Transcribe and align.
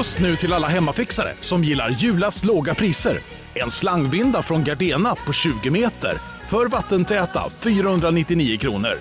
Just 0.00 0.20
nu 0.20 0.36
till 0.36 0.52
alla 0.52 0.66
hemmafixare 0.66 1.28
som 1.40 1.64
gillar 1.64 1.90
julast 1.90 2.44
låga 2.44 2.74
priser. 2.74 3.18
En 3.54 3.70
slangvinda 3.70 4.42
från 4.42 4.64
Gardena 4.64 5.14
på 5.26 5.32
20 5.32 5.70
meter 5.70 6.12
för 6.50 6.68
vattentäta 6.68 7.40
499 7.50 8.56
kronor. 8.58 8.94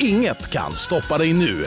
Inget 0.00 0.52
kan 0.52 0.72
stoppa 0.72 1.18
dig 1.18 1.32
nu. 1.32 1.64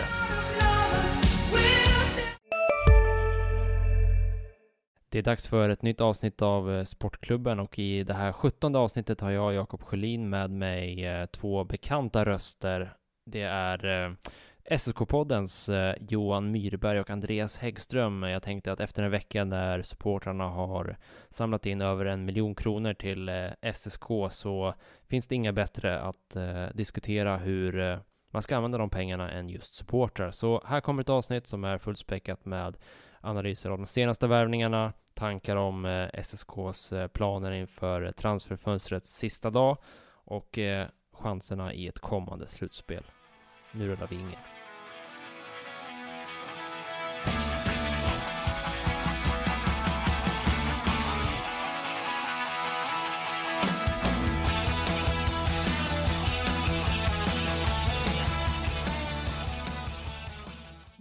Det 5.12 5.19
är 5.19 5.24
dags 5.24 5.47
för 5.47 5.69
ett 5.69 5.81
nytt 5.81 6.01
avsnitt 6.01 6.42
av 6.42 6.76
eh, 6.76 6.83
Sportklubben 6.83 7.60
och 7.60 7.79
i 7.79 8.04
det 8.04 8.13
här 8.13 8.31
sjuttonde 8.31 8.79
avsnittet 8.79 9.22
har 9.22 9.31
jag, 9.31 9.54
Jakob 9.54 9.83
Sjölin, 9.83 10.29
med 10.29 10.51
mig 10.51 11.06
eh, 11.06 11.26
två 11.26 11.63
bekanta 11.63 12.26
röster. 12.26 12.94
Det 13.26 13.42
är 13.42 14.06
eh, 14.06 14.12
SSK-poddens 14.72 15.70
eh, 15.70 15.96
Johan 16.09 16.52
Myrberg 16.52 17.00
och 17.00 17.09
Andreas 17.09 17.58
Häggström. 17.58 18.23
Jag 18.23 18.44
tänkte 18.44 18.72
att 18.72 18.80
efter 18.80 19.04
en 19.04 19.12
vecka 19.12 19.46
när 19.46 19.82
supportrarna 19.82 20.50
har 20.50 20.98
samlat 21.30 21.66
in 21.66 21.82
över 21.82 22.05
en 22.05 22.26
miljon 22.26 22.55
kronor 22.55 22.94
till 22.94 23.30
eh, 23.30 23.74
SSK 23.74 24.04
så 24.30 24.74
finns 25.10 25.27
det 25.27 25.36
inga 25.36 25.54
bättre 25.54 26.00
att 26.00 26.36
eh, 26.36 26.66
diskutera 26.74 27.38
hur 27.38 28.00
man 28.32 28.41
ska 28.41 28.58
använda 28.58 28.77
de 28.77 28.90
pengarna 28.90 29.32
än 29.32 29.50
just 29.50 29.76
supportrar. 29.76 30.32
Så 30.32 30.64
här 30.66 30.82
kommer 30.82 31.02
ett 31.02 31.10
avsnitt 31.10 31.48
som 31.48 31.63
är 31.63 31.77
fullspäckat 31.77 32.46
med 32.46 32.77
analyser 33.22 33.70
av 33.70 33.77
de 33.77 33.88
senaste 33.88 34.27
värvningarna, 34.27 34.94
tankar 35.13 35.55
om 35.55 35.86
SSKs 36.13 36.94
planer 37.13 37.52
inför 37.52 38.12
transferfönstrets 38.12 39.16
sista 39.16 39.49
dag 39.49 39.77
och 40.26 40.60
chanserna 41.13 41.74
i 41.74 41.88
ett 41.88 41.99
kommande 41.99 42.48
slutspel. 42.48 43.04
Nu 43.72 43.88
rullar 43.88 44.08
vi 44.08 44.16
ingen. 44.16 44.57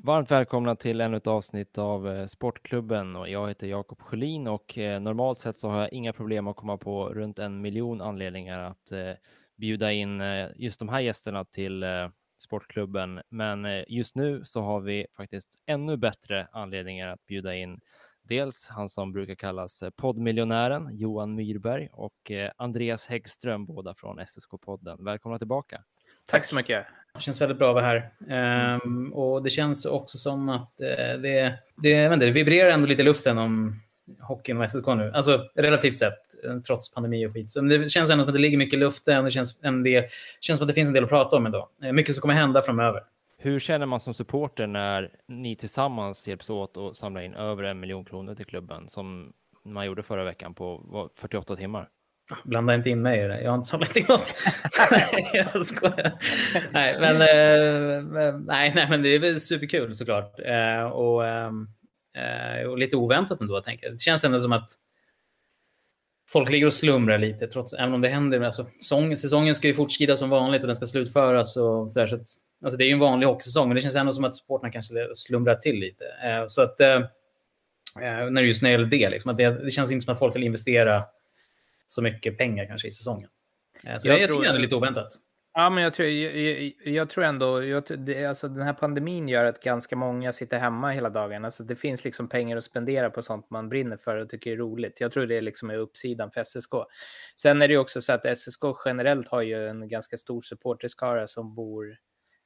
Varmt 0.07 0.31
välkomna 0.31 0.77
till 0.77 1.01
ännu 1.01 1.17
ett 1.17 1.27
avsnitt 1.27 1.79
av 1.79 2.09
eh, 2.09 2.27
Sportklubben 2.27 3.17
och 3.17 3.29
jag 3.29 3.49
heter 3.49 3.67
Jakob 3.67 4.03
Sjölin 4.03 4.47
och 4.47 4.79
eh, 4.79 5.01
normalt 5.01 5.39
sett 5.39 5.59
så 5.59 5.69
har 5.69 5.81
jag 5.81 5.93
inga 5.93 6.13
problem 6.13 6.47
att 6.47 6.57
komma 6.57 6.77
på 6.77 7.09
runt 7.09 7.39
en 7.39 7.61
miljon 7.61 8.01
anledningar 8.01 8.59
att 8.59 8.93
eh, 8.93 9.13
bjuda 9.57 9.93
in 9.93 10.23
just 10.57 10.79
de 10.79 10.89
här 10.89 11.01
gästerna 11.01 11.45
till 11.45 11.85
Sportklubben. 12.39 13.21
Men 13.29 13.85
just 13.89 14.15
nu 14.15 14.45
så 14.45 14.61
har 14.61 14.81
vi 14.81 15.07
faktiskt 15.17 15.59
ännu 15.67 15.97
bättre 15.97 16.49
anledningar 16.53 17.09
att 17.09 17.27
bjuda 17.27 17.55
in 17.55 17.81
dels 18.23 18.69
han 18.69 18.89
som 18.89 19.13
brukar 19.13 19.35
kallas 19.35 19.85
poddmiljonären 19.97 20.89
Johan 20.93 21.35
Myrberg 21.35 21.89
och 21.93 22.33
Andreas 22.57 23.07
Häggström, 23.07 23.67
båda 23.67 23.95
från 23.95 24.21
SSK-podden. 24.21 25.05
Välkomna 25.05 25.39
tillbaka. 25.39 25.85
Tack 26.27 26.45
så 26.45 26.55
mycket. 26.55 26.87
Det 27.15 27.21
känns 27.21 27.41
väldigt 27.41 27.59
bra 27.59 27.69
att 27.69 27.75
vara 27.75 27.85
här. 27.85 28.77
Um, 28.85 29.13
och 29.13 29.43
det 29.43 29.51
känns 29.51 29.87
också 29.87 30.19
som 30.19 30.49
att 30.49 30.73
uh, 30.81 31.21
det, 31.23 31.59
det, 31.77 32.15
inte, 32.15 32.27
det 32.27 32.31
vibrerar 32.31 32.71
ändå 32.71 32.87
lite 32.87 33.03
i 33.03 33.05
luften 33.05 33.39
om 33.39 33.81
hockeyn 34.21 34.61
och 34.61 34.71
SSK 34.71 34.87
nu. 34.87 35.13
Alltså 35.15 35.45
relativt 35.55 35.97
sett, 35.97 36.45
eh, 36.45 36.59
trots 36.59 36.95
pandemi 36.95 37.27
och 37.27 37.33
skit. 37.33 37.51
Så 37.51 37.61
det 37.61 37.89
känns 37.89 38.11
ändå 38.11 38.25
som 38.25 38.29
att 38.29 38.35
det 38.35 38.41
ligger 38.41 38.59
mycket 38.59 38.75
i 38.75 38.81
luften. 38.81 39.25
Det 39.25 39.31
känns, 39.31 39.59
en 39.63 39.83
del, 39.83 40.05
känns 40.41 40.59
som 40.59 40.65
att 40.65 40.69
det 40.69 40.75
finns 40.75 40.89
en 40.89 40.95
del 40.95 41.05
att 41.05 41.11
prata 41.11 41.37
om 41.37 41.47
ändå. 41.47 41.71
Uh, 41.85 41.93
mycket 41.93 42.15
som 42.15 42.21
kommer 42.21 42.35
hända 42.35 42.63
framöver. 42.63 43.03
Hur 43.39 43.59
känner 43.59 43.87
man 43.87 44.01
som 44.01 44.15
supporter 44.15 44.67
när 44.67 45.11
ni 45.29 45.57
tillsammans 45.57 46.29
hjälps 46.29 46.51
åt 46.51 46.77
att 46.77 46.97
samla 46.97 47.23
in 47.23 47.35
över 47.35 47.63
en 47.63 47.81
miljon 47.81 48.05
kronor 48.05 48.35
till 48.35 48.47
klubben 48.47 48.89
som 48.89 49.33
man 49.65 49.87
gjorde 49.87 50.03
förra 50.03 50.25
veckan 50.25 50.55
på 50.55 51.11
48 51.15 51.57
timmar? 51.57 51.89
Blanda 52.45 52.75
inte 52.75 52.91
in 52.91 53.03
mig 53.03 53.25
i 53.25 53.29
det. 53.29 53.43
Jag 53.43 53.51
har 53.51 53.57
inte 53.57 53.69
samlat 53.69 53.97
in 53.97 54.05
något. 54.09 54.35
jag 55.33 55.67
skojar. 55.67 56.13
Nej, 56.73 56.97
men, 57.01 57.15
eh, 57.15 58.35
nej, 58.41 58.73
nej, 58.75 58.87
men 58.91 59.03
det 59.03 59.09
är 59.09 59.19
väl 59.19 59.41
superkul 59.41 59.95
såklart. 59.95 60.41
Eh, 60.41 60.83
och, 60.83 61.27
eh, 61.27 61.51
och 62.69 62.79
lite 62.79 62.97
oväntat 62.97 63.41
ändå. 63.41 63.61
Tänker. 63.61 63.91
Det 63.91 64.01
känns 64.01 64.25
ändå 64.25 64.41
som 64.41 64.53
att 64.53 64.71
folk 66.29 66.51
ligger 66.51 66.67
och 66.67 66.75
slumrar 66.75 67.19
lite, 67.19 67.47
trots, 67.47 67.73
även 67.73 67.95
om 67.95 68.01
det 68.01 68.09
händer. 68.09 68.41
Alltså, 68.41 68.67
sång, 68.79 69.17
säsongen 69.17 69.55
ska 69.55 69.69
ju 69.69 69.75
fortskrida 69.75 70.17
som 70.17 70.31
vanligt 70.31 70.63
och 70.63 70.67
den 70.67 70.77
ska 70.77 70.87
slutföras. 70.87 71.57
Och 71.57 71.93
så, 71.93 72.01
där, 72.01 72.07
så 72.07 72.15
att, 72.15 72.29
alltså, 72.65 72.77
det 72.77 72.85
är 72.85 72.87
ju 72.87 72.93
en 72.93 72.99
vanlig 72.99 73.27
hockeysäsong, 73.27 73.69
men 73.69 73.75
det 73.75 73.83
känns 73.83 73.97
ändå 73.97 74.13
som 74.13 74.25
att 74.25 74.37
supportrarna 74.37 74.73
kanske 74.73 74.95
slumrar 75.15 75.55
till 75.55 75.77
lite. 75.77 76.05
Eh, 76.25 76.47
så 76.47 76.63
att, 76.63 76.81
eh, 76.81 77.01
när 78.01 78.31
det 78.31 78.43
just 78.43 78.63
när 78.63 78.71
det 78.71 78.73
gäller 78.73 78.87
det, 78.87 79.11
liksom, 79.11 79.31
att 79.31 79.37
det, 79.37 79.65
det 79.65 79.71
känns 79.71 79.91
inte 79.91 80.05
som 80.05 80.13
att 80.13 80.19
folk 80.19 80.37
vill 80.37 80.43
investera 80.43 81.05
så 81.87 82.03
mycket 82.03 82.39
pengar 82.39 82.67
kanske 82.67 82.89
i 82.89 82.93
säsongen. 82.93 83.29
Eh, 83.85 83.99
så 83.99 84.09
jag, 84.09 84.21
jag 84.21 84.29
tror, 84.29 84.41
tycker 84.41 84.53
det 84.53 84.59
är 84.59 84.63
lite 84.63 84.77
oväntat. 84.77 85.13
Ja, 85.59 85.71
men 85.71 85.83
jag 85.83 85.95
tror, 85.95 86.09
jag, 86.09 86.73
jag 86.85 87.11
tror 87.11 87.25
ändå, 87.25 87.65
jag, 87.65 87.85
det, 87.99 88.25
alltså 88.25 88.49
den 88.49 88.63
här 88.63 88.73
pandemin 88.73 89.29
gör 89.29 89.45
att 89.45 89.63
ganska 89.63 89.97
många 89.97 90.33
sitter 90.33 90.59
hemma 90.59 90.91
hela 90.91 91.11
dagen. 91.11 91.45
Alltså 91.45 91.65
det 91.65 91.77
finns 91.77 92.05
liksom 92.05 92.29
pengar 92.29 92.57
att 92.57 92.65
spendera 92.65 93.11
på 93.11 93.23
sånt 93.23 93.51
man 93.51 93.69
brinner 93.69 93.97
för 93.97 94.17
och 94.17 94.29
tycker 94.29 94.53
är 94.53 94.57
roligt. 94.57 95.01
Jag 95.01 95.13
tror 95.13 95.27
det 95.27 95.41
liksom 95.41 95.71
är 95.71 95.79
uppsidan 95.79 96.31
för 96.31 96.45
SSK. 96.45 96.71
Sen 97.37 97.63
är 97.63 97.69
det 97.69 97.77
också 97.77 98.03
så 98.03 98.13
att 98.13 98.39
SSK 98.39 98.63
generellt 98.85 99.29
har 99.29 99.43
ju 99.43 99.69
en 99.69 99.89
ganska 99.89 100.17
stor 100.17 100.41
supporterskara 100.41 101.27
som 101.27 101.55
bor 101.55 101.97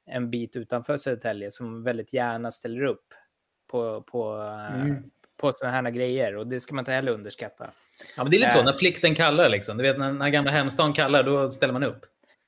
en 0.05 0.29
bit 0.29 0.55
utanför 0.55 0.97
Södertälje 0.97 1.51
som 1.51 1.83
väldigt 1.83 2.13
gärna 2.13 2.51
ställer 2.51 2.83
upp 2.83 3.13
på, 3.67 4.01
på, 4.01 4.33
mm. 4.73 5.03
på 5.37 5.51
sådana 5.51 5.81
här 5.81 5.91
grejer 5.91 6.35
och 6.35 6.47
det 6.47 6.59
ska 6.59 6.75
man 6.75 6.81
inte 6.81 6.91
heller 6.91 7.11
underskatta. 7.11 7.71
Ja, 8.17 8.23
men 8.23 8.31
det 8.31 8.37
är 8.37 8.39
lite 8.39 8.51
så, 8.51 8.63
när 8.63 8.73
plikten 8.73 9.15
kallar. 9.15 9.49
Liksom. 9.49 9.77
Du 9.77 9.83
vet, 9.83 9.99
när, 9.99 10.11
när 10.11 10.29
gamla 10.29 10.51
hemstaden 10.51 10.93
kallar, 10.93 11.23
då 11.23 11.49
ställer 11.49 11.73
man 11.73 11.83
upp. 11.83 11.99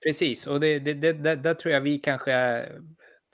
Precis, 0.03 0.47
och 0.47 0.59
det, 0.59 0.79
det, 0.79 0.93
det, 0.93 1.13
det, 1.13 1.35
där 1.35 1.53
tror 1.53 1.73
jag 1.73 1.81
vi 1.81 1.97
kanske 1.97 2.65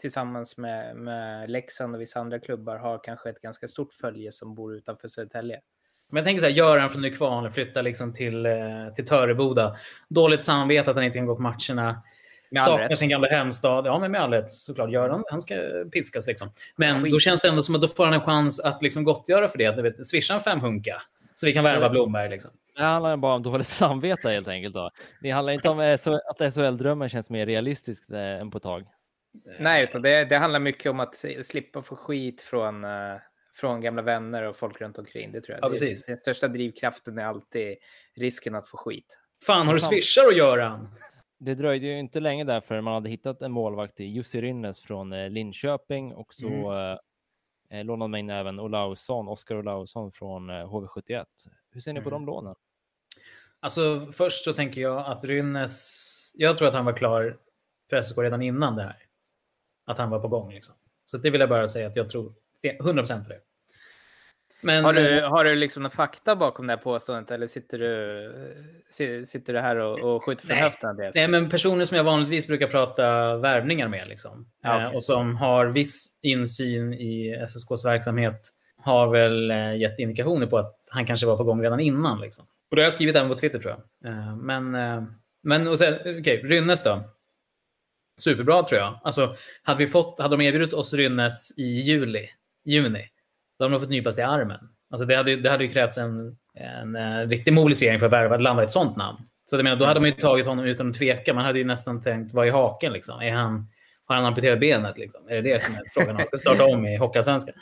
tillsammans 0.02 0.58
med, 0.58 0.96
med 0.96 1.50
Leksand 1.50 1.96
och 1.96 2.02
vissa 2.02 2.20
andra 2.20 2.40
klubbar 2.40 2.78
har 2.78 3.04
kanske 3.04 3.30
ett 3.30 3.42
ganska 3.42 3.68
stort 3.68 3.94
följe 3.94 4.32
som 4.32 4.56
bor 4.56 4.76
utanför 4.76 5.08
Södertälje. 5.08 5.60
Men 6.10 6.18
jag 6.18 6.26
tänker 6.26 6.42
så 6.42 6.48
här, 6.48 6.54
Göran 6.54 6.90
från 6.90 7.02
Nykvarn 7.02 7.52
flyttar 7.52 7.84
liksom 7.84 8.14
till, 8.14 8.46
eh, 8.46 8.54
till 8.96 9.06
Töreboda. 9.06 9.78
Dåligt 10.10 10.44
samvete 10.44 10.90
att 10.90 10.96
han 10.96 11.06
inte 11.06 11.18
kan 11.18 11.26
gå 11.26 11.36
på 11.36 11.42
matcherna. 11.42 12.02
Med 12.52 12.64
Saknar 12.64 12.90
rätt. 12.90 13.00
sin 13.00 13.10
gamla 13.10 13.28
hemstad. 13.28 13.86
Ja, 13.86 14.00
men 14.00 14.12
med 14.12 14.22
all 14.22 14.32
rätt 14.32 14.52
såklart. 14.52 14.92
Göran, 14.92 15.24
han 15.30 15.42
ska 15.42 15.56
piskas 15.92 16.28
liksom. 16.28 16.52
Men 16.76 17.12
då 17.12 17.20
känns 17.20 17.42
det 17.42 17.48
ändå 17.48 17.64
som 17.64 17.76
att 17.76 17.82
då 17.82 17.88
får 17.88 18.06
han 18.06 18.14
en 18.14 18.22
chans 18.22 18.60
att 18.60 18.82
liksom 18.82 19.04
gottgöra 19.04 19.50
för 19.50 19.58
det. 19.58 19.82
Vet, 19.82 20.08
swisha 20.08 20.34
en 20.34 20.42
fem 20.42 20.60
hunka. 20.60 21.02
Så 21.40 21.46
vi 21.46 21.54
kan 21.54 21.64
värva 21.64 21.90
Blomberg. 21.90 22.30
Liksom. 22.30 22.52
Det 22.76 22.84
handlar 22.84 23.18
bara 23.18 23.36
om 23.36 23.44
dåligt 23.44 23.68
samvete 23.82 24.30
helt 24.30 24.48
enkelt. 24.48 24.74
Då. 24.74 24.90
Det 25.22 25.32
handlar 25.32 25.54
inte 25.54 25.70
om 25.70 25.80
att 25.80 26.54
SHL-drömmen 26.54 27.10
känns 27.10 27.30
mer 27.30 27.46
realistisk 27.46 28.10
eh, 28.10 28.42
än 28.42 28.52
på 28.52 28.58
ett 28.58 28.64
tag. 28.64 28.88
Nej, 29.60 29.84
utan 29.84 30.02
det, 30.02 30.26
det 30.26 30.38
handlar 30.38 30.60
mycket 30.60 30.90
om 30.90 31.00
att 31.00 31.26
slippa 31.42 31.82
få 31.82 31.96
skit 31.96 32.42
från, 32.42 32.86
från 33.56 33.82
gamla 33.82 34.02
vänner 34.02 34.44
och 34.44 34.56
folk 34.56 34.82
runt 34.82 34.98
omkring. 34.98 35.32
Det 35.32 35.42
tror 35.42 35.58
jag. 35.58 35.66
Ja, 35.66 35.70
precis. 35.70 36.06
Den 36.06 36.18
största 36.18 36.48
drivkraften 36.48 37.18
är 37.18 37.26
alltid 37.26 37.78
risken 38.16 38.56
att 38.56 38.70
få 38.70 38.78
skit. 38.78 39.20
Fan, 39.46 39.68
har 39.68 39.74
du 39.74 39.80
swishar 39.80 40.28
att 40.28 40.38
göra? 40.38 40.88
Det 41.40 41.56
dröjde 41.56 41.88
ju 41.88 42.00
inte 42.00 42.20
länge 42.20 42.44
där 42.44 42.62
förrän 42.62 42.84
man 42.84 42.94
hade 42.94 43.10
hittat 43.10 43.42
en 43.42 43.52
målvakt 43.52 44.00
i 44.00 44.06
Jussi 44.06 44.42
Rynnes 44.42 44.82
från 44.82 45.14
eh, 45.14 45.30
Linköping 45.30 46.14
och 46.14 46.34
så 46.34 46.72
mm 46.72 46.98
eh, 47.70 47.86
lånade 47.86 48.10
man 48.10 48.20
in 48.20 48.30
även 48.30 48.60
Olausson, 48.60 49.28
Oskar 49.28 49.56
Olausson 49.56 50.12
från 50.12 50.50
eh, 50.50 50.54
HV71. 50.54 51.26
Hur 51.72 51.82
ser 51.82 51.94
ni 51.94 52.02
på 52.02 52.10
mm. 52.10 52.22
de 52.22 52.26
lånen? 52.26 52.56
Alltså 53.60 54.12
först 54.12 54.44
så 54.44 54.54
tänker 54.54 54.82
jag 54.82 55.06
att 55.06 55.24
Rynnes, 55.24 56.32
jag 56.36 56.58
tror 56.58 56.68
att 56.68 56.74
han 56.74 56.86
var 56.86 56.94
klar 56.94 57.40
för 57.90 58.02
SSK 58.02 58.18
redan 58.18 58.42
innan 58.42 58.76
det 58.76 58.84
här. 58.84 59.06
Att 59.86 59.98
han 59.98 60.10
var 60.10 60.20
på 60.20 60.28
gång 60.28 60.54
liksom. 60.54 60.76
Så 61.04 61.18
det 61.18 61.30
vill 61.30 61.42
jag 61.42 61.50
bara 61.50 61.68
säga 61.68 61.88
att 61.88 61.96
jag 61.96 62.10
tror 62.10 62.34
100% 62.64 63.24
på 63.24 63.30
det. 63.30 63.42
Men, 64.62 64.84
har, 64.84 64.94
du, 64.94 65.22
har 65.22 65.44
du 65.44 65.56
liksom 65.56 65.84
någon 65.84 65.92
fakta 65.92 66.36
bakom 66.36 66.68
det 66.68 66.74
här 66.74 66.78
påståendet 66.78 67.32
eller 67.32 67.48
sitter 67.48 67.80
du, 67.80 69.26
sitter 69.26 69.54
du 69.54 69.60
här 69.60 69.76
och, 69.76 70.00
och 70.00 70.24
skjuter 70.24 70.48
från 70.48 70.58
höften? 70.58 71.12
Nej, 71.16 71.28
men 71.28 71.50
personer 71.50 71.86
som 71.86 71.98
jag 71.98 72.04
vanligtvis 72.04 72.48
brukar 72.48 72.68
prata 72.68 73.38
värvningar 73.38 73.88
med 73.88 74.08
liksom, 74.08 74.48
ja, 74.62 74.76
okay. 74.76 74.88
eh, 74.88 74.96
och 74.96 75.04
som 75.04 75.36
har 75.36 75.66
viss 75.66 76.18
insyn 76.22 76.94
i 76.94 77.30
SSKs 77.30 77.86
verksamhet 77.86 78.42
har 78.78 79.08
väl 79.08 79.52
eh, 79.52 79.76
gett 79.76 80.00
indikationer 80.00 80.48
på 80.48 80.58
att 80.58 80.76
han 80.90 81.06
kanske 81.06 81.26
var 81.26 81.38
på 81.38 81.44
gång 81.44 81.64
redan 81.64 81.80
innan. 81.80 82.22
Liksom. 82.22 82.46
Och 82.70 82.76
det 82.76 82.82
har 82.82 82.86
jag 82.86 82.94
skrivit 82.94 83.16
även 83.16 83.30
på 83.30 83.36
Twitter 83.36 83.60
tror 83.60 83.76
jag. 84.02 84.12
Eh, 84.12 84.36
men 84.36 84.78
men 85.42 85.68
och 85.68 85.78
sen, 85.78 85.94
okay, 85.94 86.38
Rynnes 86.38 86.84
då? 86.84 87.04
Superbra 88.18 88.64
tror 88.64 88.82
jag. 88.82 89.00
Alltså, 89.04 89.36
hade, 89.64 89.80
vi 89.80 89.88
fått, 89.88 90.20
hade 90.20 90.38
de 90.38 90.44
erbjudit 90.44 90.74
oss 90.74 90.94
Rynnes 90.94 91.58
i 91.58 91.64
juli, 91.64 92.30
juni, 92.66 93.10
då 93.60 93.66
hade 93.66 93.76
de 93.76 93.80
fått 93.80 93.90
nypa 93.90 94.12
sig 94.12 94.22
i 94.22 94.28
armen. 94.28 94.60
Alltså 94.92 95.06
det, 95.06 95.16
hade, 95.16 95.36
det 95.36 95.50
hade 95.50 95.64
ju 95.64 95.70
krävts 95.70 95.98
en, 95.98 96.38
en, 96.54 96.96
en 96.96 97.22
eh, 97.22 97.28
riktig 97.28 97.54
mobilisering 97.54 98.00
för 98.00 98.06
att 98.06 98.14
värva, 98.14 98.38
landa 98.38 98.64
ett 98.64 98.72
sånt 98.72 98.98
namn. 98.98 99.18
Så 99.50 99.58
det 99.58 99.64
menar, 99.64 99.78
då 99.78 99.86
hade 99.86 100.00
man 100.00 100.10
ju 100.10 100.16
tagit 100.16 100.48
honom 100.48 100.66
utan 100.66 100.90
att 100.90 100.96
tveka. 100.96 101.34
Man 101.34 101.46
hade 101.46 101.60
ju 101.60 101.66
nästan 101.66 102.02
tänkt, 102.02 102.34
vad 102.34 102.48
är 102.48 102.52
haken? 102.52 102.94
Liksom? 102.94 103.22
Är 103.22 103.32
han, 103.32 103.68
har 104.06 104.16
han 104.16 104.26
amputerat 104.26 104.60
benet? 104.60 104.98
Liksom? 104.98 105.28
Är 105.30 105.36
det 105.36 105.42
det 105.42 105.64
som 105.64 105.74
är 105.74 105.82
frågan? 105.94 106.16
Han 106.16 106.28
ska 106.28 106.38
starta 106.38 106.66
om 106.66 106.86
i 106.86 106.98
Hockeyallsvenskan. 106.98 107.56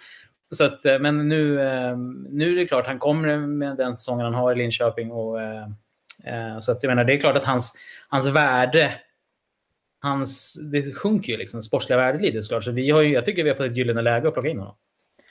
så 0.51 0.63
att, 0.63 0.85
eh, 0.85 0.99
men 0.99 1.29
nu, 1.29 1.61
eh, 1.61 1.97
nu 2.29 2.51
är 2.51 2.55
det 2.55 2.65
klart, 2.65 2.87
han 2.87 2.99
kommer 2.99 3.37
med 3.37 3.77
den 3.77 3.95
säsongen 3.95 4.25
han 4.25 4.33
har 4.33 4.51
i 4.51 4.55
Linköping. 4.55 5.11
Och, 5.11 5.39
så 6.61 6.71
att, 6.71 6.83
jag 6.83 6.89
menar, 6.89 7.03
det 7.03 7.13
är 7.13 7.19
klart 7.19 7.37
att 7.37 7.43
hans, 7.43 7.73
hans 8.09 8.27
värde 8.27 8.93
hans, 9.99 10.59
det 10.71 10.93
sjunker 10.93 11.33
ju 11.33 11.37
liksom, 11.37 11.63
sportsliga 11.63 11.97
värdet 11.97 12.21
lite 12.21 12.41
såklart. 12.41 12.63
Så 12.63 12.71
vi 12.71 12.89
har 12.89 13.01
ju, 13.01 13.13
jag 13.13 13.25
tycker 13.25 13.43
vi 13.43 13.49
har 13.49 13.55
fått 13.55 13.71
ett 13.71 13.77
gyllene 13.77 14.01
läge 14.01 14.27
att 14.27 14.33
plocka 14.33 14.49
in 14.49 14.59
honom. 14.59 14.75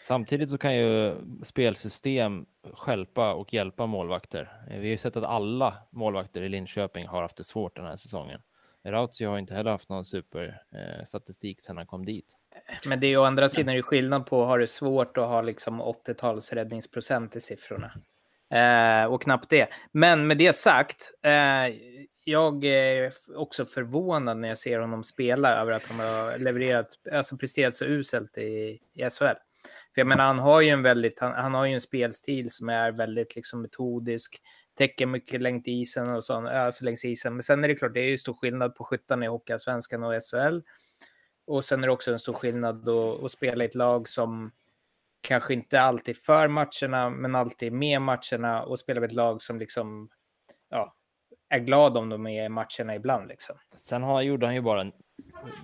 Samtidigt 0.06 0.50
så 0.50 0.58
kan 0.58 0.76
ju 0.76 1.14
spelsystem 1.42 2.46
skälpa 2.74 3.34
och 3.34 3.54
hjälpa 3.54 3.86
målvakter. 3.86 4.52
Eh, 4.70 4.78
vi 4.78 4.86
har 4.86 4.90
ju 4.90 4.96
sett 4.96 5.16
att 5.16 5.24
alla 5.24 5.74
målvakter 5.90 6.42
i 6.42 6.48
Linköping 6.48 7.06
har 7.06 7.22
haft 7.22 7.36
det 7.36 7.44
svårt 7.44 7.76
den 7.76 7.84
här 7.84 7.96
säsongen. 7.96 8.40
Rautio 8.84 9.28
har 9.28 9.38
inte 9.38 9.54
heller 9.54 9.70
haft 9.70 9.88
någon 9.88 10.04
superstatistik 10.04 11.58
eh, 11.58 11.62
sedan 11.62 11.76
han 11.76 11.86
kom 11.86 12.04
dit. 12.04 12.36
Men 12.86 13.00
det 13.00 13.06
är 13.06 13.08
ju 13.08 13.16
å 13.16 13.22
andra 13.22 13.48
sidan 13.48 13.68
är 13.68 13.76
det 13.76 13.82
skillnad 13.82 14.26
på 14.26 14.42
att 14.42 14.48
ha 14.48 14.56
det 14.56 14.68
svårt 14.68 15.16
och 15.16 15.28
ha 15.28 15.42
liksom 15.42 15.82
80-tals 15.82 16.52
räddningsprocent 16.52 17.36
i 17.36 17.40
siffrorna. 17.40 17.92
Eh, 18.50 19.12
och 19.12 19.22
knappt 19.22 19.50
det. 19.50 19.68
Men 19.92 20.26
med 20.26 20.38
det 20.38 20.56
sagt, 20.56 21.10
eh, 21.22 21.74
jag 22.24 22.64
är 22.64 23.12
också 23.36 23.66
förvånad 23.66 24.36
när 24.36 24.48
jag 24.48 24.58
ser 24.58 24.78
honom 24.78 25.04
spela 25.04 25.56
över 25.56 25.72
att 25.72 25.86
han 25.86 26.00
har 26.00 26.38
levererat, 26.38 26.86
alltså 27.12 27.36
presterat 27.36 27.74
så 27.74 27.84
uselt 27.84 28.38
i, 28.38 28.80
i 28.94 29.10
SHL. 29.10 29.36
För 29.96 30.00
jag 30.00 30.06
menar, 30.06 30.24
han 30.24 30.38
har 30.38 30.60
ju 30.60 30.68
en 30.68 30.82
väldigt, 30.82 31.20
han, 31.20 31.32
han 31.32 31.54
har 31.54 31.66
ju 31.66 31.74
en 31.74 31.80
spelstil 31.80 32.50
som 32.50 32.68
är 32.68 32.92
väldigt 32.92 33.36
liksom 33.36 33.62
metodisk, 33.62 34.40
täcker 34.74 35.06
mycket 35.06 35.40
längt 35.42 35.68
isen 35.68 36.14
och 36.14 36.24
så, 36.24 36.48
alltså 36.48 36.84
längs 36.84 37.04
isen. 37.04 37.32
Men 37.32 37.42
sen 37.42 37.64
är 37.64 37.68
det 37.68 37.74
klart, 37.74 37.94
det 37.94 38.00
är 38.00 38.08
ju 38.08 38.18
stor 38.18 38.34
skillnad 38.34 38.74
på 38.74 38.84
skyttarna 38.84 39.24
i 39.24 39.28
Hockeyallsvenskan 39.28 40.02
och 40.02 40.12
SHL. 40.22 40.60
Och 41.46 41.64
sen 41.64 41.82
är 41.82 41.86
det 41.86 41.92
också 41.92 42.12
en 42.12 42.18
stor 42.18 42.32
skillnad 42.32 42.84
då 42.84 43.24
att 43.24 43.30
spela 43.30 43.64
i 43.64 43.66
ett 43.66 43.74
lag 43.74 44.08
som 44.08 44.52
kanske 45.20 45.54
inte 45.54 45.80
alltid 45.80 46.16
för 46.16 46.48
matcherna, 46.48 47.10
men 47.10 47.34
alltid 47.34 47.72
med 47.72 48.02
matcherna 48.02 48.62
och 48.62 48.78
spela 48.78 49.00
med 49.00 49.06
ett 49.06 49.16
lag 49.16 49.42
som 49.42 49.58
liksom, 49.58 50.08
ja, 50.68 50.94
är 51.48 51.58
glad 51.58 51.96
om 51.96 52.08
de 52.08 52.26
är 52.26 52.44
i 52.44 52.48
matcherna 52.48 52.94
ibland. 52.94 53.28
Liksom. 53.28 53.56
Sen 53.74 54.02
har, 54.02 54.22
gjorde 54.22 54.46
han 54.46 54.54
ju 54.54 54.60
bara 54.60 54.92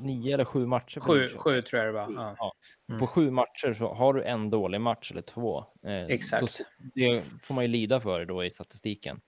nio 0.00 0.34
eller 0.34 0.44
sju 0.44 0.66
matcher. 0.66 1.00
Sju, 1.00 1.28
sju 1.28 1.62
tror 1.62 1.82
jag 1.82 1.88
det 1.88 2.00
var. 2.00 2.12
Ja. 2.12 2.37
Ja. 2.38 2.52
Mm. 2.88 3.00
På 3.00 3.06
sju 3.06 3.31
matcher 3.31 3.75
så 3.75 3.94
har 3.94 4.14
du 4.14 4.25
en 4.25 4.50
dålig 4.50 4.81
match 4.81 5.10
eller 5.10 5.22
två. 5.22 5.64
Eh, 5.87 6.04
Exakt. 6.04 6.58
Då, 6.58 6.64
det 6.94 7.22
får 7.43 7.54
man 7.54 7.64
ju 7.64 7.69
lida 7.69 8.00
för 8.00 8.25
då 8.25 8.44
i 8.44 8.50
statistiken. 8.50 9.20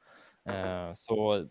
Eh, 0.48 0.92
så 0.94 1.46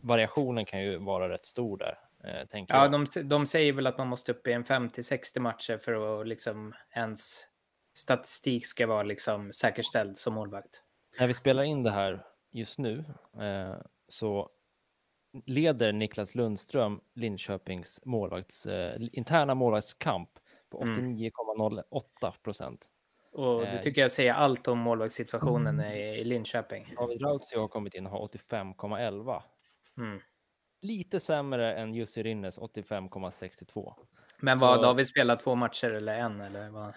variationen 0.00 0.64
kan 0.64 0.82
ju 0.82 0.98
vara 0.98 1.28
rätt 1.28 1.46
stor 1.46 1.78
där. 1.78 1.98
Eh, 2.24 2.64
ja, 2.68 2.88
de, 2.88 3.06
de 3.24 3.46
säger 3.46 3.72
väl 3.72 3.86
att 3.86 3.98
man 3.98 4.08
måste 4.08 4.32
upp 4.32 4.46
i 4.46 4.52
en 4.52 4.64
50-60 4.64 5.40
matcher 5.40 5.78
för 5.78 6.20
att 6.20 6.28
liksom 6.28 6.74
ens 6.94 7.46
statistik 7.94 8.66
ska 8.66 8.86
vara 8.86 9.02
liksom 9.02 9.52
säkerställd 9.52 10.18
som 10.18 10.34
målvakt. 10.34 10.80
När 11.18 11.26
vi 11.26 11.34
spelar 11.34 11.62
in 11.62 11.82
det 11.82 11.90
här 11.90 12.26
just 12.52 12.78
nu 12.78 13.04
eh, 13.40 13.76
så 14.08 14.50
leder 15.46 15.92
Niklas 15.92 16.34
Lundström 16.34 17.00
Linköpings 17.14 18.00
målvakts, 18.04 18.66
eh, 18.66 19.02
interna 19.12 19.54
målvaktskamp 19.54 20.30
på 20.70 20.80
89,08 20.80 21.82
mm. 22.22 22.32
procent. 22.42 22.88
Och 23.32 23.60
det 23.60 23.66
eh, 23.66 23.80
tycker 23.80 24.00
jag 24.00 24.12
säger 24.12 24.32
allt 24.32 24.68
om 24.68 24.78
målvaktssituationen 24.78 25.80
mm. 25.80 25.92
i, 25.92 26.20
i 26.20 26.24
Linköping. 26.24 26.86
David 26.98 27.22
Rautio 27.22 27.58
har 27.58 27.68
kommit 27.68 27.94
in 27.94 28.06
och 28.06 28.12
har 28.12 28.28
85,11. 28.28 29.42
Mm. 29.98 30.20
Lite 30.82 31.20
sämre 31.20 31.74
än 31.74 31.94
Jussi 31.94 32.22
Rinnes 32.22 32.58
85,62. 32.58 33.94
Men 34.38 34.58
vad, 34.58 34.76
Så... 34.76 34.82
David 34.82 35.08
spelat 35.08 35.40
två 35.40 35.54
matcher 35.54 35.90
eller 35.90 36.14
en? 36.14 36.40
Eller 36.40 36.68
vad? 36.68 36.94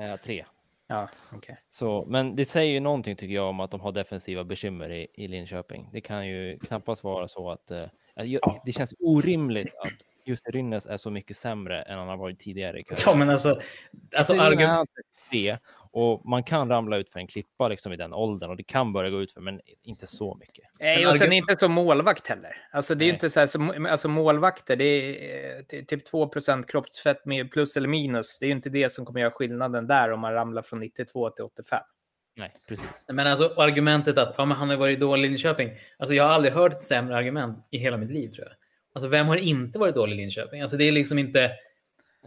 Eh, 0.00 0.16
tre. 0.16 0.44
Ja, 0.90 1.08
okay. 1.36 1.56
Så, 1.70 2.04
men 2.08 2.36
det 2.36 2.44
säger 2.44 2.72
ju 2.72 2.80
någonting 2.80 3.16
tycker 3.16 3.34
jag 3.34 3.48
om 3.48 3.60
att 3.60 3.70
de 3.70 3.80
har 3.80 3.92
defensiva 3.92 4.44
bekymmer 4.44 4.90
i, 4.90 5.06
i 5.14 5.28
Linköping. 5.28 5.88
Det 5.92 6.00
kan 6.00 6.28
ju 6.28 6.58
knappast 6.58 7.04
vara 7.04 7.28
så 7.28 7.50
att 7.50 7.70
eh, 7.70 7.80
det 8.64 8.72
känns 8.72 8.94
orimligt 8.98 9.74
att 9.74 9.92
just 10.28 10.48
Rynnes 10.48 10.86
är 10.86 10.96
så 10.96 11.10
mycket 11.10 11.36
sämre 11.36 11.82
än 11.82 11.98
han 11.98 12.08
har 12.08 12.16
varit 12.16 12.38
tidigare. 12.38 12.82
Ja, 13.06 13.14
men 13.14 13.30
alltså, 13.30 13.60
alltså 14.16 14.32
argument... 14.32 14.90
Det, 15.30 15.58
och 15.90 16.26
man 16.28 16.42
kan 16.42 16.68
ramla 16.68 16.96
ut 16.96 17.10
för 17.10 17.20
en 17.20 17.26
klippa 17.26 17.68
liksom 17.68 17.92
i 17.92 17.96
den 17.96 18.14
åldern 18.14 18.50
och 18.50 18.56
det 18.56 18.62
kan 18.62 18.92
börja 18.92 19.10
gå 19.10 19.22
ut 19.22 19.32
för, 19.32 19.40
men 19.40 19.60
inte 19.82 20.06
så 20.06 20.34
mycket. 20.34 20.64
Nej, 20.80 21.06
och 21.06 21.16
sen 21.16 21.32
inte 21.32 21.56
som 21.56 21.72
målvakt 21.72 22.26
heller. 22.26 22.56
Alltså, 22.72 22.94
det 22.94 23.04
är 23.04 23.06
Nej. 23.06 23.14
inte 23.14 23.30
så 23.30 23.40
här, 23.40 23.46
så, 23.46 23.88
alltså 23.88 24.08
målvakter, 24.08 24.76
det 24.76 24.84
är 24.84 25.56
eh, 25.56 25.84
typ 25.84 26.04
2 26.04 26.30
kroppsfett 26.68 27.24
med 27.24 27.50
plus 27.50 27.76
eller 27.76 27.88
minus. 27.88 28.38
Det 28.38 28.46
är 28.46 28.48
ju 28.48 28.54
inte 28.54 28.70
det 28.70 28.92
som 28.92 29.06
kommer 29.06 29.20
göra 29.20 29.30
skillnaden 29.30 29.86
där 29.86 30.12
om 30.12 30.20
man 30.20 30.32
ramlar 30.32 30.62
från 30.62 30.80
92 30.80 31.30
till 31.30 31.44
85. 31.44 31.78
Nej, 32.36 32.54
precis. 32.68 33.04
Men 33.08 33.26
alltså 33.26 33.54
argumentet 33.56 34.18
att 34.18 34.34
ja, 34.38 34.44
men 34.44 34.56
han 34.56 34.68
har 34.68 34.76
varit 34.76 35.00
dålig 35.00 35.24
i 35.24 35.28
Linköping. 35.28 35.70
Alltså, 35.98 36.14
jag 36.14 36.24
har 36.24 36.30
aldrig 36.30 36.54
hört 36.54 36.72
ett 36.72 36.82
sämre 36.82 37.16
argument 37.16 37.66
i 37.70 37.78
hela 37.78 37.96
mitt 37.96 38.10
liv 38.10 38.28
tror 38.28 38.46
jag. 38.46 38.56
Alltså, 38.98 39.08
vem 39.08 39.26
har 39.26 39.36
inte 39.36 39.78
varit 39.78 39.94
dålig 39.94 40.16
i 40.16 40.20
Linköping? 40.20 40.60
Alltså, 40.60 40.76
det 40.76 40.84
är 40.84 40.92
liksom 40.92 41.18
inte... 41.18 41.50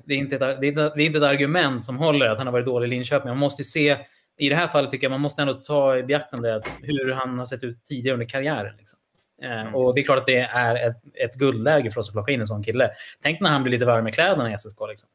Det 0.05 0.13
är, 0.13 0.17
inte 0.17 0.35
ett, 0.35 0.61
det, 0.61 0.67
är 0.67 0.69
inte, 0.69 0.81
det 0.95 1.03
är 1.03 1.05
inte 1.05 1.17
ett 1.17 1.23
argument 1.23 1.83
som 1.83 1.97
håller 1.97 2.25
att 2.25 2.37
han 2.37 2.47
har 2.47 2.51
varit 2.51 2.65
dålig 2.65 2.87
i 2.87 2.89
Linköping. 2.89 3.29
Man 3.29 3.37
måste 3.37 3.63
se, 3.63 3.97
i 4.37 4.49
det 4.49 4.55
här 4.55 4.67
fallet 4.67 4.91
tycker 4.91 5.05
jag 5.05 5.11
man 5.11 5.21
måste 5.21 5.41
ändå 5.41 5.53
ta 5.53 5.97
i 5.97 6.03
beaktande 6.03 6.61
hur 6.81 7.11
han 7.11 7.39
har 7.39 7.45
sett 7.45 7.63
ut 7.63 7.85
tidigare 7.85 8.13
under 8.13 8.25
karriären. 8.25 8.75
Liksom. 8.77 8.99
Eh, 9.41 9.61
mm. 9.61 9.75
Och 9.75 9.95
det 9.95 10.01
är 10.01 10.03
klart 10.05 10.19
att 10.19 10.27
det 10.27 10.37
är 10.37 10.89
ett, 10.89 10.97
ett 11.13 11.35
guldläge 11.35 11.91
för 11.91 12.01
oss 12.01 12.09
att 12.09 12.13
plocka 12.13 12.31
in 12.31 12.39
en 12.39 12.47
sån 12.47 12.63
kille. 12.63 12.91
Tänk 13.21 13.39
när 13.39 13.49
han 13.49 13.63
blir 13.63 13.71
lite 13.71 13.85
varm 13.85 14.07
i 14.07 14.11
kläderna 14.11 14.53
i 14.53 14.57
SSK. 14.57 14.79
Liksom. 14.89 15.09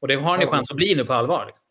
Och 0.00 0.08
det 0.08 0.14
har 0.14 0.30
han 0.30 0.40
ju 0.40 0.46
chans 0.46 0.70
att 0.70 0.76
bli 0.76 0.94
nu 0.94 1.04
på 1.04 1.12
allvar. 1.12 1.46
Liksom. 1.46 1.64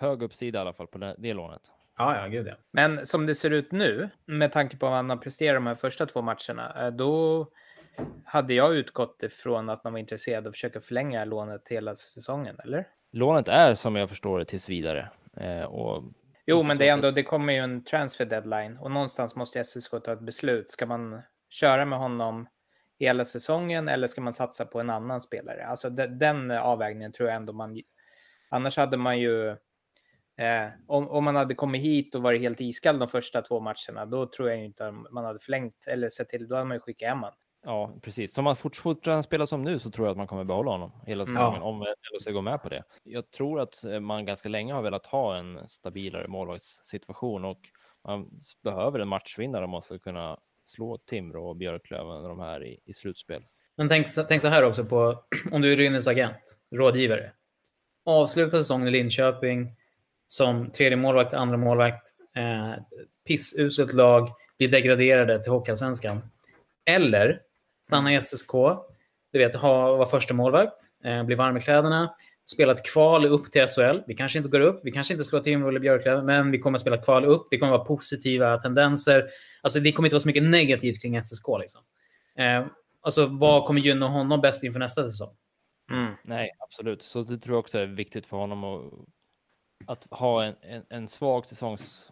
Hög 0.00 0.22
uppsida 0.22 0.58
i 0.58 0.60
alla 0.60 0.72
fall 0.72 0.86
på 0.86 0.98
det, 0.98 1.14
det 1.18 1.34
lånet. 1.34 1.62
Ja, 1.98 2.16
ja, 2.16 2.26
gud 2.26 2.46
ja. 2.46 2.54
Men 2.72 3.06
som 3.06 3.26
det 3.26 3.34
ser 3.34 3.50
ut 3.50 3.72
nu, 3.72 4.08
med 4.26 4.52
tanke 4.52 4.76
på 4.76 4.86
vad 4.86 4.94
han 4.94 5.10
har 5.10 5.16
presterat 5.16 5.56
de 5.56 5.66
här 5.66 5.74
första 5.74 6.06
två 6.06 6.22
matcherna, 6.22 6.86
eh, 6.86 6.92
då 6.92 7.46
hade 8.24 8.54
jag 8.54 8.74
utgått 8.74 9.22
ifrån 9.22 9.70
att 9.70 9.84
man 9.84 9.92
var 9.92 10.00
intresserad 10.00 10.46
av 10.46 10.48
att 10.48 10.54
försöka 10.54 10.80
förlänga 10.80 11.24
lånet 11.24 11.68
hela 11.68 11.94
säsongen, 11.94 12.56
eller? 12.64 12.88
Lånet 13.10 13.48
är 13.48 13.74
som 13.74 13.96
jag 13.96 14.08
förstår 14.08 14.38
det 14.38 14.44
tills 14.44 14.68
vidare. 14.68 15.10
Eh, 15.36 15.62
och 15.62 16.04
jo, 16.46 16.62
men 16.62 16.78
det, 16.78 16.88
är 16.88 16.92
ändå, 16.92 17.10
det 17.10 17.22
kommer 17.22 17.52
ju 17.52 17.58
en 17.58 17.84
transfer 17.84 18.24
deadline 18.24 18.76
och 18.76 18.90
någonstans 18.90 19.36
måste 19.36 19.64
SSK 19.64 19.90
ta 20.04 20.12
ett 20.12 20.20
beslut. 20.20 20.70
Ska 20.70 20.86
man 20.86 21.22
köra 21.50 21.84
med 21.84 21.98
honom 21.98 22.48
hela 22.98 23.24
säsongen 23.24 23.88
eller 23.88 24.06
ska 24.06 24.20
man 24.20 24.32
satsa 24.32 24.66
på 24.66 24.80
en 24.80 24.90
annan 24.90 25.20
spelare? 25.20 25.66
Alltså 25.66 25.90
de, 25.90 26.06
den 26.06 26.50
avvägningen 26.50 27.12
tror 27.12 27.28
jag 27.28 27.36
ändå 27.36 27.52
man... 27.52 27.82
Annars 28.48 28.76
hade 28.76 28.96
man 28.96 29.20
ju... 29.20 29.48
Eh, 30.36 30.68
om, 30.86 31.08
om 31.08 31.24
man 31.24 31.36
hade 31.36 31.54
kommit 31.54 31.82
hit 31.82 32.14
och 32.14 32.22
varit 32.22 32.40
helt 32.40 32.60
iskall 32.60 32.98
de 32.98 33.08
första 33.08 33.42
två 33.42 33.60
matcherna, 33.60 34.06
då 34.06 34.26
tror 34.26 34.50
jag 34.50 34.64
inte 34.64 34.90
man 34.90 35.24
hade 35.24 35.38
förlängt 35.38 35.86
eller 35.86 36.08
sett 36.08 36.28
till, 36.28 36.48
då 36.48 36.54
hade 36.54 36.68
man 36.68 36.76
ju 36.76 36.80
skickat 36.80 37.08
hem 37.08 37.18
honom. 37.18 37.34
Ja, 37.64 37.94
precis. 38.02 38.34
Som 38.34 38.46
han 38.46 38.56
fortfarande 38.56 39.22
spelar 39.22 39.46
som 39.46 39.62
nu 39.62 39.78
så 39.78 39.90
tror 39.90 40.06
jag 40.06 40.10
att 40.12 40.18
man 40.18 40.26
kommer 40.26 40.44
behålla 40.44 40.70
honom 40.70 40.92
hela 41.06 41.26
säsongen 41.26 41.60
ja. 41.60 41.62
om 41.62 41.80
LHC 41.80 42.26
går 42.32 42.42
med 42.42 42.62
på 42.62 42.68
det. 42.68 42.82
Jag 43.02 43.30
tror 43.30 43.60
att 43.60 43.84
eh, 43.84 44.00
man 44.00 44.26
ganska 44.26 44.48
länge 44.48 44.74
har 44.74 44.82
velat 44.82 45.06
ha 45.06 45.36
en 45.36 45.68
stabilare 45.68 46.28
målvaktssituation 46.28 47.44
och 47.44 47.60
man 48.04 48.30
behöver 48.62 48.98
en 48.98 49.08
matchvinnare 49.08 49.64
om 49.64 49.70
man 49.70 49.82
ska 49.82 49.98
kunna 49.98 50.38
slå 50.64 50.98
Timrå 50.98 51.48
och 51.48 51.56
Björklöven 51.56 52.22
de 52.22 52.40
här 52.40 52.64
i, 52.64 52.78
i 52.84 52.92
slutspel. 52.92 53.44
Men 53.76 53.88
tänk, 53.88 54.06
tänk 54.28 54.42
så 54.42 54.48
här 54.48 54.64
också 54.64 54.84
på 54.84 55.24
om 55.52 55.62
du 55.62 55.72
är 55.72 55.76
Rynnes 55.76 56.06
agent, 56.06 56.58
rådgivare. 56.74 57.32
Avsluta 58.04 58.56
säsongen 58.56 58.88
i 58.88 58.90
Linköping 58.90 59.76
som 60.26 60.70
tredje 60.70 60.96
målvakt, 60.96 61.34
andra 61.34 61.56
målvakt, 61.56 62.06
eh, 62.36 62.82
pissuselt 63.26 63.92
lag, 63.92 64.28
blir 64.58 64.68
degraderade 64.68 65.42
till 65.42 65.52
Hockeyallsvenskan. 65.52 66.30
Eller 66.84 67.40
stanna 67.92 68.14
i 68.14 68.22
SSK, 68.22 68.52
du 69.32 69.38
vet, 69.38 69.56
ha, 69.56 69.96
vara 69.96 70.08
första 70.08 70.34
målvakt, 70.34 70.82
eh, 71.04 71.22
bli 71.22 71.34
varm 71.34 71.56
i 71.56 71.60
kläderna, 71.60 72.14
spela 72.52 72.72
ett 72.72 72.84
kval 72.92 73.26
upp 73.26 73.52
till 73.52 73.66
SHL. 73.66 74.00
Vi 74.06 74.14
kanske 74.14 74.38
inte 74.38 74.50
går 74.50 74.60
upp, 74.60 74.80
vi 74.84 74.92
kanske 74.92 75.14
inte 75.14 75.24
slår 75.24 75.40
Timrå 75.40 75.68
eller 75.68 75.80
Björklöven, 75.80 76.26
men 76.26 76.50
vi 76.50 76.58
kommer 76.58 76.78
att 76.78 76.82
spela 76.82 76.96
kval 76.96 77.24
upp. 77.24 77.46
Det 77.50 77.58
kommer 77.58 77.72
att 77.72 77.78
vara 77.78 77.88
positiva 77.88 78.58
tendenser. 78.58 79.28
Alltså, 79.62 79.80
det 79.80 79.92
kommer 79.92 80.06
inte 80.06 80.14
vara 80.14 80.20
så 80.20 80.28
mycket 80.28 80.42
negativt 80.42 81.02
kring 81.02 81.22
SSK. 81.22 81.46
Liksom. 81.60 81.80
Eh, 82.38 82.66
alltså, 83.00 83.26
vad 83.26 83.64
kommer 83.64 83.80
gynna 83.80 84.08
honom 84.08 84.40
bäst 84.40 84.62
inför 84.62 84.78
nästa 84.80 85.06
säsong? 85.06 85.34
Mm, 85.90 86.12
nej, 86.24 86.50
absolut. 86.58 87.02
Så 87.02 87.22
det 87.22 87.38
tror 87.38 87.54
jag 87.54 87.60
också 87.60 87.78
är 87.78 87.86
viktigt 87.86 88.26
för 88.26 88.36
honom 88.36 88.64
att, 88.64 88.92
att 89.86 90.18
ha 90.18 90.44
en, 90.44 90.54
en, 90.60 90.82
en 90.88 91.08
svag 91.08 91.46
säsongs 91.46 92.11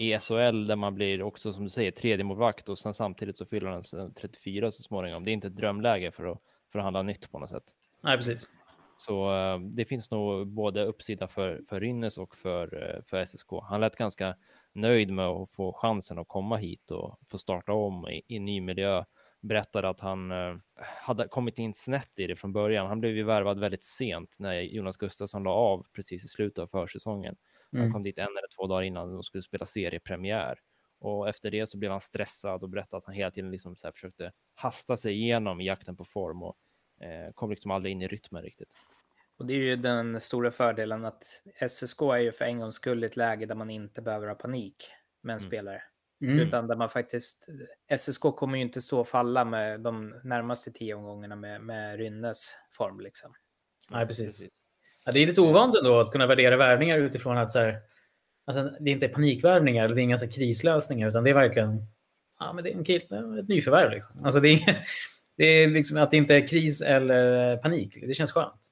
i 0.00 0.18
SHL 0.18 0.66
där 0.66 0.76
man 0.76 0.94
blir 0.94 1.22
också 1.22 1.52
som 1.52 1.64
du 1.64 1.70
säger 1.70 1.90
tredje 1.90 2.24
målvakt 2.24 2.68
och 2.68 2.78
sen 2.78 2.94
samtidigt 2.94 3.38
så 3.38 3.46
fyller 3.46 3.70
han 3.70 4.12
34 4.14 4.70
så 4.70 4.82
småningom. 4.82 5.24
Det 5.24 5.30
är 5.30 5.32
inte 5.32 5.46
ett 5.46 5.56
drömläge 5.56 6.12
för 6.12 6.32
att 6.32 6.38
förhandla 6.72 7.02
nytt 7.02 7.30
på 7.30 7.38
något 7.38 7.50
sätt. 7.50 7.64
Nej, 8.00 8.16
precis. 8.16 8.50
Så 8.96 9.32
uh, 9.32 9.60
det 9.60 9.84
finns 9.84 10.10
nog 10.10 10.46
både 10.46 10.84
uppsida 10.84 11.28
för, 11.28 11.62
för 11.68 11.80
Rynnes 11.80 12.18
och 12.18 12.36
för, 12.36 12.74
uh, 12.74 13.02
för 13.02 13.24
SSK. 13.24 13.48
Han 13.62 13.80
lät 13.80 13.96
ganska 13.96 14.36
nöjd 14.72 15.10
med 15.10 15.26
att 15.26 15.50
få 15.50 15.72
chansen 15.72 16.18
att 16.18 16.28
komma 16.28 16.56
hit 16.56 16.90
och 16.90 17.18
få 17.26 17.38
starta 17.38 17.72
om 17.72 18.08
i, 18.08 18.22
i 18.28 18.38
ny 18.38 18.60
miljö. 18.60 19.04
Berättade 19.40 19.88
att 19.88 20.00
han 20.00 20.32
uh, 20.32 20.56
hade 21.02 21.28
kommit 21.28 21.58
in 21.58 21.74
snett 21.74 22.18
i 22.18 22.26
det 22.26 22.36
från 22.36 22.52
början. 22.52 22.86
Han 22.86 23.00
blev 23.00 23.16
ju 23.16 23.22
värvad 23.22 23.58
väldigt 23.58 23.84
sent 23.84 24.36
när 24.38 24.60
Jonas 24.60 24.96
Gustafsson 24.96 25.42
la 25.42 25.50
av 25.50 25.86
precis 25.92 26.24
i 26.24 26.28
slutet 26.28 26.58
av 26.58 26.66
försäsongen 26.66 27.36
Han 27.72 27.80
mm. 27.80 27.92
kom 27.92 28.02
dit 28.02 28.18
en 28.18 28.24
eller 28.24 28.56
två 28.56 28.66
dagar 28.66 28.82
innan 28.82 29.12
de 29.12 29.22
skulle 29.22 29.42
spela 29.42 29.66
seriepremiär. 29.66 30.58
Och 30.98 31.28
efter 31.28 31.50
det 31.50 31.66
så 31.66 31.78
blev 31.78 31.90
han 31.90 32.00
stressad 32.00 32.62
och 32.62 32.68
berättade 32.68 32.98
att 32.98 33.04
han 33.04 33.14
hela 33.14 33.30
tiden 33.30 33.50
liksom 33.50 33.76
så 33.76 33.92
försökte 33.92 34.32
hasta 34.54 34.96
sig 34.96 35.14
igenom 35.14 35.60
i 35.60 35.66
jakten 35.66 35.96
på 35.96 36.04
form 36.04 36.42
och 36.42 36.56
eh, 37.00 37.32
kom 37.34 37.50
liksom 37.50 37.70
aldrig 37.70 37.92
in 37.92 38.02
i 38.02 38.08
rytmen 38.08 38.42
riktigt. 38.42 38.74
Och 39.36 39.46
det 39.46 39.54
är 39.54 39.58
ju 39.58 39.76
den 39.76 40.20
stora 40.20 40.50
fördelen 40.50 41.04
att 41.04 41.42
SSK 41.68 42.00
är 42.02 42.16
ju 42.16 42.32
för 42.32 42.44
en 42.44 42.58
gångs 42.58 42.74
skull 42.74 43.04
ett 43.04 43.16
läge 43.16 43.46
där 43.46 43.54
man 43.54 43.70
inte 43.70 44.02
behöver 44.02 44.28
ha 44.28 44.34
panik 44.34 44.92
med 45.22 45.34
en 45.34 45.38
mm. 45.38 45.48
spelare. 45.48 45.82
Mm. 46.22 46.38
Utan 46.38 46.66
där 46.66 46.76
man 46.76 46.88
faktiskt, 46.88 47.48
SSK 47.98 48.20
kommer 48.20 48.58
ju 48.58 48.62
inte 48.64 48.80
stå 48.80 49.00
och 49.00 49.08
falla 49.08 49.44
med 49.44 49.80
de 49.80 50.20
närmaste 50.24 50.72
tio 50.72 50.94
omgångarna 50.94 51.36
med, 51.36 51.60
med 51.60 51.98
Rynnes 51.98 52.54
form 52.70 53.00
liksom. 53.00 53.34
Nej, 53.90 54.06
precis. 54.06 54.48
Ja, 55.04 55.12
det 55.12 55.20
är 55.20 55.26
lite 55.26 55.40
ovant 55.40 55.76
ändå 55.76 56.00
att 56.00 56.10
kunna 56.10 56.26
värdera 56.26 56.56
värvningar 56.56 56.98
utifrån 56.98 57.38
att 57.38 57.50
så 57.50 57.58
här, 57.58 57.78
alltså, 58.46 58.70
det 58.80 58.90
inte 58.90 59.06
är 59.06 59.10
panikvärvningar 59.10 59.84
eller 59.84 59.94
det 59.94 60.00
är 60.00 60.04
inga 60.04 60.18
så 60.18 60.28
krislösningar 60.28 61.08
utan 61.08 61.24
det 61.24 61.30
är 61.30 61.34
verkligen 61.34 61.86
ja, 62.38 62.52
men 62.52 62.64
det 62.64 62.70
är 62.70 62.76
en 62.76 62.84
kille, 62.84 63.40
ett 63.40 63.48
nyförvärv. 63.48 63.90
Liksom. 63.90 64.24
Alltså, 64.24 64.40
det 64.40 64.48
är, 64.48 64.84
det 65.36 65.44
är 65.44 65.68
liksom 65.68 65.96
att 65.96 66.10
det 66.10 66.16
inte 66.16 66.34
är 66.34 66.48
kris 66.48 66.80
eller 66.80 67.56
panik. 67.56 67.98
Det 68.06 68.14
känns 68.14 68.32
skönt. 68.32 68.68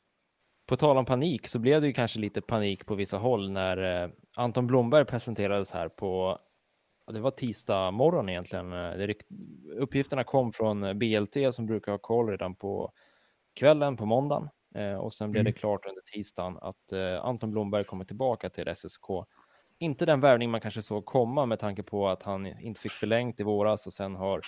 På 0.67 0.77
tal 0.77 0.97
om 0.97 1.05
panik 1.05 1.49
så 1.49 1.59
blev 1.59 1.81
det 1.81 1.87
ju 1.87 1.93
kanske 1.93 2.19
lite 2.19 2.41
panik 2.41 2.87
på 2.87 2.95
vissa 2.95 3.17
håll 3.17 3.51
när 3.51 4.03
eh, 4.03 4.11
Anton 4.37 4.67
Blomberg 4.67 5.05
presenterades 5.05 5.71
här 5.71 5.89
på 5.89 6.39
det 7.13 7.21
var 7.21 7.31
tisdag 7.31 7.91
morgon 7.91 8.29
egentligen. 8.29 8.73
Eh, 8.73 9.11
uppgifterna 9.77 10.25
kom 10.25 10.53
från 10.53 10.85
eh, 10.85 10.95
BLT 10.95 11.55
som 11.55 11.67
brukar 11.67 11.93
ha 11.93 11.99
koll 11.99 12.29
redan 12.29 12.55
på 12.55 12.93
kvällen 13.55 13.97
på 13.97 14.07
måndagen 14.07 14.49
och 15.01 15.13
sen 15.13 15.31
blev 15.31 15.45
det 15.45 15.51
mm. 15.51 15.59
klart 15.59 15.87
under 15.87 16.03
tisdagen 16.03 16.59
att 16.61 16.93
eh, 16.93 17.25
Anton 17.25 17.51
Blomberg 17.51 17.85
kommer 17.85 18.05
tillbaka 18.05 18.51
till 18.51 18.75
SSK. 18.77 19.07
Inte 19.79 20.07
den 20.07 20.21
värvning 20.21 20.51
man 20.51 20.61
kanske 20.61 20.83
såg 20.83 21.05
komma 21.05 21.47
med 21.47 21.59
tanke 21.59 21.83
på 21.83 22.09
att 22.09 22.23
han 22.23 22.47
inte 22.47 22.81
fick 22.81 22.93
förlängt 22.93 23.41
i 23.41 23.43
våras 23.43 23.87
och 23.87 23.93
sen 23.93 24.15
har 24.15 24.41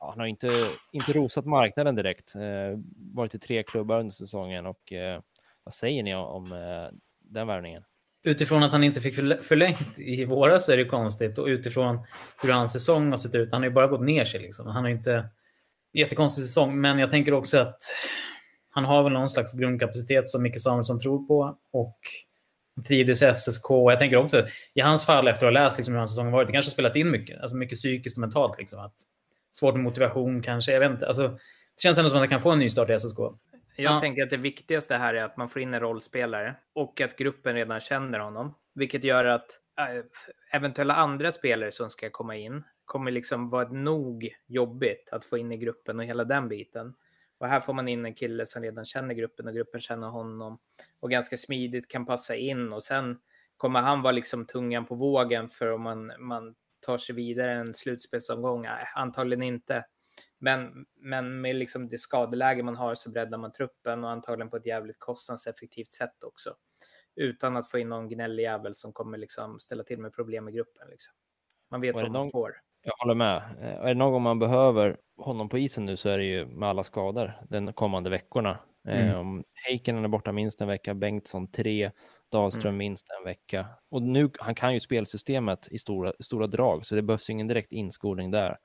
ja, 0.00 0.08
han 0.10 0.20
har 0.20 0.26
inte, 0.26 0.50
inte 0.92 1.12
rosat 1.12 1.46
marknaden 1.46 1.94
direkt. 1.94 2.34
Eh, 2.34 2.78
varit 3.14 3.34
i 3.34 3.38
tre 3.38 3.62
klubbar 3.62 4.00
under 4.00 4.12
säsongen 4.12 4.66
och 4.66 4.92
eh, 4.92 5.20
vad 5.64 5.74
säger 5.74 6.02
ni 6.02 6.14
om 6.14 6.52
eh, 6.52 6.98
den 7.20 7.46
värvningen? 7.46 7.82
Utifrån 8.22 8.62
att 8.62 8.72
han 8.72 8.84
inte 8.84 9.00
fick 9.00 9.14
förlängt 9.44 9.98
i 9.98 10.24
våras 10.24 10.66
så 10.66 10.72
är 10.72 10.76
det 10.76 10.84
konstigt 10.84 11.38
och 11.38 11.46
utifrån 11.46 12.06
hur 12.42 12.52
hans 12.52 12.72
säsong 12.72 13.10
har 13.10 13.16
sett 13.16 13.34
ut. 13.34 13.52
Han 13.52 13.60
har 13.60 13.68
ju 13.68 13.74
bara 13.74 13.86
gått 13.86 14.00
ner 14.00 14.24
sig. 14.24 14.40
Liksom. 14.40 14.66
Han 14.66 14.84
har 14.84 14.90
inte 14.90 15.28
jättekonstig 15.92 16.44
säsong, 16.44 16.80
men 16.80 16.98
jag 16.98 17.10
tänker 17.10 17.34
också 17.34 17.58
att 17.58 17.78
han 18.76 18.84
har 18.84 19.02
väl 19.02 19.12
någon 19.12 19.28
slags 19.28 19.52
grundkapacitet 19.52 20.28
som 20.28 20.42
Micke 20.42 20.60
Samuelsson 20.60 21.00
tror 21.00 21.26
på 21.26 21.58
och 21.72 21.98
trivdes 22.88 23.22
i 23.22 23.34
SSK. 23.34 23.70
Jag 23.70 23.98
tänker 23.98 24.16
också 24.16 24.46
i 24.74 24.80
hans 24.80 25.06
fall 25.06 25.28
efter 25.28 25.46
att 25.46 25.54
ha 25.54 25.62
läst 25.64 25.76
liksom, 25.76 25.94
hur 25.94 25.98
hans 25.98 26.10
säsong 26.10 26.30
varit, 26.30 26.46
det 26.46 26.52
kanske 26.52 26.68
har 26.68 26.72
spelat 26.72 26.96
in 26.96 27.10
mycket. 27.10 27.40
Alltså 27.40 27.56
mycket 27.56 27.78
psykiskt 27.78 28.16
och 28.16 28.20
mentalt. 28.20 28.58
Liksom, 28.58 28.78
att 28.78 28.94
svårt 29.52 29.74
med 29.74 29.84
motivation 29.84 30.42
kanske. 30.42 30.72
Jag 30.72 30.80
vet 30.80 30.90
inte. 30.90 31.06
Alltså, 31.06 31.28
det 31.28 31.82
känns 31.82 31.98
ändå 31.98 32.10
som 32.10 32.16
att 32.16 32.20
han 32.20 32.28
kan 32.28 32.40
få 32.40 32.50
en 32.50 32.58
ny 32.58 32.68
start 32.68 32.90
i 32.90 32.98
SSK. 32.98 33.18
Jag 33.18 33.38
ja. 33.76 34.00
tänker 34.00 34.22
att 34.22 34.30
det 34.30 34.36
viktigaste 34.36 34.96
här 34.96 35.14
är 35.14 35.24
att 35.24 35.36
man 35.36 35.48
får 35.48 35.62
in 35.62 35.74
en 35.74 35.80
rollspelare 35.80 36.54
och 36.72 37.00
att 37.00 37.16
gruppen 37.16 37.54
redan 37.54 37.80
känner 37.80 38.18
honom, 38.18 38.54
vilket 38.74 39.04
gör 39.04 39.24
att 39.24 39.46
äh, 39.78 40.04
eventuella 40.52 40.94
andra 40.94 41.30
spelare 41.30 41.72
som 41.72 41.90
ska 41.90 42.10
komma 42.10 42.36
in 42.36 42.64
kommer 42.84 43.10
liksom 43.10 43.50
vara 43.50 43.68
nog 43.68 44.28
jobbigt 44.46 45.08
att 45.12 45.24
få 45.24 45.38
in 45.38 45.52
i 45.52 45.56
gruppen 45.56 45.98
och 45.98 46.04
hela 46.04 46.24
den 46.24 46.48
biten. 46.48 46.94
Och 47.38 47.48
här 47.48 47.60
får 47.60 47.72
man 47.72 47.88
in 47.88 48.06
en 48.06 48.14
kille 48.14 48.46
som 48.46 48.62
redan 48.62 48.84
känner 48.84 49.14
gruppen 49.14 49.48
och 49.48 49.54
gruppen 49.54 49.80
känner 49.80 50.08
honom 50.08 50.58
och 51.00 51.10
ganska 51.10 51.36
smidigt 51.36 51.88
kan 51.88 52.06
passa 52.06 52.36
in 52.36 52.72
och 52.72 52.82
sen 52.82 53.18
kommer 53.56 53.80
han 53.80 54.02
vara 54.02 54.12
liksom 54.12 54.46
tungan 54.46 54.86
på 54.86 54.94
vågen 54.94 55.48
för 55.48 55.72
om 55.72 55.82
man, 55.82 56.12
man 56.18 56.54
tar 56.80 56.98
sig 56.98 57.14
vidare 57.14 57.52
en 57.52 57.74
slutspelsomgång? 57.74 58.62
Nej, 58.62 58.84
antagligen 58.94 59.42
inte. 59.42 59.84
Men, 60.38 60.86
men 60.94 61.40
med 61.40 61.56
liksom 61.56 61.88
det 61.88 61.98
skadeläge 61.98 62.62
man 62.62 62.76
har 62.76 62.94
så 62.94 63.10
breddar 63.10 63.38
man 63.38 63.52
truppen 63.52 64.04
och 64.04 64.10
antagligen 64.10 64.50
på 64.50 64.56
ett 64.56 64.66
jävligt 64.66 64.98
kostnadseffektivt 64.98 65.90
sätt 65.90 66.24
också. 66.24 66.56
Utan 67.14 67.56
att 67.56 67.70
få 67.70 67.78
in 67.78 67.88
någon 67.88 68.08
gnällig 68.08 68.42
jävel 68.42 68.74
som 68.74 68.92
kommer 68.92 69.18
liksom 69.18 69.60
ställa 69.60 69.84
till 69.84 69.98
med 69.98 70.12
problem 70.12 70.48
i 70.48 70.52
gruppen. 70.52 70.88
Liksom. 70.90 71.14
Man 71.70 71.80
vet 71.80 71.94
vad 71.94 72.04
man 72.04 72.12
någon... 72.12 72.30
får. 72.30 72.60
Jag 72.86 72.94
håller 72.98 73.14
med. 73.14 73.36
Eh, 73.36 73.80
är 73.80 73.88
det 73.88 73.94
någon 73.94 74.12
gång 74.12 74.22
man 74.22 74.38
behöver 74.38 74.96
honom 75.16 75.48
på 75.48 75.58
isen 75.58 75.86
nu 75.86 75.96
så 75.96 76.08
är 76.08 76.18
det 76.18 76.24
ju 76.24 76.46
med 76.46 76.68
alla 76.68 76.84
skador 76.84 77.32
de 77.48 77.72
kommande 77.72 78.10
veckorna. 78.10 78.58
Mm. 78.88 79.44
Heikkinen 79.68 80.04
är 80.04 80.08
borta 80.08 80.32
minst 80.32 80.60
en 80.60 80.68
vecka, 80.68 80.94
Bengtsson 80.94 81.50
tre, 81.50 81.90
Dahlström 82.32 82.68
mm. 82.68 82.78
minst 82.78 83.06
en 83.18 83.24
vecka. 83.24 83.66
Och 83.90 84.02
nu, 84.02 84.30
han 84.38 84.54
kan 84.54 84.74
ju 84.74 84.80
spelsystemet 84.80 85.68
i 85.70 85.78
stora, 85.78 86.12
stora 86.20 86.46
drag, 86.46 86.86
så 86.86 86.94
det 86.94 87.02
behövs 87.02 87.30
ingen 87.30 87.48
direkt 87.48 87.72
inskolning 87.72 88.30
där. 88.30 88.56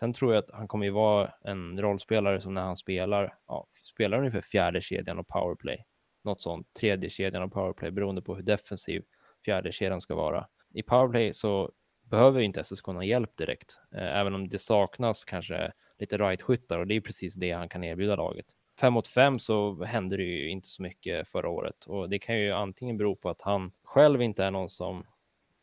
Sen 0.00 0.12
tror 0.12 0.34
jag 0.34 0.44
att 0.44 0.50
han 0.52 0.68
kommer 0.68 0.84
ju 0.84 0.90
vara 0.90 1.32
en 1.44 1.80
rollspelare 1.80 2.40
som 2.40 2.54
när 2.54 2.62
han 2.62 2.76
spelar, 2.76 3.34
ja, 3.46 3.66
spelar 3.94 4.18
ungefär 4.18 4.40
fjärde 4.40 4.80
kedjan 4.80 5.18
och 5.18 5.28
powerplay. 5.28 5.84
Något 6.24 6.42
sånt, 6.42 6.66
tredje 6.80 7.10
kedjan 7.10 7.42
och 7.42 7.52
powerplay 7.52 7.90
beroende 7.90 8.22
på 8.22 8.36
hur 8.36 8.42
defensiv 8.42 9.02
fjärde 9.44 9.72
kedjan 9.72 10.00
ska 10.00 10.14
vara. 10.14 10.46
I 10.74 10.82
powerplay 10.82 11.34
så 11.34 11.70
behöver 12.10 12.40
inte 12.40 12.64
SSK 12.64 12.86
någon 12.86 13.06
hjälp 13.06 13.36
direkt, 13.36 13.78
eh, 13.94 14.18
även 14.18 14.34
om 14.34 14.48
det 14.48 14.58
saknas 14.58 15.24
kanske 15.24 15.72
lite 15.98 16.18
right-skyttar 16.18 16.78
och 16.78 16.86
det 16.86 16.96
är 16.96 17.00
precis 17.00 17.34
det 17.34 17.52
han 17.52 17.68
kan 17.68 17.84
erbjuda 17.84 18.16
laget. 18.16 18.46
Fem 18.80 18.92
mot 18.92 19.08
fem 19.08 19.38
så 19.38 19.84
hände 19.84 20.16
det 20.16 20.22
ju 20.22 20.50
inte 20.50 20.68
så 20.68 20.82
mycket 20.82 21.28
förra 21.28 21.48
året 21.48 21.84
och 21.84 22.10
det 22.10 22.18
kan 22.18 22.38
ju 22.38 22.52
antingen 22.52 22.96
bero 22.96 23.16
på 23.16 23.30
att 23.30 23.40
han 23.40 23.72
själv 23.82 24.22
inte 24.22 24.44
är 24.44 24.50
någon 24.50 24.68
som 24.68 25.06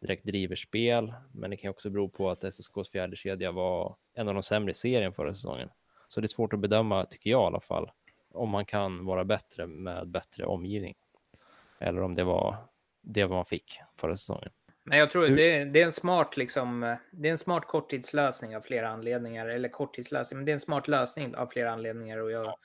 direkt 0.02 0.26
driver 0.26 0.56
spel, 0.56 1.14
men 1.32 1.50
det 1.50 1.58
kan 1.58 1.70
också 1.70 1.90
bero 1.90 2.10
på 2.10 2.30
att 2.30 2.44
SSKs 2.44 2.90
fjärde 2.92 3.16
kedja 3.16 3.52
var 3.52 3.96
en 4.14 4.28
av 4.28 4.34
de 4.34 4.44
sämre 4.44 4.72
i 4.72 4.74
serien 4.74 5.14
förra 5.14 5.34
säsongen. 5.34 5.70
Så 6.08 6.22
det 6.22 6.26
är 6.26 6.28
svårt 6.28 6.54
att 6.54 6.60
bedöma, 6.60 7.06
tycker 7.06 7.30
jag 7.30 7.42
i 7.42 7.46
alla 7.46 7.60
fall, 7.60 7.92
om 8.32 8.50
man 8.50 8.66
kan 8.66 9.06
vara 9.06 9.26
bättre 9.26 9.68
med 9.68 10.08
bättre 10.08 10.46
omgivning. 10.46 10.96
Eller 11.80 12.02
om 12.02 12.14
det 12.14 12.24
var 12.24 12.56
det 13.02 13.28
man 13.28 13.46
fick 13.46 13.80
förra 13.96 14.18
säsongen. 14.18 14.52
Men 14.90 14.98
jag 14.98 15.12
tror 15.12 15.28
det, 15.28 15.66
det, 15.66 15.82
är 15.82 15.86
en 15.86 15.92
smart, 15.92 16.38
liksom, 16.38 16.98
det 17.12 17.28
är 17.28 17.32
en 17.32 17.38
smart 17.38 17.68
korttidslösning 17.68 18.56
av 18.56 18.62
flera 18.62 18.90
anledningar. 18.90 19.48
Eller 19.48 19.70
korttidslösning, 19.70 20.38
men 20.38 20.46
det 20.46 20.52
är 20.52 20.54
en 20.54 20.60
smart 20.60 20.88
lösning 20.88 21.36
av 21.36 21.48
flera 21.48 21.72
anledningar. 21.72 22.18
Och 22.18 22.32
jag, 22.32 22.56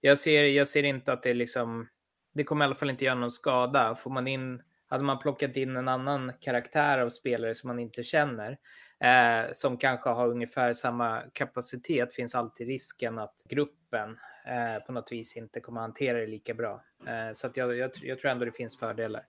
jag, 0.00 0.18
ser, 0.18 0.44
jag 0.44 0.68
ser 0.68 0.82
inte 0.82 1.12
att 1.12 1.22
det 1.22 1.34
liksom, 1.34 1.88
det 2.34 2.44
kommer 2.44 2.64
i 2.64 2.66
alla 2.66 2.74
fall 2.74 2.90
inte 2.90 3.04
göra 3.04 3.14
någon 3.14 3.30
skada. 3.30 3.94
Får 3.94 4.10
man 4.10 4.28
in 4.28 4.62
hade 4.88 5.04
man 5.04 5.18
plockat 5.18 5.56
in 5.56 5.76
en 5.76 5.88
annan 5.88 6.32
karaktär 6.40 6.98
av 6.98 7.10
spelare 7.10 7.54
som 7.54 7.68
man 7.68 7.78
inte 7.78 8.02
känner, 8.02 8.58
eh, 9.00 9.52
som 9.52 9.76
kanske 9.76 10.10
har 10.10 10.28
ungefär 10.28 10.72
samma 10.72 11.22
kapacitet, 11.32 12.14
finns 12.14 12.34
alltid 12.34 12.66
risken 12.66 13.18
att 13.18 13.44
gruppen 13.48 14.18
eh, 14.46 14.84
på 14.86 14.92
något 14.92 15.12
vis 15.12 15.36
inte 15.36 15.60
kommer 15.60 15.80
hantera 15.80 16.18
det 16.18 16.26
lika 16.26 16.54
bra. 16.54 16.84
Eh, 17.06 17.32
så 17.32 17.48
jag, 17.54 17.76
jag, 17.76 17.90
jag, 18.02 18.18
tror 18.18 18.30
ändå 18.30 18.44
det 18.44 18.52
finns 18.52 18.78
fördelar. 18.78 19.22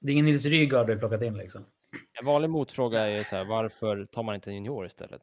Det 0.00 0.10
är 0.10 0.12
ingen 0.12 0.24
Nils 0.24 0.46
Rygaard 0.46 0.86
du 0.86 0.98
plockat 0.98 1.22
in 1.22 1.36
liksom? 1.38 1.66
En 2.20 2.26
vanlig 2.26 2.50
motfråga 2.50 3.00
är 3.00 3.24
så 3.24 3.36
här, 3.36 3.44
varför 3.44 4.04
tar 4.04 4.22
man 4.22 4.34
inte 4.34 4.50
en 4.50 4.54
junior 4.54 4.86
istället? 4.86 5.22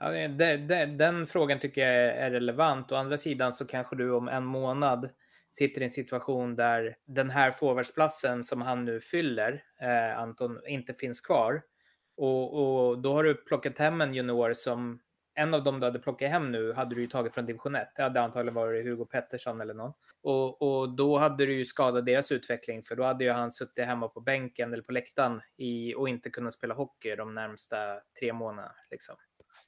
Ja, 0.00 0.10
det, 0.10 0.56
det, 0.56 0.86
den 0.86 1.26
frågan 1.26 1.58
tycker 1.58 1.80
jag 1.80 2.16
är 2.16 2.30
relevant. 2.30 2.92
Å 2.92 2.96
andra 2.96 3.18
sidan 3.18 3.52
så 3.52 3.66
kanske 3.66 3.96
du 3.96 4.12
om 4.12 4.28
en 4.28 4.44
månad 4.44 5.10
sitter 5.50 5.80
i 5.80 5.84
en 5.84 5.90
situation 5.90 6.56
där 6.56 6.96
den 7.06 7.30
här 7.30 7.50
forwardsplatsen 7.50 8.44
som 8.44 8.62
han 8.62 8.84
nu 8.84 9.00
fyller, 9.00 9.64
eh, 9.80 10.18
Anton, 10.18 10.60
inte 10.66 10.94
finns 10.94 11.20
kvar. 11.20 11.62
Och, 12.16 12.88
och, 12.88 12.98
då 13.02 13.12
har 13.14 13.24
du 13.24 13.34
plockat 13.34 13.78
hem 13.78 14.00
en 14.00 14.14
junior 14.14 14.52
som 14.52 15.00
en 15.34 15.54
av 15.54 15.64
dem 15.64 15.80
du 15.80 15.86
hade 15.86 15.98
plockat 15.98 16.30
hem 16.30 16.52
nu 16.52 16.72
hade 16.72 16.94
du 16.94 17.00
ju 17.00 17.06
tagit 17.06 17.34
från 17.34 17.46
division 17.46 17.74
1. 17.74 17.88
Det 17.96 18.02
hade 18.02 18.20
antagligen 18.20 18.54
varit 18.54 18.84
Hugo 18.84 19.04
Pettersson 19.04 19.60
eller 19.60 19.74
någon. 19.74 19.92
Och, 20.22 20.62
och 20.62 20.88
då 20.88 21.18
hade 21.18 21.46
du 21.46 21.56
ju 21.56 21.64
skadat 21.64 22.06
deras 22.06 22.32
utveckling 22.32 22.82
för 22.82 22.96
då 22.96 23.04
hade 23.04 23.24
ju 23.24 23.30
han 23.30 23.50
suttit 23.50 23.86
hemma 23.86 24.08
på 24.08 24.20
bänken 24.20 24.72
eller 24.72 24.82
på 24.82 24.92
läktaren 24.92 25.40
i, 25.56 25.94
och 25.94 26.08
inte 26.08 26.30
kunnat 26.30 26.52
spela 26.52 26.74
hockey 26.74 27.16
de 27.16 27.34
närmsta 27.34 27.76
tre 28.20 28.32
månaderna. 28.32 28.74
Liksom. 28.90 29.16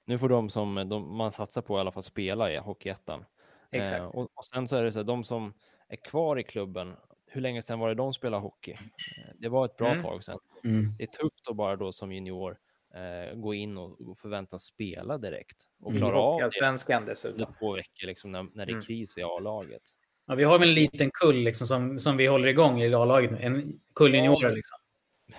Nu 0.05 0.19
får 0.19 0.29
de 0.29 0.51
som 0.51 0.89
de, 0.89 1.17
man 1.17 1.33
satsar 1.33 1.63
på 1.63 1.77
i 1.77 1.81
alla 1.81 1.93
fall 1.93 2.03
spela 2.03 2.53
i 2.53 2.57
Hockeyettan. 2.57 3.25
Exakt. 3.71 4.01
Eh, 4.01 4.07
och, 4.07 4.23
och, 4.35 4.47
sen 4.47 4.69
så 4.69 4.77
är 4.77 4.85
det 4.85 4.93
så 4.93 4.99
här, 4.99 5.05
de 5.05 5.25
som 5.25 5.55
är 5.89 5.97
kvar 5.97 6.39
i 6.39 6.43
klubben. 6.43 6.97
Hur 7.27 7.41
länge 7.41 7.63
sedan 7.63 7.79
var 7.79 7.89
det 7.89 7.95
de 7.95 8.15
spelade 8.15 8.43
hockey? 8.43 8.73
Eh, 8.73 9.35
det 9.39 9.49
var 9.49 9.65
ett 9.65 9.77
bra 9.77 9.91
mm. 9.91 10.03
tag 10.03 10.25
sedan. 10.25 10.39
Mm. 10.65 10.95
Det 10.99 11.05
är 11.05 11.09
tufft 11.09 11.49
att 11.51 11.57
bara 11.57 11.77
då 11.77 11.93
som 11.93 12.13
junior 12.13 12.59
eh, 12.95 13.35
gå 13.35 13.55
in 13.55 13.79
och, 13.79 14.19
förväntas 14.19 14.63
spela 14.63 15.19
direkt 15.19 15.57
och 15.81 15.91
mm. 15.91 16.01
klara 16.01 16.19
av 16.19 16.41
det. 16.41 16.51
Svenskan 16.53 17.05
dessutom. 17.05 17.55
Två 17.59 17.73
veckor 17.73 18.07
liksom, 18.07 18.33
när, 18.33 18.43
när 18.43 18.67
det 18.67 18.71
är 18.71 18.75
mm. 18.75 18.83
kris 18.83 19.19
i 19.19 19.23
A-laget. 19.23 19.83
Ja, 20.27 20.35
vi 20.35 20.45
har 20.45 20.59
väl 20.59 20.69
en 20.69 20.75
liten 20.75 21.11
kull 21.11 21.37
liksom, 21.37 21.67
som, 21.67 21.99
som 21.99 22.17
vi 22.17 22.27
håller 22.27 22.49
igång 22.49 22.83
i 22.83 22.95
A-laget 22.95 23.31
nu. 23.31 23.39
En 23.39 23.81
kull 23.95 24.15
juniorer. 24.15 24.55
Liksom. 24.55 24.79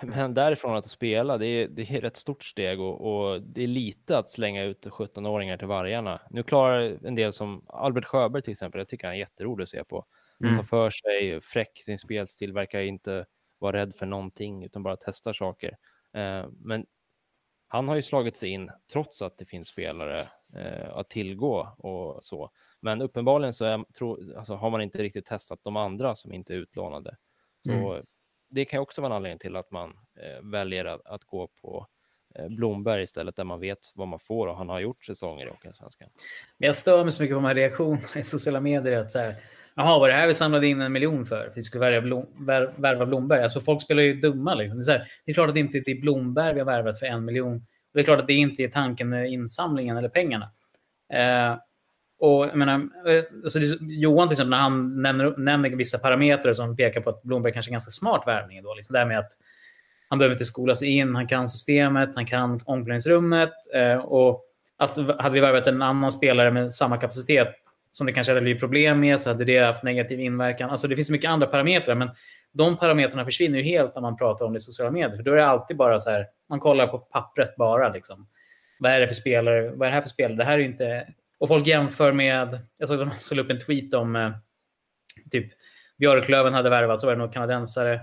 Men 0.02 0.34
därifrån 0.34 0.76
att 0.76 0.90
spela, 0.90 1.38
det 1.38 1.46
är, 1.46 1.68
det 1.68 1.90
är 1.90 2.04
ett 2.04 2.16
stort 2.16 2.44
steg 2.44 2.80
och, 2.80 3.00
och 3.00 3.42
det 3.42 3.62
är 3.62 3.66
lite 3.66 4.18
att 4.18 4.28
slänga 4.28 4.64
ut 4.64 4.86
17-åringar 4.86 5.56
till 5.58 5.66
vargarna. 5.66 6.20
Nu 6.30 6.42
klarar 6.42 6.98
en 7.06 7.14
del 7.14 7.32
som 7.32 7.64
Albert 7.68 8.04
Sjöberg 8.04 8.42
till 8.42 8.52
exempel, 8.52 8.78
jag 8.78 8.88
tycker 8.88 9.06
han 9.06 9.14
är 9.14 9.20
jätterolig 9.20 9.62
att 9.62 9.68
se 9.68 9.84
på. 9.84 10.04
Mm. 10.40 10.56
Tar 10.56 10.62
för 10.62 10.90
sig, 10.90 11.40
fräck 11.40 11.78
sin 11.84 11.98
spelstil, 11.98 12.52
verkar 12.52 12.80
inte 12.80 13.26
vara 13.58 13.76
rädd 13.76 13.94
för 13.96 14.06
någonting 14.06 14.64
utan 14.64 14.82
bara 14.82 14.96
testar 14.96 15.32
saker. 15.32 15.76
Eh, 16.14 16.46
men 16.60 16.86
han 17.68 17.88
har 17.88 17.96
ju 17.96 18.02
slagit 18.02 18.36
sig 18.36 18.48
in 18.48 18.70
trots 18.92 19.22
att 19.22 19.38
det 19.38 19.46
finns 19.46 19.68
spelare 19.68 20.22
eh, 20.56 20.96
att 20.96 21.10
tillgå 21.10 21.68
och 21.78 22.24
så. 22.24 22.50
Men 22.80 23.02
uppenbarligen 23.02 23.54
så 23.54 23.64
är, 23.64 23.84
tro, 23.98 24.36
alltså, 24.38 24.54
har 24.54 24.70
man 24.70 24.80
inte 24.80 25.02
riktigt 25.02 25.26
testat 25.26 25.60
de 25.62 25.76
andra 25.76 26.14
som 26.14 26.32
inte 26.32 26.54
är 26.54 26.56
utlånade. 26.56 27.16
Så 27.64 27.92
mm. 27.92 28.06
det 28.48 28.64
kan 28.64 28.80
också 28.80 29.00
vara 29.00 29.12
en 29.12 29.16
anledning 29.16 29.38
till 29.38 29.56
att 29.56 29.70
man 29.70 29.90
eh, 29.90 30.42
väljer 30.42 30.84
att, 30.84 31.06
att, 31.06 31.24
gå 31.24 31.48
på 31.62 31.86
eh, 32.34 32.48
Blomberg 32.48 33.02
istället 33.02 33.36
där 33.36 33.44
man 33.44 33.60
vet 33.60 33.92
vad 33.94 34.08
man 34.08 34.20
får 34.20 34.46
och 34.46 34.56
han 34.56 34.68
har 34.68 34.80
gjort 34.80 35.04
säsonger 35.04 35.46
i 35.46 35.50
Hockeyallsvenskan. 35.50 36.08
Jag 36.58 36.76
stör 36.76 37.04
mig 37.04 37.12
så 37.12 37.22
mycket 37.22 37.34
på 37.34 37.40
de 37.40 37.44
här 37.44 37.54
reaktionerna 37.54 38.08
i 38.16 38.22
sociala 38.22 38.60
medier. 38.60 39.00
Att 39.00 39.10
så 39.10 39.18
här, 39.18 39.36
Jaha, 39.78 39.98
var 39.98 40.08
det 40.08 40.14
här 40.14 40.26
vi 40.26 40.34
samlade 40.34 40.66
in 40.66 40.80
en 40.80 40.92
miljon 40.92 41.26
för? 41.26 41.48
För 41.48 41.54
vi 41.54 41.62
skulle 41.62 41.80
värva, 41.80 42.00
Blom, 42.00 42.26
värva 42.76 43.06
Blomberg. 43.06 43.42
Alltså 43.42 43.60
folk 43.60 43.82
spelar 43.82 44.02
ju 44.02 44.14
dumma. 44.14 44.54
Liksom. 44.54 44.78
Det, 44.78 44.82
är 44.82 44.84
så 44.84 44.90
här, 44.90 45.06
det 45.24 45.32
är 45.32 45.34
klart 45.34 45.48
att 45.48 45.54
det 45.54 45.60
inte 45.60 45.78
är 45.78 46.00
Blomberg 46.00 46.54
vi 46.54 46.60
har 46.60 46.66
värvat 46.66 46.98
för 46.98 47.06
en 47.06 47.24
miljon. 47.24 47.66
Det 47.94 48.00
är 48.00 48.04
klart 48.04 48.20
att 48.20 48.26
det 48.26 48.32
inte 48.32 48.62
är 48.62 48.68
tanken 48.68 49.08
med 49.08 49.32
insamlingen 49.32 49.96
eller 49.96 50.08
pengarna. 50.08 50.50
Eh, 51.12 51.58
och 52.18 52.46
jag 52.46 52.56
menar, 52.56 52.74
eh, 53.08 53.24
alltså 53.44 53.58
Johan 53.80 54.28
till 54.28 54.34
exempel, 54.34 54.50
när 54.50 54.58
han 54.58 55.02
nämner, 55.02 55.34
nämner 55.36 55.70
vissa 55.70 55.98
parametrar 55.98 56.52
som 56.52 56.76
pekar 56.76 57.00
på 57.00 57.10
att 57.10 57.22
Blomberg 57.22 57.52
kanske 57.52 57.70
är 57.70 57.72
ganska 57.72 57.90
smart 57.90 58.22
värvning. 58.26 58.62
Då, 58.62 58.74
liksom. 58.74 58.92
Det 58.92 58.98
här 58.98 59.06
med 59.06 59.18
att 59.18 59.32
han 60.08 60.18
behöver 60.18 60.34
inte 60.34 60.44
skolas 60.44 60.82
in, 60.82 61.14
han 61.14 61.28
kan 61.28 61.48
systemet, 61.48 62.10
han 62.14 62.26
kan 62.26 62.60
omklädningsrummet. 62.64 63.52
Eh, 63.74 63.96
och 63.96 64.42
att 64.76 64.96
hade 64.96 65.34
vi 65.34 65.40
värvat 65.40 65.66
en 65.66 65.82
annan 65.82 66.12
spelare 66.12 66.50
med 66.50 66.74
samma 66.74 66.96
kapacitet 66.96 67.48
som 67.96 68.06
det 68.06 68.12
kanske 68.12 68.30
hade 68.30 68.40
blivit 68.40 68.60
problem 68.60 69.00
med 69.00 69.20
så 69.20 69.30
hade 69.30 69.44
det 69.44 69.58
haft 69.58 69.82
negativ 69.82 70.20
inverkan. 70.20 70.70
Alltså 70.70 70.88
det 70.88 70.96
finns 70.96 71.10
mycket 71.10 71.30
andra 71.30 71.46
parametrar, 71.46 71.94
men 71.94 72.10
de 72.52 72.76
parametrarna 72.76 73.24
försvinner 73.24 73.58
ju 73.58 73.64
helt 73.64 73.94
när 73.94 74.02
man 74.02 74.16
pratar 74.16 74.46
om 74.46 74.52
det 74.52 74.56
i 74.56 74.60
sociala 74.60 74.90
medier. 74.90 75.16
För 75.16 75.22
då 75.22 75.32
är 75.32 75.36
det 75.36 75.46
alltid 75.46 75.76
bara 75.76 76.00
så 76.00 76.10
här, 76.10 76.26
man 76.48 76.60
kollar 76.60 76.86
på 76.86 76.98
pappret 76.98 77.56
bara. 77.56 77.92
Liksom. 77.92 78.28
Vad 78.78 78.92
är 78.92 79.00
det 79.00 79.08
för 79.08 79.14
spelare? 79.14 79.70
Vad 79.70 79.86
är 79.86 79.90
det 79.90 79.94
här 79.94 80.02
för 80.02 80.08
spelare? 80.08 80.36
Det 80.36 80.44
här 80.44 80.58
är 80.58 80.62
inte... 80.62 81.08
Och 81.38 81.48
folk 81.48 81.66
jämför 81.66 82.12
med... 82.12 82.58
Jag 82.78 82.88
såg 82.88 83.00
att 83.00 83.06
någon 83.06 83.16
slog 83.16 83.44
upp 83.44 83.50
en 83.50 83.60
tweet 83.60 83.94
om 83.94 84.16
eh, 84.16 84.30
typ 85.30 85.52
Björklöven 85.98 86.54
hade 86.54 86.70
värvat, 86.70 87.00
så 87.00 87.06
var 87.06 87.14
det 87.14 87.18
någon 87.18 87.32
kanadensare. 87.32 87.94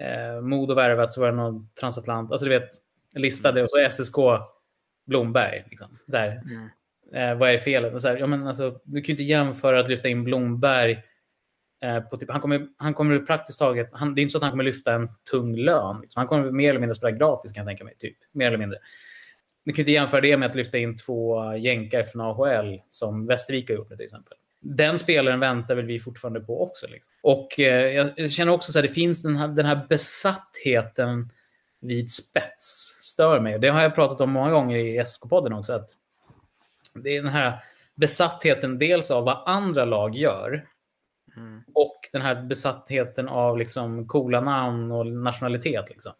Eh, 0.00 0.40
Modo 0.40 0.74
värvat, 0.74 1.12
så 1.12 1.20
var 1.20 1.30
det 1.30 1.36
någon 1.36 1.68
transatlant. 1.80 2.32
Alltså 2.32 2.44
du 2.44 2.50
vet, 2.50 2.70
listade 3.14 3.62
och 3.62 3.70
så 3.70 3.90
SSK 3.90 4.16
Blomberg. 5.06 5.64
Liksom. 5.70 5.98
Så 6.10 6.16
här. 6.16 6.30
Mm. 6.30 6.68
Eh, 7.14 7.34
vad 7.34 7.50
är 7.50 7.58
felet? 7.58 8.02
Så 8.02 8.08
här, 8.08 8.16
ja, 8.16 8.26
men 8.26 8.46
alltså, 8.46 8.80
du 8.84 9.00
kan 9.00 9.06
ju 9.06 9.12
inte 9.12 9.22
jämföra 9.22 9.80
att 9.80 9.88
lyfta 9.88 10.08
in 10.08 10.24
Blomberg 10.24 11.02
eh, 11.82 12.00
på 12.00 12.16
typ, 12.16 12.30
han 12.30 12.40
kommer, 12.40 12.66
han 12.76 12.94
kommer 12.94 13.18
praktiskt 13.18 13.58
taget, 13.58 13.88
han, 13.92 14.14
det 14.14 14.20
är 14.20 14.22
inte 14.22 14.32
så 14.32 14.38
att 14.38 14.42
han 14.42 14.50
kommer 14.50 14.64
lyfta 14.64 14.92
en 14.92 15.08
tung 15.30 15.56
lön. 15.56 16.00
Liksom. 16.00 16.20
Han 16.20 16.26
kommer 16.26 16.50
mer 16.50 16.70
eller 16.70 16.80
mindre 16.80 16.94
spela 16.94 17.16
gratis 17.16 17.52
kan 17.52 17.60
jag 17.60 17.68
tänka 17.68 17.84
mig. 17.84 17.96
Typ. 17.98 18.16
Mer 18.32 18.46
eller 18.46 18.58
mindre. 18.58 18.78
Du 19.64 19.72
kan 19.72 19.82
inte 19.82 19.92
jämföra 19.92 20.20
det 20.20 20.36
med 20.36 20.48
att 20.48 20.54
lyfta 20.54 20.78
in 20.78 20.96
två 20.96 21.54
jänkar 21.54 22.02
från 22.02 22.22
AHL 22.22 22.80
som 22.88 23.26
Västervik 23.26 23.68
har 23.68 23.76
gjort 23.76 23.88
till 23.88 24.00
exempel. 24.00 24.32
Den 24.60 24.98
spelaren 24.98 25.40
väntar 25.40 25.74
väl 25.74 25.84
vi 25.84 26.00
fortfarande 26.00 26.40
på 26.40 26.62
också. 26.62 26.86
Liksom. 26.86 27.12
Och 27.22 27.60
eh, 27.60 28.12
jag 28.16 28.30
känner 28.30 28.52
också 28.52 28.78
att 28.78 28.84
det 28.84 28.88
finns 28.88 29.22
den 29.22 29.36
här, 29.36 29.48
den 29.48 29.66
här 29.66 29.86
besattheten 29.88 31.32
vid 31.80 32.10
spets. 32.10 32.64
Stör 33.02 33.40
mig. 33.40 33.58
Det 33.58 33.68
har 33.68 33.82
jag 33.82 33.94
pratat 33.94 34.20
om 34.20 34.30
många 34.30 34.50
gånger 34.50 34.76
i 34.76 35.04
SK-podden 35.04 35.58
också. 35.58 35.72
Att 35.72 35.90
det 37.02 37.16
är 37.16 37.22
den 37.22 37.32
här 37.32 37.62
besattheten 37.94 38.78
dels 38.78 39.10
av 39.10 39.24
vad 39.24 39.42
andra 39.46 39.84
lag 39.84 40.14
gör 40.14 40.66
mm. 41.36 41.62
och 41.74 41.96
den 42.12 42.22
här 42.22 42.42
besattheten 42.42 43.28
av 43.28 43.58
liksom 43.58 44.08
coola 44.08 44.40
namn 44.40 44.92
och 44.92 45.06
nationalitet. 45.06 45.88
Liksom. 45.88 46.12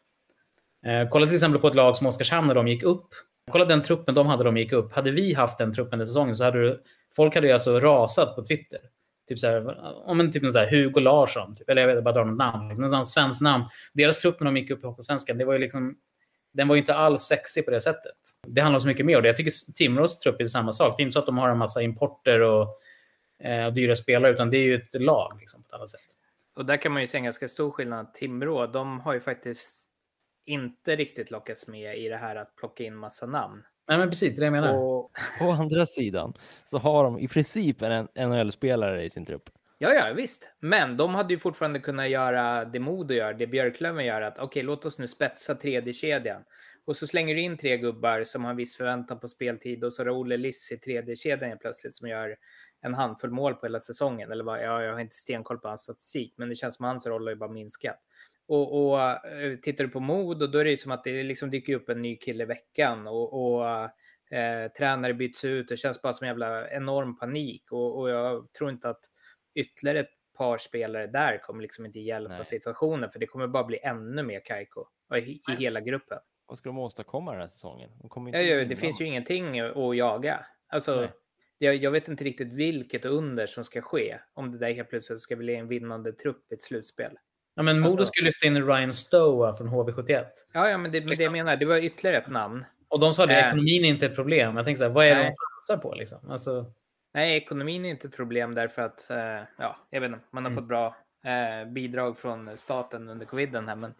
Eh, 0.86 1.08
kolla 1.08 1.26
till 1.26 1.34
exempel 1.34 1.60
på 1.60 1.68
ett 1.68 1.74
lag 1.74 1.96
som 1.96 2.06
Oskarshamn 2.06 2.48
när 2.48 2.54
de 2.54 2.68
gick 2.68 2.82
upp. 2.82 3.08
Kolla 3.50 3.64
den 3.64 3.82
truppen 3.82 4.14
de 4.14 4.26
hade 4.26 4.44
de 4.44 4.56
gick 4.56 4.72
upp. 4.72 4.92
Hade 4.92 5.10
vi 5.10 5.34
haft 5.34 5.58
den 5.58 5.72
truppen 5.72 5.98
den 5.98 6.06
säsongen 6.06 6.34
så 6.34 6.44
hade 6.44 6.62
du, 6.62 6.82
folk 7.16 7.34
hade 7.34 7.46
ju 7.46 7.52
alltså 7.52 7.80
rasat 7.80 8.36
på 8.36 8.44
Twitter. 8.44 8.80
Typ 9.28 9.38
så 9.38 9.46
här, 9.46 9.78
om 10.08 10.20
en 10.20 10.32
typ 10.32 10.52
så 10.52 10.58
här, 10.58 10.70
Hugo 10.70 11.00
Larsson, 11.00 11.54
typ, 11.54 11.70
eller 11.70 11.82
jag 11.82 11.94
vet 11.94 12.04
bara 12.04 12.14
dra 12.14 12.24
något 12.24 12.38
namn. 12.38 12.68
Liksom, 12.68 12.84
något 12.84 13.08
svenskt 13.08 13.40
namn. 13.40 13.64
Deras 13.94 14.20
trupp 14.20 14.40
när 14.40 14.44
de 14.44 14.56
gick 14.56 14.70
upp 14.70 14.84
i 14.84 14.86
Hockeysvenskan, 14.86 15.38
det 15.38 15.44
var 15.44 15.52
ju 15.52 15.58
liksom 15.58 15.96
den 16.56 16.68
var 16.68 16.74
ju 16.74 16.80
inte 16.80 16.94
alls 16.94 17.22
sexig 17.22 17.64
på 17.64 17.70
det 17.70 17.80
sättet. 17.80 18.16
Det 18.46 18.60
handlar 18.60 18.80
så 18.80 18.86
mycket 18.86 19.06
mer 19.06 19.16
om 19.16 19.22
det. 19.22 19.28
Jag 19.28 19.36
tycker 19.36 19.72
Timrås 19.72 20.18
trupp 20.18 20.40
är 20.40 20.46
samma 20.46 20.72
sak. 20.72 20.94
Det 20.96 21.02
är 21.02 21.04
inte 21.04 21.12
så 21.12 21.18
att 21.18 21.26
de 21.26 21.38
har 21.38 21.48
en 21.48 21.58
massa 21.58 21.82
importer 21.82 22.40
och, 22.40 22.80
eh, 23.42 23.72
dyra 23.72 23.96
spelare, 23.96 24.32
utan 24.32 24.50
det 24.50 24.56
är 24.56 24.62
ju 24.62 24.74
ett 24.74 25.02
lag 25.02 25.36
liksom, 25.40 25.62
på 25.62 25.66
ett 25.66 25.72
annat 25.72 25.90
sätt. 25.90 26.00
Och 26.56 26.66
där 26.66 26.76
kan 26.76 26.92
man 26.92 27.02
ju 27.02 27.06
se 27.06 27.18
en 27.18 27.24
ganska 27.24 27.48
stor 27.48 27.70
skillnad. 27.70 28.14
Timrå, 28.14 28.66
de 28.66 29.00
har 29.00 29.14
ju 29.14 29.20
faktiskt 29.20 29.90
inte 30.46 30.96
riktigt 30.96 31.30
lockats 31.30 31.68
med 31.68 31.98
i 31.98 32.08
det 32.08 32.16
här 32.16 32.36
att 32.36 32.56
plocka 32.56 32.84
in 32.84 32.96
massa 32.96 33.26
namn. 33.26 33.62
Nej, 33.88 33.98
men 33.98 34.10
precis 34.10 34.36
det 34.36 34.44
jag 34.44 34.52
menar. 34.52 34.74
Och... 34.74 35.10
Å 35.40 35.50
andra 35.50 35.86
sidan 35.86 36.34
så 36.64 36.78
har 36.78 37.04
de 37.04 37.18
i 37.18 37.28
princip 37.28 37.82
en 37.82 38.08
NHL-spelare 38.14 39.04
i 39.04 39.10
sin 39.10 39.26
trupp. 39.26 39.50
Ja, 39.78 39.92
ja, 39.92 40.12
visst. 40.12 40.50
Men 40.60 40.96
de 40.96 41.14
hade 41.14 41.34
ju 41.34 41.38
fortfarande 41.38 41.80
kunnat 41.80 42.08
göra 42.08 42.64
det 42.64 42.80
Modo 42.80 43.14
gör, 43.14 43.34
det 43.34 43.46
Björklöven 43.46 44.04
gör, 44.04 44.22
att 44.22 44.34
okej, 44.34 44.44
okay, 44.44 44.62
låt 44.62 44.84
oss 44.84 44.98
nu 44.98 45.08
spetsa 45.08 45.54
tredje 45.54 45.92
kedjan. 45.92 46.42
Och 46.84 46.96
så 46.96 47.06
slänger 47.06 47.34
du 47.34 47.40
in 47.40 47.56
tre 47.56 47.76
gubbar 47.76 48.24
som 48.24 48.44
har 48.44 48.54
viss 48.54 48.76
förväntan 48.76 49.20
på 49.20 49.28
speltid 49.28 49.84
och 49.84 49.92
så 49.92 50.02
har 50.02 50.06
du 50.06 50.12
Olle 50.12 50.36
Liss 50.36 50.72
i 50.72 50.78
tredje 50.78 51.16
kedjan 51.16 51.58
plötsligt 51.58 51.94
som 51.94 52.08
gör 52.08 52.36
en 52.80 52.94
handfull 52.94 53.30
mål 53.30 53.54
på 53.54 53.66
hela 53.66 53.80
säsongen. 53.80 54.32
Eller 54.32 54.44
vad, 54.44 54.58
ja, 54.58 54.82
jag 54.82 54.92
har 54.92 55.00
inte 55.00 55.16
stenkoll 55.16 55.58
på 55.58 55.68
hans 55.68 55.80
statistik, 55.80 56.34
men 56.36 56.48
det 56.48 56.54
känns 56.54 56.76
som 56.76 56.84
hans 56.84 57.06
roll 57.06 57.26
har 57.26 57.30
ju 57.30 57.36
bara 57.36 57.50
minskat. 57.50 57.98
Och, 58.48 58.90
och 58.90 59.00
eh, 59.00 59.56
tittar 59.62 59.84
du 59.84 59.90
på 59.90 60.00
Modo, 60.00 60.46
då 60.46 60.58
är 60.58 60.64
det 60.64 60.70
ju 60.70 60.76
som 60.76 60.92
att 60.92 61.04
det 61.04 61.22
liksom 61.22 61.50
dyker 61.50 61.74
upp 61.74 61.88
en 61.88 62.02
ny 62.02 62.16
kille 62.16 62.42
i 62.42 62.46
veckan 62.46 63.06
och, 63.06 63.56
och 63.56 63.66
eh, 64.36 64.70
tränare 64.78 65.14
byts 65.14 65.44
ut. 65.44 65.68
Det 65.68 65.76
känns 65.76 66.02
bara 66.02 66.12
som 66.12 66.24
en 66.24 66.28
jävla 66.28 66.70
enorm 66.70 67.18
panik 67.18 67.72
och, 67.72 67.98
och 67.98 68.10
jag 68.10 68.52
tror 68.52 68.70
inte 68.70 68.88
att 68.88 69.00
ytterligare 69.56 70.00
ett 70.00 70.10
par 70.36 70.58
spelare 70.58 71.06
där 71.06 71.38
kommer 71.38 71.62
liksom 71.62 71.86
inte 71.86 72.00
hjälpa 72.00 72.34
Nej. 72.34 72.44
situationen, 72.44 73.10
för 73.10 73.18
det 73.18 73.26
kommer 73.26 73.46
bara 73.46 73.64
bli 73.64 73.78
ännu 73.82 74.22
mer 74.22 74.40
Kaiko 74.44 74.84
i, 75.16 75.18
i 75.52 75.56
hela 75.58 75.80
gruppen. 75.80 76.18
Vad 76.46 76.58
ska 76.58 76.68
de 76.68 76.78
åstadkomma 76.78 77.32
den 77.32 77.40
här 77.40 77.48
säsongen? 77.48 77.90
De 78.02 78.28
ja, 78.32 78.38
ja, 78.38 78.64
det 78.64 78.76
finns 78.76 79.00
ju 79.00 79.04
ingenting 79.04 79.60
att 79.60 79.96
jaga. 79.96 80.46
Alltså, 80.68 81.08
jag, 81.58 81.76
jag, 81.76 81.90
vet 81.90 82.08
inte 82.08 82.24
riktigt 82.24 82.52
vilket 82.52 83.04
under 83.04 83.46
som 83.46 83.64
ska 83.64 83.82
ske 83.82 84.18
om 84.34 84.52
det 84.52 84.58
där 84.58 84.72
helt 84.72 84.90
plötsligt 84.90 85.20
ska 85.20 85.36
bli 85.36 85.56
en 85.56 85.68
vinnande 85.68 86.12
trupp 86.12 86.52
i 86.52 86.54
ett 86.54 86.62
slutspel. 86.62 87.18
Ja, 87.54 87.62
men 87.62 87.80
Modo 87.80 87.92
alltså, 87.92 88.04
skulle 88.04 88.26
lyfta 88.26 88.46
in 88.46 88.66
Ryan 88.66 88.92
Stowa 88.92 89.54
från 89.54 89.68
HV71. 89.68 90.24
Ja, 90.52 90.68
ja 90.68 90.78
men 90.78 90.92
det, 90.92 91.00
men 91.00 91.16
det 91.16 91.22
jag 91.22 91.32
menar, 91.32 91.56
det 91.56 91.66
var 91.66 91.76
ytterligare 91.76 92.18
ett 92.18 92.28
namn. 92.28 92.64
Och 92.88 93.00
de 93.00 93.14
sa 93.14 93.24
att 93.24 93.30
äh, 93.30 93.46
ekonomin 93.46 93.84
är 93.84 93.88
inte 93.88 94.06
ett 94.06 94.14
problem. 94.14 94.56
Jag 94.56 94.64
tänkte 94.64 94.78
så 94.78 94.84
här, 94.84 94.92
vad 94.92 95.06
är 95.06 95.14
det 95.14 95.22
de 95.22 95.34
chansar 95.36 95.82
på 95.82 95.94
liksom? 95.94 96.30
Alltså... 96.30 96.72
Nej, 97.16 97.36
ekonomin 97.36 97.84
är 97.84 97.90
inte 97.90 98.08
ett 98.08 98.16
problem 98.16 98.54
därför 98.54 98.82
att 98.82 99.10
eh, 99.10 99.42
ja, 99.58 99.76
jag 99.90 100.00
vet 100.00 100.08
inte, 100.08 100.20
man 100.30 100.44
har 100.44 100.50
mm. 100.50 100.62
fått 100.62 100.68
bra 100.68 100.96
eh, 101.24 101.72
bidrag 101.72 102.18
från 102.18 102.58
staten 102.58 103.08
under 103.08 103.26
coviden 103.26 103.68
här. 103.68 103.76
Men, 103.76 103.94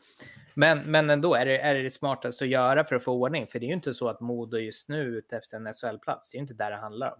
men, 0.54 0.78
men 0.86 1.10
ändå 1.10 1.34
är 1.34 1.46
det, 1.46 1.58
är 1.58 1.74
det 1.74 1.90
smartaste 1.90 2.44
att 2.44 2.50
göra 2.50 2.84
för 2.84 2.96
att 2.96 3.04
få 3.04 3.12
ordning. 3.12 3.46
För 3.46 3.58
det 3.58 3.66
är 3.66 3.68
ju 3.68 3.74
inte 3.74 3.94
så 3.94 4.08
att 4.08 4.20
Modo 4.20 4.56
just 4.56 4.88
nu 4.88 5.00
är 5.00 5.18
ute 5.18 5.36
efter 5.36 5.56
en 5.56 5.72
SHL-plats. 5.74 6.30
Det 6.30 6.36
är 6.36 6.38
ju 6.38 6.42
inte 6.42 6.54
där 6.54 6.70
det 6.70 6.76
handlar 6.76 7.12
om. 7.12 7.18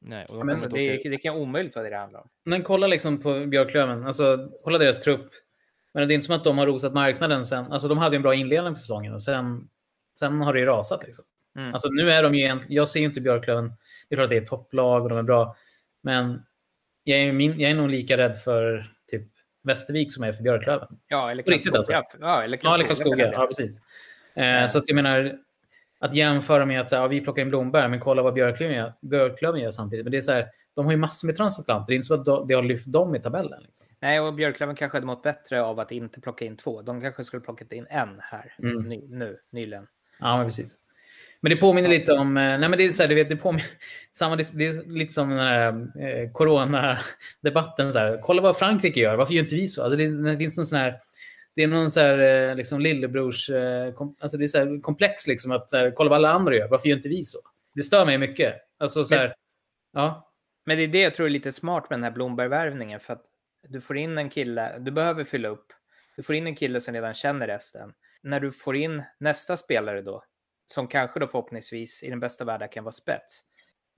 Nej, 0.00 0.26
och 0.32 0.46
men, 0.46 0.60
det, 0.60 0.68
det, 0.68 1.10
det 1.10 1.18
kan 1.18 1.36
omöjligt 1.36 1.74
vara 1.74 1.84
det 1.84 1.90
det 1.90 1.98
handlar 1.98 2.20
om. 2.20 2.28
Men 2.44 2.62
kolla 2.62 2.86
liksom 2.86 3.20
på 3.20 3.46
Björklöven. 3.46 4.06
Alltså, 4.06 4.50
kolla 4.64 4.78
deras 4.78 5.00
trupp. 5.00 5.30
Men 5.94 6.08
det 6.08 6.12
är 6.12 6.14
inte 6.14 6.26
som 6.26 6.36
att 6.36 6.44
de 6.44 6.58
har 6.58 6.66
rosat 6.66 6.94
marknaden 6.94 7.44
sen. 7.44 7.72
Alltså, 7.72 7.88
de 7.88 7.98
hade 7.98 8.16
en 8.16 8.22
bra 8.22 8.34
inledning 8.34 8.74
på 8.74 8.80
säsongen 8.80 9.14
och 9.14 9.22
sen, 9.22 9.68
sen 10.18 10.40
har 10.40 10.52
det 10.52 10.60
ju 10.60 10.66
rasat. 10.66 11.04
Liksom. 11.04 11.24
Mm. 11.58 11.72
Alltså, 11.72 11.88
nu 11.88 12.10
är 12.10 12.22
de 12.22 12.34
ju 12.34 12.40
egentligen, 12.40 12.76
jag 12.76 12.88
ser 12.88 13.00
ju 13.00 13.06
inte 13.06 13.20
Björklöven 13.20 13.72
det 14.08 14.14
är 14.14 14.16
klart 14.16 14.24
att 14.24 14.30
det 14.30 14.36
är 14.36 14.46
topplag 14.46 15.02
och 15.02 15.08
de 15.08 15.18
är 15.18 15.22
bra. 15.22 15.56
Men 16.02 16.42
jag 17.04 17.18
är, 17.18 17.32
min, 17.32 17.60
jag 17.60 17.70
är 17.70 17.74
nog 17.74 17.88
lika 17.88 18.16
rädd 18.16 18.38
för 18.38 18.92
typ 19.10 19.22
Västervik 19.62 20.12
som 20.12 20.22
jag 20.22 20.28
är 20.28 20.36
för 20.36 20.42
Björklöven. 20.42 20.88
Ja, 21.08 21.30
eller 21.30 21.42
Karlskoga. 21.42 21.78
Alltså. 21.78 21.92
Ja, 22.20 22.42
eller 22.42 22.56
Karlskoga. 22.56 23.26
Ja, 23.26 23.32
ja, 23.32 23.46
precis. 23.46 23.80
Eh, 24.34 24.66
så 24.66 24.78
att 24.78 24.84
jag 24.86 24.94
menar, 24.94 25.38
att 25.98 26.14
jämföra 26.14 26.66
med 26.66 26.80
att 26.80 26.88
så 26.88 26.96
här, 26.96 27.02
ja, 27.02 27.08
vi 27.08 27.20
plockar 27.20 27.42
in 27.42 27.48
Blomberg, 27.48 27.88
men 27.88 28.00
kolla 28.00 28.22
vad 28.22 28.34
Björklöven 28.34 28.76
gör, 28.76 28.94
Björklöven 29.00 29.60
gör 29.60 29.70
samtidigt. 29.70 30.04
Men 30.04 30.12
det 30.12 30.18
är 30.18 30.22
så 30.22 30.32
här, 30.32 30.46
de 30.74 30.84
har 30.84 30.92
ju 30.92 30.98
massor 30.98 31.26
med 31.26 31.36
transatlanter. 31.36 31.86
Det 31.88 31.94
är 31.94 31.96
inte 31.96 32.06
så 32.06 32.14
att 32.14 32.48
det 32.48 32.54
har 32.54 32.62
lyft 32.62 32.86
dem 32.86 33.14
i 33.14 33.20
tabellen. 33.20 33.62
Liksom. 33.62 33.86
Nej, 34.00 34.20
och 34.20 34.34
Björklöven 34.34 34.76
kanske 34.76 34.96
hade 34.96 35.06
mått 35.06 35.22
bättre 35.22 35.62
av 35.62 35.80
att 35.80 35.92
inte 35.92 36.20
plocka 36.20 36.44
in 36.44 36.56
två. 36.56 36.82
De 36.82 37.00
kanske 37.00 37.24
skulle 37.24 37.40
plockat 37.40 37.72
in 37.72 37.86
en 37.90 38.20
här 38.20 38.54
mm. 38.58 38.82
ny, 38.82 39.08
nu, 39.08 39.38
nyligen. 39.50 39.86
Ja, 40.20 40.36
men 40.36 40.46
precis. 40.46 40.80
Men 41.40 41.50
det 41.50 41.56
påminner 41.56 41.88
lite 41.88 42.12
om, 42.12 42.36
eh, 42.36 42.58
nej 42.58 42.68
men 42.68 42.78
det 42.78 42.84
är 42.84 42.92
så 42.92 43.02
här, 43.02 43.08
du 43.08 43.14
vet, 43.14 43.28
det 43.28 43.36
påminner, 43.36 43.66
samma, 44.12 44.36
det 44.36 44.42
är 44.42 44.88
lite 44.88 45.14
som 45.14 45.28
den 45.28 45.38
här 45.38 45.72
eh, 46.00 46.30
coronadebatten. 46.32 47.92
Så 47.92 47.98
här, 47.98 48.20
kolla 48.22 48.42
vad 48.42 48.56
Frankrike 48.56 49.00
gör, 49.00 49.16
varför 49.16 49.34
gör 49.34 49.42
inte 49.42 49.54
vi 49.54 49.68
så? 49.68 49.82
Alltså 49.82 49.96
det, 49.96 50.30
det 50.30 50.38
finns 50.38 50.56
någon 50.56 50.66
sån 50.66 50.78
här, 50.78 51.00
det 51.56 51.62
är 51.62 51.68
någon 51.68 51.90
så 51.90 52.00
här, 52.00 52.48
eh, 52.50 52.56
liksom 52.56 52.80
lillebrors, 52.80 53.50
eh, 53.50 53.92
kom, 53.92 54.16
alltså 54.20 54.36
det 54.36 54.44
är 54.44 54.48
så 54.48 54.58
här 54.58 54.80
komplex 54.80 55.26
liksom 55.26 55.52
att 55.52 55.70
så 55.70 55.76
här, 55.76 55.90
kolla 55.90 56.10
vad 56.10 56.16
alla 56.16 56.30
andra 56.30 56.54
gör, 56.54 56.68
varför 56.68 56.88
gör 56.88 56.96
inte 56.96 57.08
vi 57.08 57.24
så? 57.24 57.38
Det 57.74 57.82
stör 57.82 58.06
mig 58.06 58.18
mycket. 58.18 58.54
Alltså 58.78 59.04
så 59.04 59.14
här, 59.14 59.34
ja. 59.92 60.32
Men 60.66 60.76
det 60.76 60.82
är 60.82 60.88
det 60.88 61.00
jag 61.00 61.14
tror 61.14 61.26
är 61.26 61.30
lite 61.30 61.52
smart 61.52 61.90
med 61.90 61.98
den 61.98 62.04
här 62.04 62.10
Blomberg-värvningen 62.10 63.00
för 63.00 63.12
att 63.12 63.24
du 63.68 63.80
får 63.80 63.96
in 63.96 64.18
en 64.18 64.30
kille, 64.30 64.78
du 64.78 64.90
behöver 64.90 65.24
fylla 65.24 65.48
upp 65.48 65.66
Du 66.16 66.22
får 66.22 66.34
in 66.34 66.46
en 66.46 66.56
kille 66.56 66.80
som 66.80 66.94
redan 66.94 67.14
känner 67.14 67.46
resten. 67.46 67.92
När 68.22 68.40
du 68.40 68.52
får 68.52 68.76
in 68.76 69.02
nästa 69.20 69.56
spelare 69.56 70.02
då, 70.02 70.24
som 70.72 70.88
kanske 70.88 71.20
då 71.20 71.26
förhoppningsvis 71.26 72.02
i 72.02 72.10
den 72.10 72.20
bästa 72.20 72.44
världen 72.44 72.68
kan 72.68 72.84
vara 72.84 72.92
spets, 72.92 73.40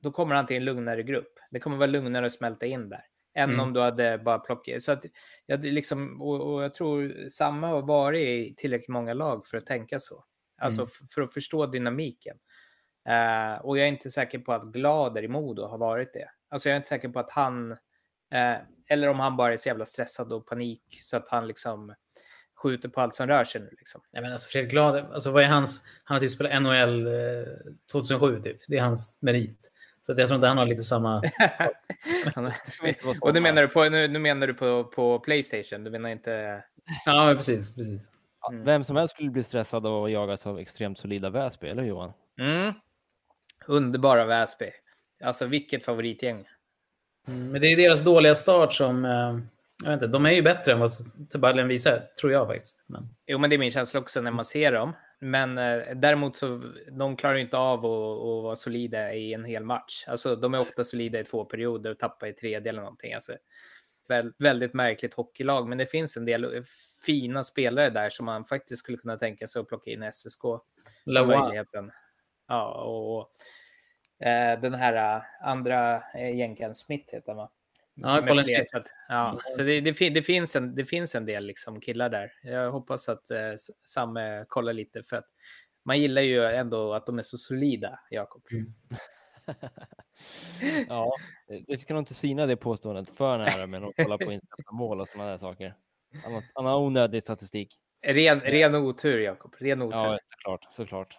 då 0.03 0.11
kommer 0.11 0.35
han 0.35 0.47
till 0.47 0.57
en 0.57 0.65
lugnare 0.65 1.03
grupp. 1.03 1.39
Det 1.51 1.61
kommer 1.61 1.77
vara 1.77 1.87
lugnare 1.87 2.27
att 2.27 2.33
smälta 2.33 2.67
in 2.67 2.89
där 2.89 3.05
än 3.35 3.51
Mm. 3.51 3.61
om 3.61 3.73
du 3.73 3.81
hade 3.81 4.19
bara 4.19 4.39
plockat. 4.39 4.83
Så 4.83 4.93
att 4.93 5.05
jag, 5.47 5.65
liksom, 5.65 6.23
och, 6.23 6.55
och 6.55 6.63
jag 6.65 6.75
tror 6.75 7.29
samma 7.31 7.67
har 7.69 7.83
varit 7.83 8.21
i 8.29 8.55
tillräckligt 8.57 8.89
många 8.89 9.15
lag 9.15 9.47
för 9.47 9.59
att 9.59 9.67
tänka 9.67 9.99
så. 9.99 10.25
Alltså 10.59 10.81
Mm. 10.81 10.91
för 11.15 11.23
att 11.23 11.33
förstå 11.35 11.67
dynamiken. 11.67 12.37
Eh, 13.09 13.61
och 13.65 13.79
jag 13.79 13.85
är 13.85 13.89
inte 13.93 14.11
säker 14.11 14.39
på 14.39 14.53
att 14.53 14.65
Glader 14.73 15.23
i 15.23 15.29
Modo 15.29 15.63
har 15.67 15.79
varit 15.79 16.13
det. 16.13 16.31
Alltså 16.49 16.69
jag 16.69 16.75
är 16.75 16.77
inte 16.77 16.89
säker 16.89 17.09
på 17.09 17.19
att 17.21 17.31
han, 17.31 17.73
eh, 18.33 18.57
eller 18.89 19.09
om 19.09 19.21
han 19.21 19.37
bara 19.37 19.53
är 19.53 19.57
så 19.57 19.69
jävla 19.69 19.87
stressad 19.87 20.33
och 20.33 20.47
panik 20.47 20.83
så 21.01 21.17
att 21.17 21.29
han 21.29 21.47
liksom 21.49 21.95
skjuter 22.63 22.89
på 22.89 23.01
allt 23.01 23.15
som 23.15 23.27
rör 23.27 23.45
sig 23.45 23.61
nu. 23.61 23.69
Liksom. 23.79 24.01
Nej, 24.13 24.23
men 24.23 24.33
alltså 24.33 24.49
Fredrik 24.49 24.71
Glad, 24.71 24.97
alltså 24.97 25.31
vad 25.31 25.43
är 25.43 25.49
hans... 25.49 25.83
Han 26.05 26.15
har 26.15 26.21
typ 26.21 26.31
spelat 26.31 26.63
NHL 26.63 27.07
eh, 27.07 27.13
2007 27.93 28.43
typ. 28.43 28.59
Det 28.69 28.79
är 28.79 28.83
hans 28.83 29.19
merit. 29.21 29.71
Så 30.01 30.13
jag 30.13 30.29
tror 30.29 30.35
inte 30.35 30.49
han 30.49 30.59
har 30.59 30.67
lite 30.67 30.83
samma... 30.83 31.17
Och 33.21 33.35
nu 33.35 33.41
menar 33.41 33.63
du 33.63 33.69
på, 33.69 33.85
nu, 33.85 34.09
nu 34.09 34.19
menar 34.19 34.47
du 34.47 34.55
på, 34.55 34.85
på 34.85 35.19
Playstation, 35.19 35.85
du 35.85 35.91
menar 35.91 36.11
inte... 36.11 36.65
Ja, 37.07 37.27
men 37.27 37.37
precis. 37.37 37.75
precis. 37.75 38.11
Mm. 38.51 38.65
Vem 38.65 38.85
som 38.85 38.97
helst 38.97 39.15
skulle 39.15 39.31
bli 39.31 39.43
stressad 39.43 39.87
av 39.87 40.05
att 40.05 40.11
jagas 40.11 40.47
av 40.47 40.59
extremt 40.59 40.99
solida 40.99 41.31
Väsby, 41.31 41.69
eller 41.69 41.83
Johan? 41.83 42.13
Mm. 42.41 42.75
Underbara 43.67 44.25
Väsby. 44.25 44.71
Alltså 45.25 45.47
vilket 45.47 45.85
favoritgäng. 45.85 46.49
Mm, 47.29 47.51
Men 47.53 47.61
det 47.61 47.67
är 47.67 47.77
deras 47.77 48.01
dåliga 48.01 48.35
start 48.35 48.73
som... 48.73 49.05
Jag 49.83 49.91
vet 49.91 50.03
inte, 50.03 50.07
de 50.07 50.27
är 50.27 50.31
ju 50.31 50.43
bättre 50.43 50.73
än 50.73 50.81
vad 50.81 50.91
tabellen 51.31 51.69
visar, 51.69 52.09
tror 52.21 52.33
jag 52.33 52.47
faktiskt. 52.47 52.85
Men, 52.87 53.09
Jo, 53.27 53.39
men 53.39 53.51
det 53.51 53.57
är 53.57 53.59
min 53.59 53.71
känsla 53.71 54.01
också 54.01 54.21
när 54.21 54.31
man 54.31 54.45
ser 54.45 54.73
dem. 54.73 54.93
Men 55.19 55.59
eh, 55.59 55.83
däremot 55.97 56.37
så 56.37 56.63
de 56.91 57.17
klarar 57.17 57.35
ju 57.35 57.41
inte 57.41 57.57
av 57.57 57.79
att, 57.79 57.85
att 57.85 58.43
vara 58.43 58.57
solida 58.57 59.15
i 59.15 59.35
en 59.35 59.45
hel 59.45 59.65
match. 59.65 60.05
Alltså, 60.07 60.37
de 60.37 60.55
är 60.55 60.61
ofta 60.61 60.85
solida 60.85 61.21
i 61.21 61.25
två 61.25 61.45
perioder 61.45 61.91
och 61.91 61.99
tappar 61.99 62.27
i 62.27 62.33
tredje 62.33 62.69
eller 62.69 62.83
någonting. 62.83 63.15
Alltså, 63.15 63.33
väl, 64.09 64.33
väldigt 64.39 64.75
märkligt 64.75 65.15
hockeylag, 65.15 65.69
men 65.69 65.79
det 65.79 65.87
finns 65.87 66.17
en 66.17 66.25
del 66.25 66.65
fina 67.07 67.45
spelare 67.45 67.91
där 67.91 68.11
som 68.11 68.27
man 68.27 68.45
faktiskt 68.45 68.83
skulle 68.83 68.99
kunna 68.99 69.17
tänka 69.17 69.47
sig 69.47 69.61
att 69.61 69.69
plocka 69.69 69.91
in 69.91 70.03
i 70.03 70.13
SSK. 70.13 70.43
Möjligheten. 71.07 71.91
Ja, 72.49 72.83
och 72.83 73.31
eh, 74.27 74.61
den 74.61 74.75
här 74.75 75.17
eh, 75.17 75.23
andra 75.41 76.03
eh, 76.15 76.37
jänken, 76.37 76.75
Smith 76.75 77.15
heter 77.15 77.29
han 77.29 77.37
va? 77.37 77.51
Ja, 78.03 78.21
Med 78.21 78.29
Colin 78.29 78.45
Smith. 78.45 78.71
Ja, 79.09 79.41
så 79.49 79.63
det, 79.63 79.81
det, 79.81 79.95
fin- 79.95 80.15
det, 80.15 80.23
finns 80.23 80.57
en, 80.57 80.75
det 80.75 80.85
finns 80.85 81.15
en 81.15 81.27
del 81.27 81.47
liksom 81.47 81.81
killar 81.81 82.09
där. 82.09 82.33
Jag 82.43 82.71
hoppas 82.73 83.09
att 83.09 83.31
eh, 83.31 83.49
S- 83.49 83.71
Samme 83.85 84.45
kollar 84.49 84.73
lite 84.73 85.03
för 85.03 85.17
att 85.17 85.27
man 85.85 86.01
gillar 86.01 86.23
ju 86.23 86.45
ändå 86.45 86.95
att 86.95 87.07
de 87.07 87.19
är 87.19 87.23
så 87.23 87.37
solida, 87.39 88.01
Jakob. 88.11 88.43
Mm. 88.53 88.75
Ja, 90.89 91.13
det 91.67 91.79
ska 91.81 91.95
nog 91.95 92.01
inte 92.01 92.15
syna 92.15 92.47
det 92.47 92.57
påståendet 92.57 93.17
för 93.17 93.39
nära 93.39 93.67
men 93.67 93.85
att 93.85 93.93
kolla 93.97 94.19
på 94.19 94.25
insläppta 94.33 94.73
mål 94.73 95.01
och 95.01 95.09
sådana 95.09 95.31
där 95.31 95.37
saker. 95.39 95.75
Han 96.25 96.33
har, 96.35 96.43
han 96.55 96.65
har 96.67 96.79
onödig 96.79 97.23
statistik. 97.23 97.79
Ren, 98.07 98.41
ren 98.41 98.75
otur, 98.75 99.19
Jakob. 99.21 99.55
Ren 99.59 99.83
otur. 99.83 99.99
Ja, 99.99 100.19
såklart, 100.31 100.75
såklart. 100.75 101.19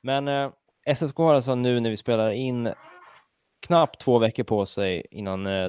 Men 0.00 0.28
eh, 0.28 0.50
SSK 0.94 1.16
har 1.16 1.34
alltså 1.34 1.54
nu 1.54 1.80
när 1.80 1.90
vi 1.90 1.96
spelar 1.96 2.30
in 2.30 2.72
knappt 3.66 4.00
två 4.00 4.18
veckor 4.18 4.44
på 4.44 4.66
sig 4.66 5.06
innan 5.10 5.46
eh, 5.46 5.68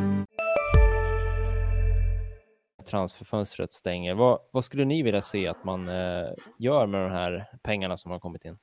transferfönstret 2.91 3.73
stänger. 3.73 4.13
Vad, 4.13 4.39
vad 4.51 4.65
skulle 4.65 4.85
ni 4.85 5.03
vilja 5.03 5.21
se 5.21 5.47
att 5.47 5.63
man 5.63 5.87
eh, 5.87 6.29
gör 6.59 6.85
med 6.87 7.01
de 7.01 7.11
här 7.11 7.45
pengarna 7.63 7.97
som 7.97 8.11
har 8.11 8.19
kommit 8.19 8.45
in? 8.45 8.57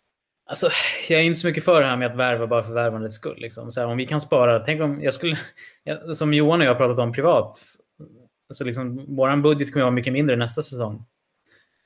Alltså, 0.51 0.69
jag 1.09 1.21
är 1.21 1.25
inte 1.25 1.41
så 1.41 1.47
mycket 1.47 1.65
för 1.65 1.81
det 1.81 1.87
här 1.87 1.97
med 1.97 2.11
att 2.11 2.17
värva 2.17 2.47
bara 2.47 2.63
för 2.63 2.73
värvandets 2.73 3.15
skull. 3.15 3.39
Liksom. 3.41 3.71
Så 3.73 3.81
här, 3.81 3.89
om 3.89 3.97
vi 3.97 4.07
kan 4.07 4.21
spara, 4.21 4.61
tänk 4.61 4.81
om 4.81 5.03
jag 5.03 5.15
skulle, 5.15 5.37
som 6.15 6.35
Johan 6.35 6.61
och 6.61 6.67
jag 6.67 6.71
har 6.71 6.79
pratat 6.79 6.99
om 6.99 7.13
privat, 7.13 7.59
alltså 8.49 8.65
liksom, 8.65 9.05
vår 9.17 9.37
budget 9.37 9.73
kommer 9.73 9.83
att 9.83 9.87
vara 9.87 9.95
mycket 9.95 10.13
mindre 10.13 10.37
nästa 10.37 10.63
säsong. 10.63 11.05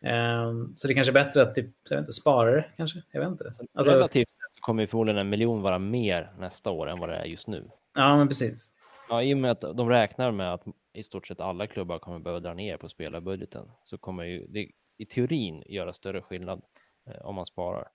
Ehm, 0.04 0.72
så 0.76 0.88
det 0.88 0.94
kanske 0.94 1.10
är 1.10 1.24
bättre 1.24 1.42
att 1.42 1.54
typ, 1.54 1.66
jag 1.88 1.96
vet 1.96 2.02
inte, 2.02 2.12
spara 2.12 2.50
det 2.50 2.64
kanske. 2.76 3.02
Jag 3.12 3.20
vet 3.20 3.28
inte. 3.28 3.52
Alltså, 3.74 3.92
Relativt 3.92 4.28
sett 4.28 4.60
kommer 4.60 4.86
förmodligen 4.86 5.18
en 5.18 5.28
miljon 5.28 5.62
vara 5.62 5.78
mer 5.78 6.32
nästa 6.38 6.70
år 6.70 6.90
än 6.90 6.98
vad 6.98 7.08
det 7.08 7.16
är 7.16 7.24
just 7.24 7.48
nu. 7.48 7.68
ja, 7.94 8.16
men 8.16 8.28
precis. 8.28 8.70
Ja, 9.08 9.22
I 9.22 9.34
och 9.34 9.38
med 9.38 9.50
att 9.50 9.60
de 9.60 9.88
räknar 9.88 10.30
med 10.30 10.54
att 10.54 10.62
i 10.92 11.02
stort 11.02 11.26
sett 11.26 11.40
alla 11.40 11.66
klubbar 11.66 11.98
kommer 11.98 12.18
behöva 12.18 12.40
dra 12.40 12.54
ner 12.54 12.76
på 12.76 12.88
spelarbudgeten 12.88 13.70
så 13.84 13.98
kommer 13.98 14.24
ju 14.24 14.46
det 14.46 14.70
i 14.98 15.06
teorin 15.06 15.62
göra 15.66 15.92
större 15.92 16.22
skillnad 16.22 16.62
eh, 17.06 17.26
om 17.26 17.34
man 17.34 17.46
sparar. 17.46 17.88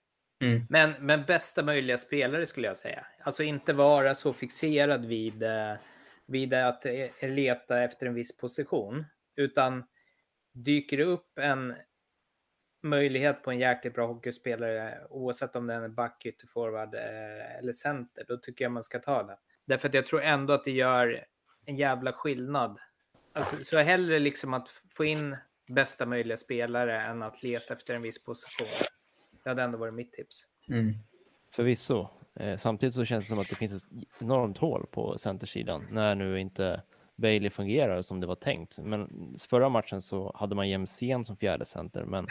Mm. 0.43 0.65
Men, 0.69 0.93
men 0.99 1.25
bästa 1.25 1.63
möjliga 1.63 1.97
spelare 1.97 2.45
skulle 2.45 2.67
jag 2.67 2.77
säga. 2.77 3.05
Alltså 3.19 3.43
inte 3.43 3.73
vara 3.73 4.15
så 4.15 4.33
fixerad 4.33 5.05
vid, 5.05 5.43
eh, 5.43 5.73
vid 6.25 6.53
att 6.53 6.85
eh, 6.85 7.29
leta 7.29 7.83
efter 7.83 8.05
en 8.05 8.13
viss 8.13 8.37
position. 8.37 9.05
Utan 9.35 9.83
dyker 10.53 10.97
det 10.97 11.03
upp 11.03 11.37
en 11.37 11.75
möjlighet 12.83 13.43
på 13.43 13.51
en 13.51 13.59
jäkligt 13.59 13.93
bra 13.93 14.07
hockeyspelare, 14.07 15.07
oavsett 15.09 15.55
om 15.55 15.67
den 15.67 15.83
är 15.83 15.87
back, 15.87 16.25
ytterforward 16.25 16.95
eh, 16.95 17.57
eller 17.59 17.73
center, 17.73 18.25
då 18.27 18.37
tycker 18.37 18.65
jag 18.65 18.71
man 18.71 18.83
ska 18.83 18.99
ta 18.99 19.23
den. 19.23 19.37
Därför 19.65 19.87
att 19.87 19.93
jag 19.93 20.05
tror 20.05 20.21
ändå 20.21 20.53
att 20.53 20.63
det 20.63 20.71
gör 20.71 21.25
en 21.67 21.77
jävla 21.77 22.13
skillnad. 22.13 22.79
Alltså, 23.33 23.63
så 23.63 23.77
hellre 23.77 24.19
liksom 24.19 24.53
att 24.53 24.69
få 24.69 25.05
in 25.05 25.37
bästa 25.67 26.05
möjliga 26.05 26.37
spelare 26.37 27.01
än 27.01 27.23
att 27.23 27.43
leta 27.43 27.73
efter 27.73 27.93
en 27.95 28.01
viss 28.01 28.23
position. 28.23 28.87
Det 29.43 29.49
hade 29.49 29.63
ändå 29.63 29.77
varit 29.77 29.93
mitt 29.93 30.13
tips. 30.13 30.45
Mm. 30.69 30.93
Förvisso. 31.51 32.07
Eh, 32.35 32.57
samtidigt 32.57 32.95
så 32.95 33.05
känns 33.05 33.25
det 33.25 33.29
som 33.29 33.39
att 33.39 33.49
det 33.49 33.55
finns 33.55 33.73
ett 33.73 33.89
enormt 34.21 34.57
hål 34.57 34.85
på 34.91 35.17
centersidan 35.17 35.87
när 35.91 36.15
nu 36.15 36.39
inte 36.39 36.81
Bailey 37.15 37.49
fungerar 37.49 38.01
som 38.01 38.19
det 38.19 38.27
var 38.27 38.35
tänkt. 38.35 38.79
Men 38.79 39.33
förra 39.49 39.69
matchen 39.69 40.01
så 40.01 40.31
hade 40.35 40.55
man 40.55 40.69
Jemsen 40.69 41.25
som 41.25 41.37
fjärde 41.37 41.65
center, 41.65 42.05
men 42.05 42.27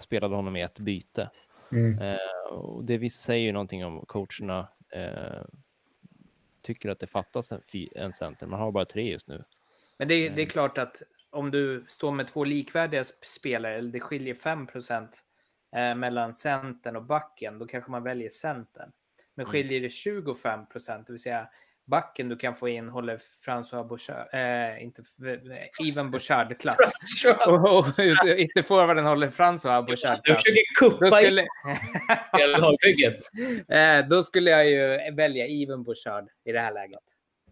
spelade 0.00 0.36
honom 0.36 0.56
i 0.56 0.62
ett 0.62 0.78
byte. 0.78 1.30
Mm. 1.72 1.98
Eh, 1.98 2.52
och 2.52 2.84
det 2.84 2.98
visar 2.98 3.20
säger 3.20 3.46
ju 3.46 3.52
någonting 3.52 3.84
om 3.84 4.06
coacherna 4.06 4.68
eh, 4.92 5.42
tycker 6.62 6.88
att 6.88 6.98
det 6.98 7.06
fattas 7.06 7.52
en, 7.52 7.62
en 7.94 8.12
center. 8.12 8.46
Man 8.46 8.60
har 8.60 8.72
bara 8.72 8.84
tre 8.84 9.10
just 9.10 9.28
nu. 9.28 9.44
Men 9.96 10.08
det, 10.08 10.14
är- 10.14 10.20
det 10.20 10.26
är 10.26 10.30
Mm. 10.32 10.46
klart 10.48 10.78
att 10.78 11.02
om 11.30 11.50
du 11.50 11.84
står 11.88 12.12
med 12.12 12.26
två 12.26 12.44
likvärdiga 12.44 13.02
sp- 13.02 13.24
spelare, 13.24 13.74
eller 13.74 13.92
det 13.92 14.00
skiljer 14.00 14.34
5 14.34 14.68
eh, 15.76 15.94
mellan 15.94 16.34
centern 16.34 16.96
och 16.96 17.02
backen, 17.04 17.58
då 17.58 17.66
kanske 17.66 17.90
man 17.90 18.02
väljer 18.02 18.30
centern. 18.30 18.92
Men 19.34 19.46
Mm. 19.46 19.52
skiljer 19.52 19.80
det 19.80 19.88
25 19.88 20.60
det 21.06 21.12
vill 21.12 21.20
säga 21.22 21.48
backen 21.88 22.28
du 22.28 22.36
kan 22.36 22.54
få 22.54 22.68
in 22.68 22.88
håller 22.88 23.18
François 23.46 23.84
Bouchard, 23.88 24.28
eh, 24.32 24.82
inte 24.82 25.02
eh, 25.26 25.86
Ivan 25.86 26.10
Bouchard-klass. 26.10 26.92
och, 27.46 27.78
och 27.78 27.86
ut- 27.98 28.38
ytterforwarden 28.38 29.04
håller 29.06 29.30
François 29.30 29.80
Du 29.80 29.86
Bouchard-klass. 29.86 30.42
försöker 30.42 30.62
Då 30.80 30.90
kuppa 30.90 31.16
skulle, 31.16 31.46
hela 32.32 32.58
lagbygget. 32.58 33.16
eh, 33.68 34.08
då 34.08 34.22
skulle 34.22 34.50
jag 34.50 34.68
ju 34.70 35.14
välja 35.14 35.46
Ivan 35.46 35.82
Bouchard 35.82 36.28
i 36.44 36.52
det 36.52 36.60
här 36.60 36.72
läget. 36.72 37.02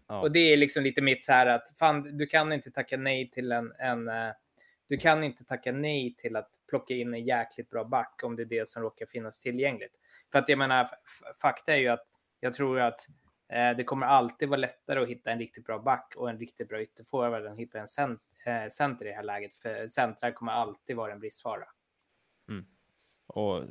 Ja. 0.07 0.21
Och 0.21 0.31
det 0.31 0.39
är 0.53 0.57
liksom 0.57 0.83
lite 0.83 1.01
mitt 1.01 1.25
så 1.25 1.31
här 1.31 1.45
att 1.47 1.73
fan, 1.79 2.17
du 2.17 2.25
kan 2.27 2.53
inte 2.53 2.71
tacka 2.71 2.97
nej 2.97 3.29
till 3.29 3.51
en, 3.51 3.73
en 3.79 4.07
eh, 4.07 4.31
du 4.89 4.97
kan 4.97 5.23
inte 5.23 5.43
tacka 5.43 5.71
nej 5.71 6.15
till 6.17 6.35
att 6.35 6.49
plocka 6.69 6.93
in 6.93 7.13
en 7.13 7.25
jäkligt 7.25 7.69
bra 7.69 7.83
back 7.83 8.19
om 8.23 8.35
det 8.35 8.43
är 8.43 8.45
det 8.45 8.67
som 8.67 8.83
råkar 8.83 9.05
finnas 9.05 9.39
tillgängligt. 9.39 9.99
För 10.31 10.39
att 10.39 10.49
jag 10.49 10.57
menar, 10.57 10.89
fakta 11.41 11.73
är 11.73 11.77
ju 11.77 11.87
att 11.87 12.03
jag 12.39 12.53
tror 12.53 12.79
att 12.79 13.07
det 13.49 13.83
kommer 13.83 14.05
alltid 14.07 14.49
vara 14.49 14.59
lättare 14.59 14.99
att 14.99 15.07
hitta 15.09 15.31
en 15.31 15.39
riktigt 15.39 15.65
bra 15.65 15.79
back 15.79 16.13
och 16.17 16.29
en 16.29 16.39
riktigt 16.39 16.69
bra 16.69 16.81
ytterforward 16.81 17.45
än 17.45 17.51
att 17.51 17.57
hitta 17.59 17.79
en 17.79 17.87
cent, 17.87 18.21
eh, 18.45 18.67
center 18.69 19.05
i 19.05 19.09
det 19.09 19.15
här 19.15 19.23
läget. 19.23 19.57
För 19.57 19.87
centrar 19.87 20.31
kommer 20.31 20.51
alltid 20.51 20.95
vara 20.95 21.11
en 21.11 21.19
bristvara. 21.19 21.65
Och 23.27 23.63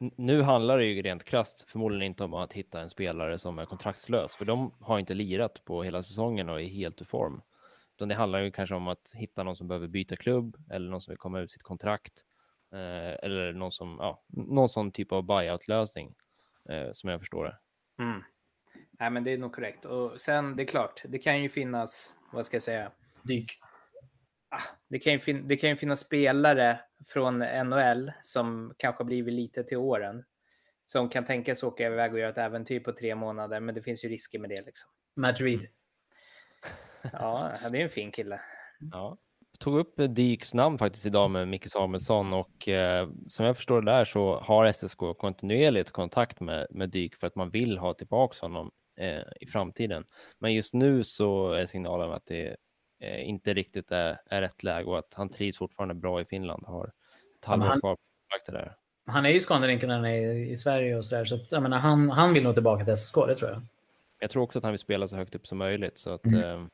n- 0.00 0.12
nu 0.16 0.42
handlar 0.42 0.78
det 0.78 0.84
ju 0.84 1.02
rent 1.02 1.24
krasst 1.24 1.70
förmodligen 1.70 2.02
inte 2.02 2.24
om 2.24 2.34
att 2.34 2.52
hitta 2.52 2.80
en 2.80 2.90
spelare 2.90 3.38
som 3.38 3.58
är 3.58 3.64
kontraktslös, 3.66 4.36
för 4.36 4.44
de 4.44 4.74
har 4.80 4.98
inte 4.98 5.14
lirat 5.14 5.64
på 5.64 5.82
hela 5.82 6.02
säsongen 6.02 6.48
och 6.48 6.60
är 6.60 6.64
helt 6.66 7.00
ur 7.00 7.04
form. 7.04 7.42
utan 7.96 8.08
det 8.08 8.14
handlar 8.14 8.38
ju 8.38 8.50
kanske 8.50 8.74
om 8.74 8.88
att 8.88 9.12
hitta 9.14 9.42
någon 9.42 9.56
som 9.56 9.68
behöver 9.68 9.88
byta 9.88 10.16
klubb 10.16 10.56
eller 10.70 10.90
någon 10.90 11.00
som 11.00 11.12
vill 11.12 11.18
komma 11.18 11.40
ut 11.40 11.50
sitt 11.50 11.62
kontrakt 11.62 12.12
eh, 12.72 13.24
eller 13.24 13.52
någon 13.52 13.72
som, 13.72 13.96
ja, 14.00 14.24
någon 14.28 14.68
sån 14.68 14.92
typ 14.92 15.12
av 15.12 15.22
buyout 15.22 15.68
lösning 15.68 16.14
eh, 16.68 16.92
som 16.92 17.10
jag 17.10 17.20
förstår 17.20 17.44
det. 17.44 17.58
Mm. 18.02 18.22
Nej, 19.00 19.10
men 19.10 19.24
det 19.24 19.32
är 19.32 19.38
nog 19.38 19.52
korrekt. 19.52 19.84
Och 19.84 20.20
sen, 20.20 20.56
det 20.56 20.62
är 20.62 20.66
klart, 20.66 21.02
det 21.04 21.18
kan 21.18 21.42
ju 21.42 21.48
finnas, 21.48 22.14
vad 22.32 22.46
ska 22.46 22.54
jag 22.54 22.62
säga? 22.62 22.92
Dyk. 23.22 23.58
Ah, 24.48 24.76
det, 24.88 24.98
kan 24.98 25.12
ju 25.12 25.18
fin- 25.18 25.48
det 25.48 25.56
kan 25.56 25.70
ju 25.70 25.76
finnas 25.76 26.00
spelare 26.00 26.80
från 27.08 27.38
NHL 27.38 28.12
som 28.22 28.74
kanske 28.78 29.00
har 29.02 29.06
blivit 29.06 29.34
lite 29.34 29.64
till 29.64 29.76
åren. 29.76 30.24
Som 30.84 31.08
kan 31.08 31.24
tänka 31.24 31.54
sig 31.54 31.66
åka 31.66 31.86
iväg 31.86 32.12
och 32.12 32.18
göra 32.18 32.30
ett 32.30 32.38
äventyr 32.38 32.80
på 32.80 32.92
tre 32.92 33.14
månader, 33.14 33.60
men 33.60 33.74
det 33.74 33.82
finns 33.82 34.04
ju 34.04 34.08
risker 34.08 34.38
med 34.38 34.50
det. 34.50 34.62
Liksom. 34.62 34.90
Matt 35.16 35.40
Reed. 35.40 35.60
Ja, 37.12 37.52
det 37.70 37.78
är 37.78 37.82
en 37.82 37.88
fin 37.90 38.12
kille. 38.12 38.40
Ja. 38.92 39.18
Jag 39.52 39.60
tog 39.60 39.78
upp 39.78 39.94
Dyks 40.08 40.54
namn 40.54 40.78
faktiskt 40.78 41.06
idag 41.06 41.30
med 41.30 41.48
Micke 41.48 41.68
Samuelsson 41.70 42.32
och 42.32 42.68
eh, 42.68 43.08
som 43.28 43.46
jag 43.46 43.56
förstår 43.56 43.82
det 43.82 43.92
där 43.92 44.04
så 44.04 44.40
har 44.40 44.72
SSK 44.72 44.98
kontinuerligt 45.18 45.90
kontakt 45.90 46.40
med, 46.40 46.66
med 46.70 46.90
Dyk 46.90 47.16
för 47.16 47.26
att 47.26 47.34
man 47.36 47.50
vill 47.50 47.78
ha 47.78 47.94
tillbaka 47.94 48.36
honom 48.40 48.70
eh, 48.96 49.22
i 49.40 49.46
framtiden. 49.46 50.04
Men 50.38 50.54
just 50.54 50.74
nu 50.74 51.04
så 51.04 51.52
är 51.52 51.66
signalen 51.66 52.12
att 52.12 52.26
det 52.26 52.56
eh, 53.00 53.28
inte 53.28 53.54
riktigt 53.54 53.90
är, 53.92 54.20
är 54.26 54.40
rätt 54.40 54.62
läge 54.62 54.84
och 54.88 54.98
att 54.98 55.14
han 55.14 55.28
trivs 55.28 55.58
fortfarande 55.58 55.94
bra 55.94 56.20
i 56.20 56.24
Finland. 56.24 56.66
Har 56.66 56.86
ett 57.38 57.44
halvår 57.44 57.66
han- 57.66 57.80
kvar 57.80 57.96
på 58.46 58.52
där. 58.52 58.74
Han 59.06 59.26
är 59.26 59.30
ju 59.30 59.40
skaderinken 59.40 59.88
när 59.88 59.96
han 59.96 60.04
är 60.06 60.30
i 60.32 60.56
Sverige 60.56 60.96
och. 60.96 61.06
Så 61.06 61.16
att, 61.16 61.52
jag 61.52 61.62
menar, 61.62 61.78
han, 61.78 62.10
han 62.10 62.34
vill 62.34 62.42
nog 62.42 62.54
tillbaka 62.54 62.84
till 62.84 62.96
SSK, 62.96 63.14
det 63.14 63.34
tror 63.34 63.50
jag. 63.50 63.62
Jag 64.18 64.30
tror 64.30 64.42
också 64.42 64.58
att 64.58 64.62
han 64.64 64.72
vill 64.72 64.78
spela 64.78 65.08
så 65.08 65.16
högt 65.16 65.34
upp 65.34 65.46
som 65.46 65.58
möjligt 65.58 65.98
så 65.98 66.10
att 66.12 66.26
Mm. 66.26 66.40
eh, 66.62 66.66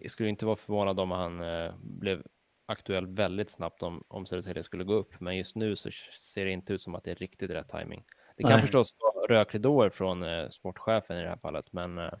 jag 0.00 0.10
skulle 0.10 0.28
inte 0.28 0.46
vara 0.46 0.56
förvånad 0.56 1.00
om 1.00 1.10
han 1.10 1.40
eh, 1.40 1.74
blev 1.80 2.22
aktuell 2.66 3.06
väldigt 3.06 3.50
snabbt 3.50 3.82
om, 3.82 4.04
om 4.08 4.26
Södertälje 4.26 4.62
skulle 4.62 4.84
gå 4.84 4.92
upp. 4.94 5.20
Men 5.20 5.36
just 5.36 5.56
nu 5.56 5.76
så 5.76 5.90
ser 6.18 6.44
det 6.44 6.50
inte 6.50 6.72
ut 6.74 6.82
som 6.82 6.94
att 6.94 7.04
det 7.04 7.10
är 7.10 7.14
riktigt 7.14 7.50
rätt 7.50 7.68
timing. 7.68 8.04
Det 8.36 8.42
kan 8.42 8.52
Nej. 8.52 8.60
förstås 8.60 8.96
vara 8.98 9.26
rökridåer 9.26 9.90
från 9.90 10.22
eh, 10.22 10.48
sportchefen 10.48 11.18
i 11.18 11.22
det 11.22 11.28
här 11.28 11.36
fallet, 11.36 11.72
men 11.72 11.98
eh, 11.98 12.12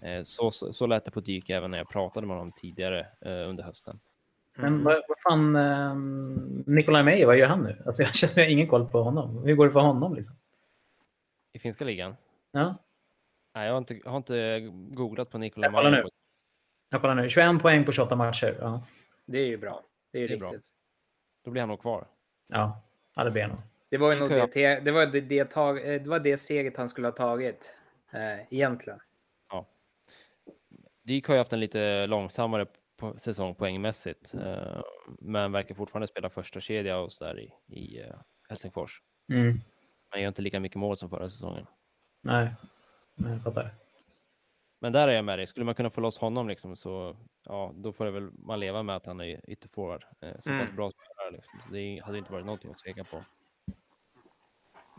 eh, 0.00 0.24
så, 0.24 0.50
så, 0.50 0.72
så 0.72 0.86
lät 0.86 1.04
det 1.04 1.10
på 1.10 1.20
Dyk 1.20 1.50
även 1.50 1.70
när 1.70 1.78
jag 1.78 1.88
pratade 1.88 2.26
med 2.26 2.36
honom 2.36 2.52
tidigare 2.52 3.00
eh, 3.20 3.48
under 3.48 3.64
hösten. 3.64 4.00
Men 4.56 4.84
vad, 4.84 4.94
vad 5.08 5.18
fan, 5.28 5.56
um, 5.56 6.64
Nikolaj 6.66 7.02
Meijer, 7.02 7.26
vad 7.26 7.36
gör 7.36 7.46
han 7.46 7.62
nu? 7.62 7.82
Alltså, 7.86 8.02
jag 8.02 8.14
känner 8.14 8.38
jag 8.38 8.44
har 8.44 8.50
ingen 8.50 8.68
koll 8.68 8.86
på 8.88 9.02
honom. 9.02 9.42
Hur 9.44 9.54
går 9.54 9.66
det 9.66 9.72
för 9.72 9.80
honom? 9.80 10.14
Liksom? 10.14 10.36
I 11.52 11.58
finska 11.58 11.84
ligan? 11.84 12.16
Ja, 12.52 12.74
Nej, 13.54 13.66
jag 13.66 13.72
har 13.72 13.78
inte, 13.78 13.94
jag 14.04 14.10
har 14.10 14.16
inte 14.16 14.60
googlat 14.90 15.30
på 15.30 15.38
Nikolaj 15.38 15.66
Jag 15.66 15.74
kollar 15.74 15.90
Meijer. 15.90 16.04
nu. 16.04 16.10
jag 16.90 17.00
kollar 17.00 17.14
nu. 17.14 17.28
21 17.30 17.62
poäng 17.62 17.84
på 17.84 17.92
28 17.92 18.16
matcher. 18.16 18.56
Ja, 18.60 18.82
Det 19.26 19.38
är 19.38 19.46
ju 19.46 19.56
bra. 19.56 19.82
Det 20.12 20.18
är 20.18 20.22
ju 20.22 20.28
Det 20.28 20.34
är 20.34 20.38
bra. 20.38 20.50
riktigt. 20.52 20.70
Då 21.44 21.50
blir 21.50 21.62
han 21.62 21.68
nog 21.68 21.80
kvar. 21.80 22.06
ja. 22.48 22.82
ja 23.16 23.24
det 23.24 23.30
blir 23.30 23.42
han 23.42 23.50
nog. 23.50 23.60
Det 23.90 23.98
var 23.98 24.08
ju 24.12 24.14
Det 24.14 24.20
nog 24.20 24.50
det, 24.52 24.80
det, 24.80 24.90
var 24.92 25.06
det, 25.06 25.20
det, 25.20 25.44
tag, 25.44 25.78
eh, 25.94 26.02
det 26.02 26.10
var 26.10 26.18
det 26.20 26.36
steget 26.36 26.76
han 26.76 26.88
skulle 26.88 27.06
ha 27.06 27.12
tagit. 27.12 27.76
Eh, 28.12 28.40
egentligen. 28.50 29.00
Dyk 31.02 31.26
har 31.26 31.34
ju 31.34 31.38
haft 31.38 31.52
en 31.52 31.60
lite 31.60 32.06
långsammare 32.06 32.66
på 32.96 33.18
säsong 33.18 33.54
poängmässigt, 33.54 34.34
eh, 34.34 34.82
men 35.18 35.52
verkar 35.52 35.74
fortfarande 35.74 36.06
spela 36.06 36.30
första 36.30 36.60
kedja 36.60 36.98
och 36.98 37.12
så 37.12 37.24
där 37.24 37.40
i, 37.40 37.52
i 37.66 38.00
eh, 38.00 38.14
Helsingfors. 38.48 39.02
Mm. 39.32 39.60
Gör 40.16 40.28
inte 40.28 40.42
lika 40.42 40.60
mycket 40.60 40.76
mål 40.78 40.96
som 40.96 41.10
förra 41.10 41.30
säsongen. 41.30 41.66
Nej, 42.22 42.54
Nej, 43.14 43.32
jag 43.32 43.42
fattar. 43.42 43.74
Men 44.80 44.92
där 44.92 45.08
är 45.08 45.12
jag 45.12 45.24
med 45.24 45.38
dig. 45.38 45.46
Skulle 45.46 45.64
man 45.66 45.74
kunna 45.74 45.90
få 45.90 46.00
loss 46.00 46.18
honom 46.18 46.48
liksom 46.48 46.76
så 46.76 47.16
ja, 47.44 47.72
då 47.74 47.92
får 47.92 48.04
det 48.04 48.10
väl 48.10 48.30
man 48.32 48.60
leva 48.60 48.82
med 48.82 48.96
att 48.96 49.06
han 49.06 49.20
är 49.20 49.50
ytterforward. 49.50 50.04
Eh, 50.20 50.32
så 50.32 50.36
pass 50.36 50.46
Mm. 50.60 50.76
bra 50.76 50.90
spelare 50.90 51.30
liksom. 51.30 51.60
Så 51.66 51.72
det 51.74 52.00
hade 52.04 52.18
inte 52.18 52.32
varit 52.32 52.46
någonting 52.46 52.70
att 52.70 52.78
tveka 52.78 53.04
på. 53.04 53.24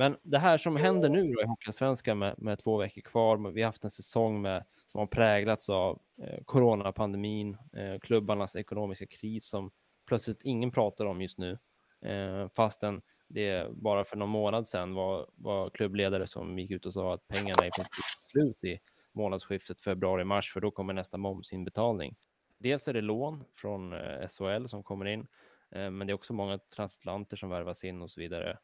Men 0.01 0.17
det 0.23 0.37
här 0.37 0.57
som 0.57 0.75
händer 0.75 1.09
nu 1.09 1.33
då 1.33 1.41
i 1.41 1.45
Hockeyallsvenskan 1.45 2.19
med, 2.19 2.35
med 2.37 2.59
två 2.59 2.77
veckor 2.77 3.01
kvar. 3.01 3.51
Vi 3.51 3.61
har 3.61 3.65
haft 3.65 3.83
en 3.83 3.91
säsong 3.91 4.41
med, 4.41 4.65
som 4.87 4.99
har 4.99 5.07
präglats 5.07 5.69
av 5.69 6.01
eh, 6.23 6.43
coronapandemin, 6.45 7.57
eh, 7.73 7.99
klubbarnas 7.99 8.55
ekonomiska 8.55 9.05
kris 9.05 9.47
som 9.47 9.71
plötsligt 10.07 10.41
ingen 10.43 10.71
pratar 10.71 11.05
om 11.05 11.21
just 11.21 11.37
nu. 11.37 11.57
Eh, 12.05 12.49
fastän 12.55 13.01
det 13.27 13.67
bara 13.71 14.03
för 14.03 14.17
någon 14.17 14.29
månad 14.29 14.67
sedan 14.67 14.93
var, 14.93 15.29
var 15.35 15.69
klubbledare 15.69 16.27
som 16.27 16.59
gick 16.59 16.71
ut 16.71 16.85
och 16.85 16.93
sa 16.93 17.13
att 17.13 17.27
pengarna 17.27 17.63
är 17.63 17.67
i 17.67 17.71
princip 17.71 18.29
slut 18.31 18.63
i 18.63 18.79
månadsskiftet 19.11 19.81
februari-mars, 19.81 20.53
för 20.53 20.61
då 20.61 20.71
kommer 20.71 20.93
nästa 20.93 21.17
momsinbetalning. 21.17 22.15
Dels 22.57 22.87
är 22.87 22.93
det 22.93 23.01
lån 23.01 23.43
från 23.55 23.93
eh, 23.93 24.27
SHL 24.27 24.67
som 24.67 24.83
kommer 24.83 25.05
in, 25.05 25.27
eh, 25.71 25.89
men 25.89 26.07
det 26.07 26.11
är 26.11 26.15
också 26.15 26.33
många 26.33 26.57
transatlanter 26.57 27.37
som 27.37 27.49
värvas 27.49 27.83
in 27.83 28.01
och 28.01 28.11
så 28.11 28.21
vidare. 28.21 28.57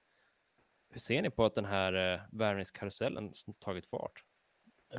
Hur 0.89 1.00
ser 1.00 1.21
ni 1.21 1.30
på 1.30 1.45
att 1.45 1.56
den 1.56 1.65
här 1.65 2.13
eh, 2.13 2.19
värvningskarusellen 2.32 3.32
tagit 3.60 3.86
fart? 3.86 4.23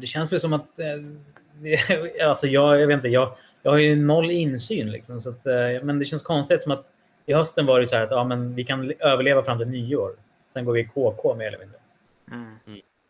Det 0.01 0.07
känns 0.07 0.33
väl 0.33 0.40
som 0.40 0.53
att... 0.53 0.79
Eh, 0.79 2.27
alltså 2.29 2.46
jag, 2.46 2.81
jag 2.81 2.87
vet 2.87 2.94
inte, 2.94 3.09
jag, 3.09 3.37
jag 3.62 3.70
har 3.70 3.79
ju 3.79 3.96
noll 3.96 4.31
insyn. 4.31 4.90
Liksom, 4.90 5.20
så 5.20 5.31
att, 5.31 5.46
eh, 5.46 5.83
men 5.83 5.98
det 5.98 6.05
känns 6.05 6.22
konstigt 6.22 6.62
som 6.62 6.72
att 6.72 6.87
i 7.27 7.35
hösten 7.35 7.66
var 7.66 7.81
det 7.81 7.87
så 7.87 7.96
här 7.96 8.05
att 8.05 8.11
ja, 8.11 8.24
men 8.24 8.55
vi 8.55 8.64
kan 8.64 8.92
överleva 8.98 9.42
fram 9.42 9.59
till 9.59 9.68
nyår. 9.68 10.16
Sen 10.48 10.64
går 10.64 10.72
vi 10.72 10.81
i 10.81 10.85
KK 10.85 11.35
mer 11.35 11.46
eller 11.46 11.59
mindre. 11.59 11.79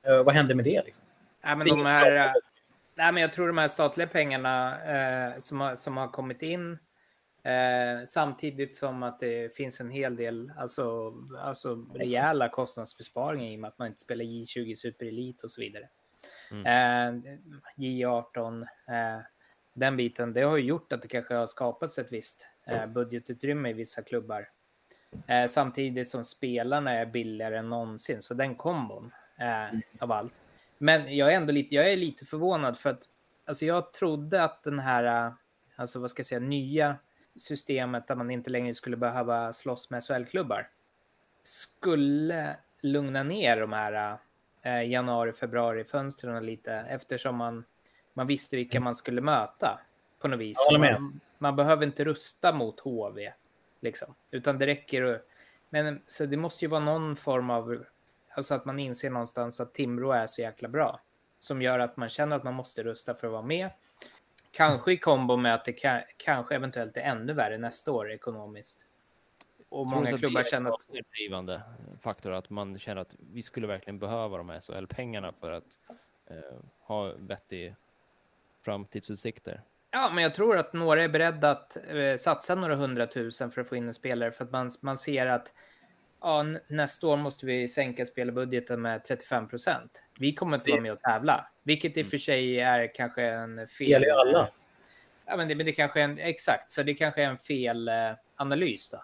Eh, 0.02 0.22
vad 0.22 0.34
hände 0.34 0.54
med 0.54 0.64
det? 0.64 0.84
Liksom? 0.84 1.06
Nej, 1.44 1.56
men 1.56 1.68
de 1.68 1.86
här, 1.86 2.16
eh, 2.16 2.32
nej, 2.94 3.12
men 3.12 3.22
jag 3.22 3.32
tror 3.32 3.46
de 3.46 3.58
här 3.58 3.68
statliga 3.68 4.06
pengarna 4.06 4.82
eh, 4.84 5.38
som, 5.38 5.60
har, 5.60 5.76
som 5.76 5.96
har 5.96 6.08
kommit 6.08 6.42
in 6.42 6.78
eh, 7.42 8.04
samtidigt 8.04 8.74
som 8.74 9.02
att 9.02 9.18
det 9.18 9.54
finns 9.54 9.80
en 9.80 9.90
hel 9.90 10.16
del 10.16 10.52
alltså, 10.56 11.14
alltså 11.38 11.86
rejäla 11.94 12.48
kostnadsbesparingar 12.48 13.52
i 13.52 13.56
och 13.56 13.60
med 13.60 13.68
att 13.68 13.78
man 13.78 13.88
inte 13.88 14.00
spelar 14.00 14.24
J20 14.24 14.74
Superelit 14.74 15.44
och 15.44 15.50
så 15.50 15.60
vidare. 15.60 15.88
Eh, 16.50 17.14
J18, 17.76 18.62
eh, 18.62 19.20
den 19.72 19.96
biten, 19.96 20.32
det 20.32 20.42
har 20.42 20.56
ju 20.56 20.64
gjort 20.64 20.92
att 20.92 21.02
det 21.02 21.08
kanske 21.08 21.34
har 21.34 21.46
skapats 21.46 21.98
ett 21.98 22.12
visst 22.12 22.46
eh, 22.66 22.86
budgetutrymme 22.86 23.70
i 23.70 23.72
vissa 23.72 24.02
klubbar. 24.02 24.48
Eh, 25.26 25.46
samtidigt 25.46 26.08
som 26.08 26.24
spelarna 26.24 26.92
är 26.92 27.06
billigare 27.06 27.56
än 27.58 27.68
någonsin, 27.68 28.22
så 28.22 28.34
den 28.34 28.54
kombon 28.54 29.12
eh, 29.38 29.78
av 29.98 30.12
allt. 30.12 30.42
Men 30.78 31.16
jag 31.16 31.32
är 31.32 31.36
ändå 31.36 31.52
lite, 31.52 31.74
jag 31.74 31.92
är 31.92 31.96
lite 31.96 32.24
förvånad 32.24 32.78
för 32.78 32.90
att 32.90 33.02
alltså 33.44 33.64
jag 33.64 33.92
trodde 33.92 34.44
att 34.44 34.62
den 34.62 34.78
här, 34.78 35.32
alltså 35.76 36.00
vad 36.00 36.10
ska 36.10 36.20
jag 36.20 36.26
säga, 36.26 36.40
nya 36.40 36.96
systemet 37.38 38.06
där 38.08 38.14
man 38.14 38.30
inte 38.30 38.50
längre 38.50 38.74
skulle 38.74 38.96
behöva 38.96 39.52
slåss 39.52 39.90
med 39.90 40.02
SHL-klubbar 40.04 40.68
skulle 41.42 42.56
lugna 42.80 43.22
ner 43.22 43.60
de 43.60 43.72
här 43.72 44.18
eh, 44.62 44.82
januari, 44.90 45.32
februari 45.32 45.84
fönstren 45.84 46.46
lite 46.46 46.72
eftersom 46.72 47.36
man, 47.36 47.64
man 48.14 48.26
visste 48.26 48.56
vilka 48.56 48.80
man 48.80 48.94
skulle 48.94 49.20
möta 49.20 49.80
på 50.18 50.28
något 50.28 50.38
vis. 50.40 50.58
Man, 51.00 51.20
man 51.38 51.56
behöver 51.56 51.86
inte 51.86 52.04
rusta 52.04 52.52
mot 52.52 52.80
HV 52.80 53.32
liksom, 53.80 54.14
utan 54.30 54.58
det 54.58 54.66
räcker. 54.66 55.02
att- 55.04 55.22
Men 55.70 56.02
så 56.06 56.26
det 56.26 56.36
måste 56.36 56.64
ju 56.64 56.68
vara 56.68 56.80
någon 56.80 57.16
form 57.16 57.50
av, 57.50 57.84
alltså 58.34 58.54
att 58.54 58.64
man 58.64 58.78
inser 58.78 59.10
någonstans 59.10 59.60
att 59.60 59.74
Timrå 59.74 60.12
är 60.12 60.26
så 60.26 60.40
jäkla 60.40 60.68
bra 60.68 61.00
som 61.38 61.62
gör 61.62 61.78
att 61.78 61.96
man 61.96 62.08
känner 62.08 62.36
att 62.36 62.44
man 62.44 62.54
måste 62.54 62.82
rusta 62.82 63.14
för 63.14 63.26
att 63.26 63.32
vara 63.32 63.42
med. 63.42 63.70
Kanske 64.58 64.92
i 64.92 64.96
kombo 64.96 65.36
med 65.36 65.54
att 65.54 65.64
det 65.64 65.72
ka- 65.72 66.02
kanske 66.16 66.54
eventuellt 66.54 66.96
är 66.96 67.00
ännu 67.00 67.32
värre 67.32 67.58
nästa 67.58 67.92
år 67.92 68.12
ekonomiskt. 68.12 68.86
Och 69.68 69.86
Tror 69.88 69.96
många 69.96 70.06
inte 70.06 70.14
att 70.14 70.20
klubbar 70.20 70.42
det 70.42 70.48
är 70.48 70.50
känner 70.50 70.70
att 70.70 70.88
en 70.88 71.02
drivande 71.16 71.62
faktor 72.00 72.32
att 72.32 72.50
man 72.50 72.78
känner 72.78 73.00
att 73.00 73.14
vi 73.32 73.42
skulle 73.42 73.66
verkligen 73.66 73.98
behöva 73.98 74.36
de 74.36 74.48
här 74.48 74.60
SHL-pengarna 74.60 75.32
för 75.32 75.50
att 75.52 75.78
eh, 76.26 76.36
ha 76.80 77.12
vettig 77.18 77.74
framtidsutsikter. 78.62 79.62
Ja, 79.90 80.10
men 80.14 80.22
jag 80.22 80.34
tror 80.34 80.56
att 80.56 80.72
några 80.72 81.04
är 81.04 81.08
beredda 81.08 81.50
att 81.50 81.76
eh, 81.88 82.16
satsa 82.16 82.54
några 82.54 82.76
hundratusen 82.76 83.50
för 83.50 83.60
att 83.60 83.68
få 83.68 83.76
in 83.76 83.86
en 83.86 83.94
spelare 83.94 84.32
för 84.32 84.44
att 84.44 84.50
man, 84.50 84.70
man 84.82 84.96
ser 84.96 85.26
att 85.26 85.52
ja, 86.20 86.44
nästa 86.68 87.06
år 87.06 87.16
måste 87.16 87.46
vi 87.46 87.68
sänka 87.68 88.06
spelarbudgeten 88.06 88.82
med 88.82 89.04
35 89.04 89.48
procent. 89.48 90.02
Vi 90.18 90.34
kommer 90.34 90.56
inte 90.56 90.70
vara 90.70 90.80
med 90.80 90.92
och 90.92 91.00
tävla, 91.00 91.48
vilket 91.62 91.96
i 91.96 92.02
och 92.02 92.06
för 92.06 92.18
sig 92.18 92.60
är 92.60 92.94
kanske 92.94 93.22
en 93.22 93.56
Det 93.56 93.66
fel. 93.66 93.88
gäller 93.90 94.06
ju 94.06 94.12
alla. 94.12 94.48
Ja, 95.26 95.36
men 95.36 95.48
det, 95.48 95.54
men 95.54 95.66
det 95.66 95.72
kanske 95.72 96.00
är 96.00 96.04
en, 96.04 96.18
exakt, 96.18 96.70
så 96.70 96.82
det 96.82 96.94
kanske 96.94 97.22
är 97.22 97.26
en 97.26 97.38
fel 97.38 97.88
eh, 97.88 97.94
analys 98.36 98.88
då. 98.90 99.02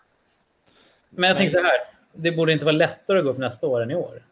Men 1.11 1.29
jag 1.29 1.37
tänker 1.37 1.53
så 1.53 1.64
här. 1.64 1.79
Det 2.12 2.33
borde 2.33 2.53
inte 2.53 2.64
vara 2.64 2.77
lättare 2.77 3.18
att 3.18 3.24
gå 3.24 3.31
upp 3.31 3.38
nästa 3.38 3.66
år 3.66 3.83
än 3.83 3.90
i 3.90 3.94
år. 3.94 4.22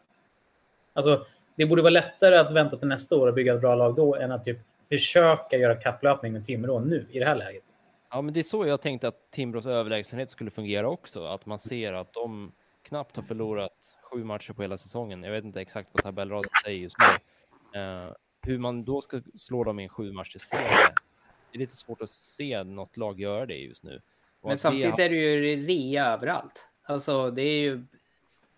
Alltså, 0.93 1.25
det 1.55 1.65
borde 1.65 1.81
vara 1.81 1.89
lättare 1.89 2.37
att 2.37 2.51
vänta 2.53 2.77
till 2.77 2.87
nästa 2.87 3.15
år 3.15 3.27
och 3.27 3.33
bygga 3.33 3.53
ett 3.53 3.61
bra 3.61 3.75
lag 3.75 3.95
då 3.95 4.15
än 4.15 4.31
att 4.31 4.45
typ 4.45 4.57
försöka 4.89 5.57
göra 5.57 5.75
kapplöpning 5.75 6.33
med 6.33 6.45
Timrå 6.45 6.79
nu 6.79 7.05
i 7.11 7.19
det 7.19 7.25
här 7.25 7.35
läget. 7.35 7.63
Ja, 8.11 8.21
men 8.21 8.33
det 8.33 8.39
är 8.39 8.43
så 8.43 8.65
jag 8.67 8.81
tänkte 8.81 9.07
att 9.07 9.31
Timbros 9.31 9.65
överlägsenhet 9.65 10.31
skulle 10.31 10.51
fungera 10.51 10.89
också. 10.89 11.25
Att 11.25 11.45
man 11.45 11.59
ser 11.59 11.93
att 11.93 12.13
de 12.13 12.51
knappt 12.83 13.15
har 13.15 13.23
förlorat 13.23 13.97
sju 14.01 14.23
matcher 14.23 14.53
på 14.53 14.61
hela 14.61 14.77
säsongen. 14.77 15.23
Jag 15.23 15.31
vet 15.31 15.43
inte 15.43 15.61
exakt 15.61 15.89
vad 15.93 16.03
tabellraden 16.03 16.49
säger 16.63 16.79
just 16.79 16.95
nu. 16.99 17.79
Eh, 17.79 18.11
hur 18.41 18.57
man 18.57 18.83
då 18.83 19.01
ska 19.01 19.21
slå 19.35 19.63
dem 19.63 19.79
i 19.79 19.83
en 19.83 19.89
sju 19.89 20.11
matchers 20.11 20.41
serie 20.41 20.69
det 21.51 21.57
är 21.57 21.59
lite 21.59 21.75
svårt 21.75 22.01
att 22.01 22.09
se 22.09 22.63
något 22.63 22.97
lag 22.97 23.19
göra 23.19 23.45
det 23.45 23.57
just 23.57 23.83
nu. 23.83 24.01
Och 24.41 24.47
Men 24.47 24.57
samtidigt 24.57 24.97
det, 24.97 25.03
är 25.03 25.09
det 25.09 25.15
ju 25.15 25.55
rea 25.65 26.05
överallt. 26.05 26.67
Alltså 26.83 27.31
det 27.31 27.41
är 27.41 27.61
ju... 27.61 27.83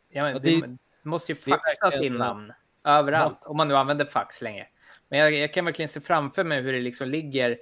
Ja, 0.10 0.24
men 0.24 0.34
Ja, 0.34 0.40
det, 0.40 0.62
det- 0.62 0.78
måste 1.04 1.32
ju 1.32 1.38
det 1.46 1.52
är 1.52 1.58
faxas 1.58 1.94
verkligen- 1.96 2.14
in 2.14 2.20
namn 2.20 2.54
överallt. 2.84 3.46
Om 3.46 3.58
man 3.58 3.68
nu 3.68 3.76
använder 3.76 4.06
fax 4.06 4.42
länge. 4.42 4.68
Men 5.10 5.20
jag, 5.20 5.34
jag 5.34 5.54
kan 5.54 5.66
verkligen 5.66 5.90
se 5.90 6.02
framför 6.02 6.44
mig 6.44 6.62
hur 6.62 6.74
det 6.74 6.80
liksom 6.82 7.08
ligger 7.10 7.58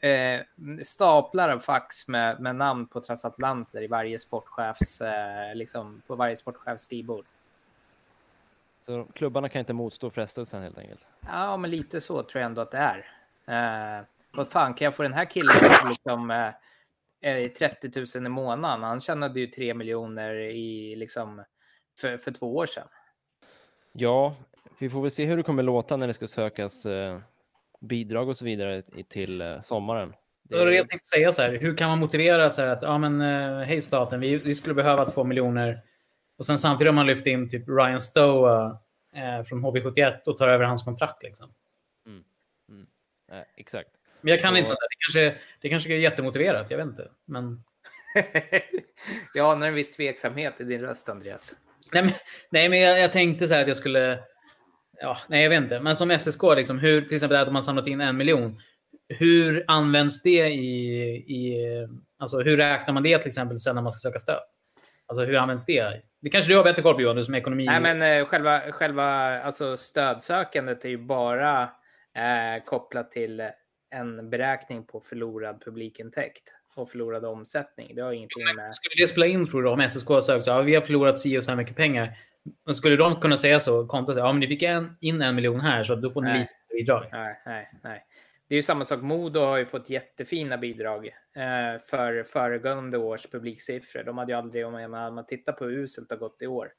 eh, 0.00 0.40
staplar 0.82 1.48
av 1.48 1.58
fax 1.58 2.08
med, 2.08 2.40
med 2.40 2.56
namn 2.56 2.86
på 2.86 3.00
transatlanter 3.00 3.82
i 3.82 3.86
varje 3.86 4.18
sportchefs, 4.18 5.00
eh, 5.00 5.54
liksom, 5.54 6.02
på 6.06 6.14
varje 6.14 6.36
sportchefs 6.36 6.82
skrivbord. 6.82 7.24
så 8.86 9.06
klubbarna 9.14 9.48
kan 9.48 9.60
inte 9.60 9.72
motstå 9.72 10.10
frestelsen 10.10 10.62
helt 10.62 10.78
enkelt. 10.78 11.06
Ja, 11.20 11.56
men 11.56 11.70
lite 11.70 12.00
så 12.00 12.22
tror 12.22 12.40
jag 12.40 12.46
ändå 12.46 12.62
att 12.62 12.70
det 12.70 12.78
är. 12.78 13.06
Eh, 13.46 14.04
vad 14.30 14.48
fan, 14.48 14.74
kan 14.74 14.84
jag 14.84 14.94
få 14.94 15.02
den 15.02 15.12
här 15.12 15.24
killen 15.24 15.56
liksom, 15.88 16.30
eh, 16.30 16.48
eh, 17.20 17.52
30 17.52 18.18
000 18.18 18.26
i 18.26 18.28
månaden? 18.28 18.82
Han 18.82 19.00
tjänade 19.00 19.40
ju 19.40 19.46
3 19.46 19.74
miljoner 19.74 20.34
i, 20.34 20.96
liksom, 20.96 21.44
för, 21.98 22.16
för 22.16 22.30
två 22.30 22.56
år 22.56 22.66
sedan. 22.66 22.88
Ja, 23.92 24.36
vi 24.78 24.90
får 24.90 25.02
väl 25.02 25.10
se 25.10 25.24
hur 25.24 25.36
det 25.36 25.42
kommer 25.42 25.62
låta 25.62 25.96
när 25.96 26.06
det 26.06 26.14
ska 26.14 26.26
sökas 26.26 26.86
eh, 26.86 27.18
bidrag 27.80 28.28
och 28.28 28.36
så 28.36 28.44
vidare 28.44 28.82
till 29.08 29.40
eh, 29.40 29.60
sommaren. 29.60 30.12
Det 30.42 30.64
det 30.64 30.74
jag 30.74 30.88
tänkte 30.88 31.08
säga 31.08 31.32
så 31.32 31.42
här. 31.42 31.52
Hur 31.52 31.76
kan 31.76 31.88
man 31.88 31.98
motivera 31.98 32.50
så 32.50 32.62
här 32.62 32.68
att 32.68 32.82
ja, 32.82 32.98
men, 32.98 33.20
eh, 33.20 33.66
hej 33.66 33.80
staten, 33.80 34.20
vi, 34.20 34.36
vi 34.36 34.54
skulle 34.54 34.74
behöva 34.74 35.04
två 35.04 35.24
miljoner. 35.24 35.82
Och 36.38 36.46
sen 36.46 36.58
samtidigt 36.58 36.88
har 36.88 36.94
man 36.94 37.06
lyft 37.06 37.26
in 37.26 37.50
typ 37.50 37.68
Ryan 37.68 38.00
Stoa 38.00 38.78
eh, 39.14 39.44
från 39.44 39.64
HV71 39.64 40.22
och 40.26 40.38
tar 40.38 40.48
över 40.48 40.64
hans 40.64 40.82
kontrakt. 40.82 41.22
Liksom. 41.22 41.52
Eh, 43.32 43.42
exakt. 43.56 43.90
Men 44.20 44.30
jag 44.30 44.40
kan 44.40 44.52
Och- 44.52 44.58
inte 44.58 44.68
sånt. 44.68 44.78
Det 44.80 44.96
kanske, 44.98 45.40
det 45.60 45.68
kanske 45.68 45.94
är 45.94 45.98
jättemotiverat. 45.98 46.70
Jag 46.70 46.78
vet 46.78 46.86
inte. 46.86 47.10
Men, 47.24 47.62
ja, 49.34 49.54
när 49.54 49.68
en 49.68 49.74
viss 49.74 49.96
tveksamhet 49.96 50.60
i 50.60 50.64
din 50.64 50.80
röst, 50.80 51.08
Andreas. 51.08 51.56
nej, 51.92 52.02
men, 52.02 52.12
nej, 52.50 52.68
men 52.68 52.80
jag, 52.80 53.00
jag 53.00 53.12
tänkte 53.12 53.48
så 53.48 53.54
här 53.54 53.62
att 53.62 53.68
jag 53.68 53.76
skulle... 53.76 54.18
Ja, 55.00 55.16
nej, 55.28 55.42
jag 55.42 55.50
vet 55.50 55.62
inte. 55.62 55.80
Men 55.80 55.96
som 55.96 56.18
SSK, 56.18 56.42
liksom, 56.56 56.78
hur, 56.78 57.00
till 57.00 57.14
exempel 57.14 57.38
att 57.38 57.52
man 57.52 57.62
samlat 57.62 57.86
in 57.86 58.00
en 58.00 58.16
miljon. 58.16 58.60
Hur 59.08 59.64
används 59.66 60.22
det 60.22 60.48
i... 60.48 61.06
i 61.16 61.66
alltså, 62.18 62.38
hur 62.38 62.56
räknar 62.56 62.94
man 62.94 63.02
det 63.02 63.18
till 63.18 63.28
exempel 63.28 63.60
sen 63.60 63.74
när 63.74 63.82
man 63.82 63.92
ska 63.92 64.08
söka 64.08 64.18
stöd? 64.18 64.40
Alltså 65.06 65.24
hur 65.24 65.36
används 65.36 65.64
det? 65.64 66.02
Det 66.20 66.30
kanske 66.30 66.50
du 66.50 66.56
har 66.56 66.64
bättre 66.64 66.82
koll 66.82 66.94
på 66.94 67.02
Johan, 67.02 67.16
du 67.16 67.24
som 67.24 67.34
är 67.34 67.38
ekonomi... 67.38 67.66
Nej, 67.66 67.80
men 67.80 68.02
eh, 68.02 68.26
själva, 68.26 68.60
själva 68.72 69.04
alltså, 69.40 69.76
stödsökandet 69.76 70.84
är 70.84 70.88
ju 70.88 70.98
bara 70.98 71.62
eh, 72.16 72.64
kopplat 72.64 73.12
till 73.12 73.42
en 73.90 74.30
beräkning 74.30 74.86
på 74.86 75.00
förlorad 75.00 75.62
publikintäkt 75.64 76.54
och 76.76 76.88
förlorad 76.88 77.24
omsättning. 77.24 77.94
Det 77.94 78.02
har 78.02 78.12
ingenting 78.12 78.44
med... 78.56 78.74
Skulle 78.74 79.02
det 79.04 79.08
spela 79.08 79.26
in 79.26 79.46
tror 79.46 79.62
du 79.62 79.68
om 79.68 79.88
SSK 79.88 80.06
söker 80.06 80.40
så 80.40 80.50
ja, 80.50 80.62
vi 80.62 80.74
har 80.74 80.82
förlorat 80.82 81.18
si 81.18 81.38
och 81.38 81.44
så 81.44 81.50
här 81.50 81.56
mycket 81.56 81.76
pengar. 81.76 82.18
Och 82.66 82.76
skulle 82.76 82.96
de 82.96 83.20
kunna 83.20 83.36
säga 83.36 83.60
så, 83.60 83.86
konta 83.86 84.14
så, 84.14 84.20
ja 84.20 84.32
men 84.32 84.40
ni 84.40 84.46
fick 84.46 84.62
en, 84.62 84.96
in 85.00 85.22
en 85.22 85.34
miljon 85.34 85.60
här 85.60 85.84
så 85.84 85.94
då 85.94 86.10
får 86.10 86.22
ni 86.22 86.28
Nej. 86.28 86.40
lite 86.40 86.52
bidrag. 86.72 87.08
Nej, 87.12 87.42
nej, 87.46 87.70
nej. 87.82 88.04
Det 88.48 88.54
är 88.54 88.56
ju 88.56 88.62
samma 88.62 88.84
sak. 88.84 89.02
Modo 89.02 89.40
har 89.40 89.56
ju 89.56 89.66
fått 89.66 89.90
jättefina 89.90 90.58
bidrag 90.58 91.06
eh, 91.06 91.80
för 91.90 92.22
föregående 92.22 92.98
års 92.98 93.26
publiksiffror. 93.26 94.02
De 94.02 94.18
hade 94.18 94.32
ju 94.32 94.38
aldrig, 94.38 94.66
om 94.66 94.72
man, 94.72 94.94
om 94.94 95.14
man 95.14 95.26
tittar 95.26 95.52
på 95.52 95.64
hur 95.64 95.72
uselt 95.72 96.08
det 96.08 96.14
har 96.14 96.20
gått 96.20 96.42
i 96.42 96.46
år, 96.46 96.72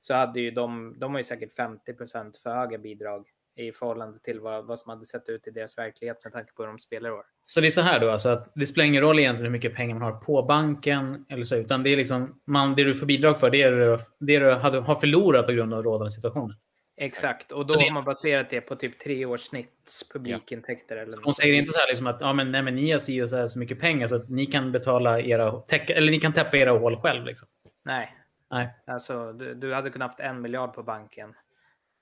så 0.00 0.14
hade 0.14 0.40
ju 0.40 0.50
de, 0.50 0.96
de 0.98 1.12
har 1.12 1.18
ju 1.18 1.24
säkert 1.24 1.56
50 1.56 1.94
för 2.42 2.54
höga 2.54 2.78
bidrag 2.78 3.26
i 3.56 3.72
förhållande 3.72 4.18
till 4.18 4.40
vad, 4.40 4.66
vad 4.66 4.78
som 4.78 4.90
hade 4.90 5.04
sett 5.06 5.28
ut 5.28 5.46
i 5.46 5.50
deras 5.50 5.78
verklighet 5.78 6.24
med 6.24 6.32
tanke 6.32 6.52
på 6.52 6.62
hur 6.62 6.68
de 6.68 6.78
spelar 6.78 7.08
i 7.08 7.12
år. 7.12 7.24
Så 7.42 7.60
det 7.60 7.66
är 7.66 7.70
så 7.70 7.80
här 7.80 8.00
då, 8.00 8.10
alltså 8.10 8.28
att 8.28 8.52
det 8.54 8.66
spelar 8.66 8.86
ingen 8.86 9.02
roll 9.02 9.18
egentligen 9.18 9.44
hur 9.46 9.52
mycket 9.52 9.74
pengar 9.74 9.94
man 9.98 10.02
har 10.12 10.20
på 10.20 10.42
banken, 10.42 11.26
eller 11.28 11.44
så, 11.44 11.56
utan 11.56 11.82
det 11.82 11.90
är 11.90 11.96
liksom, 11.96 12.40
man, 12.46 12.74
det 12.74 12.84
du 12.84 12.94
får 12.94 13.06
bidrag 13.06 13.40
för, 13.40 13.50
det 13.50 13.62
är 13.62 13.72
det, 13.72 13.98
det 14.20 14.38
du 14.38 14.52
hade, 14.54 14.78
har 14.80 14.94
förlorat 14.94 15.46
på 15.46 15.52
grund 15.52 15.74
av 15.74 15.82
rådande 15.82 16.10
situationen. 16.10 16.56
Exakt, 16.96 17.52
och 17.52 17.66
då 17.66 17.74
det- 17.74 17.82
har 17.82 17.90
man 17.90 18.04
baserat 18.04 18.50
det 18.50 18.60
på 18.60 18.76
typ 18.76 18.98
tre 18.98 19.26
års 19.26 19.40
snitts 19.40 20.08
publikintäkter. 20.08 20.96
Eller 20.96 21.12
De 21.16 21.22
något 21.22 21.36
säger 21.36 21.52
sånt. 21.54 21.58
inte 21.58 21.72
så 21.72 21.78
här 21.78 21.88
liksom 21.88 22.06
att 22.06 22.20
ja, 22.20 22.32
men, 22.32 22.52
nej, 22.52 22.62
men 22.62 22.74
ni 22.74 22.90
har 22.92 22.98
si 22.98 23.28
så, 23.28 23.36
här 23.36 23.48
så 23.48 23.58
mycket 23.58 23.80
pengar 23.80 24.06
så 24.06 24.14
att 24.16 24.28
ni 24.28 24.46
kan 24.46 24.72
betala 24.72 25.20
era, 25.20 25.52
täcka, 25.60 25.94
eller 25.94 26.12
ni 26.12 26.20
kan 26.20 26.32
täppa 26.32 26.56
era 26.56 26.70
hål 26.70 26.96
själv. 26.96 27.24
Liksom. 27.24 27.48
Nej, 27.84 28.16
Nej. 28.50 28.68
alltså 28.86 29.32
du, 29.32 29.54
du 29.54 29.74
hade 29.74 29.90
kunnat 29.90 30.08
haft 30.10 30.20
en 30.20 30.40
miljard 30.42 30.74
på 30.74 30.82
banken. 30.82 31.34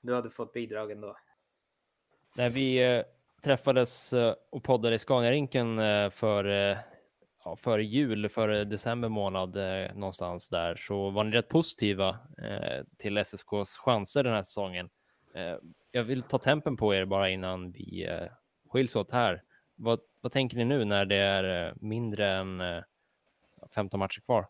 Du 0.02 0.14
hade 0.14 0.30
fått 0.30 0.52
bidrag 0.52 0.90
ändå. 0.90 1.16
När 2.36 2.50
vi 2.50 2.94
eh, 2.96 3.02
träffades 3.42 4.12
eh, 4.12 4.34
och 4.50 4.62
poddade 4.62 4.94
i 4.94 4.98
Scaniarinken 4.98 5.78
eh, 5.78 6.10
för, 6.10 6.44
ja, 7.44 7.56
före 7.56 7.84
jul, 7.84 8.28
före 8.28 8.64
december 8.64 9.08
månad 9.08 9.56
någonstans 9.94 10.48
där, 10.48 10.76
så 10.76 11.10
var 11.10 11.24
ni 11.24 11.30
rätt 11.30 11.48
positiva 11.48 12.18
till 12.98 13.16
SSKs 13.16 13.76
chanser 13.78 14.22
den 14.22 14.32
här 14.32 14.42
säsongen. 14.42 14.88
Jag 15.92 16.04
vill 16.04 16.22
ta 16.22 16.38
tempen 16.38 16.76
på 16.76 16.94
er 16.94 17.04
bara 17.04 17.30
innan 17.30 17.72
vi 17.72 18.08
skiljs 18.68 18.96
åt 18.96 19.10
här. 19.10 19.42
Vad, 19.76 20.00
vad 20.20 20.32
tänker 20.32 20.56
ni 20.56 20.64
nu 20.64 20.84
när 20.84 21.04
det 21.04 21.16
är 21.16 21.74
mindre 21.80 22.30
än 22.30 22.62
15 23.74 24.00
matcher 24.00 24.20
kvar? 24.20 24.46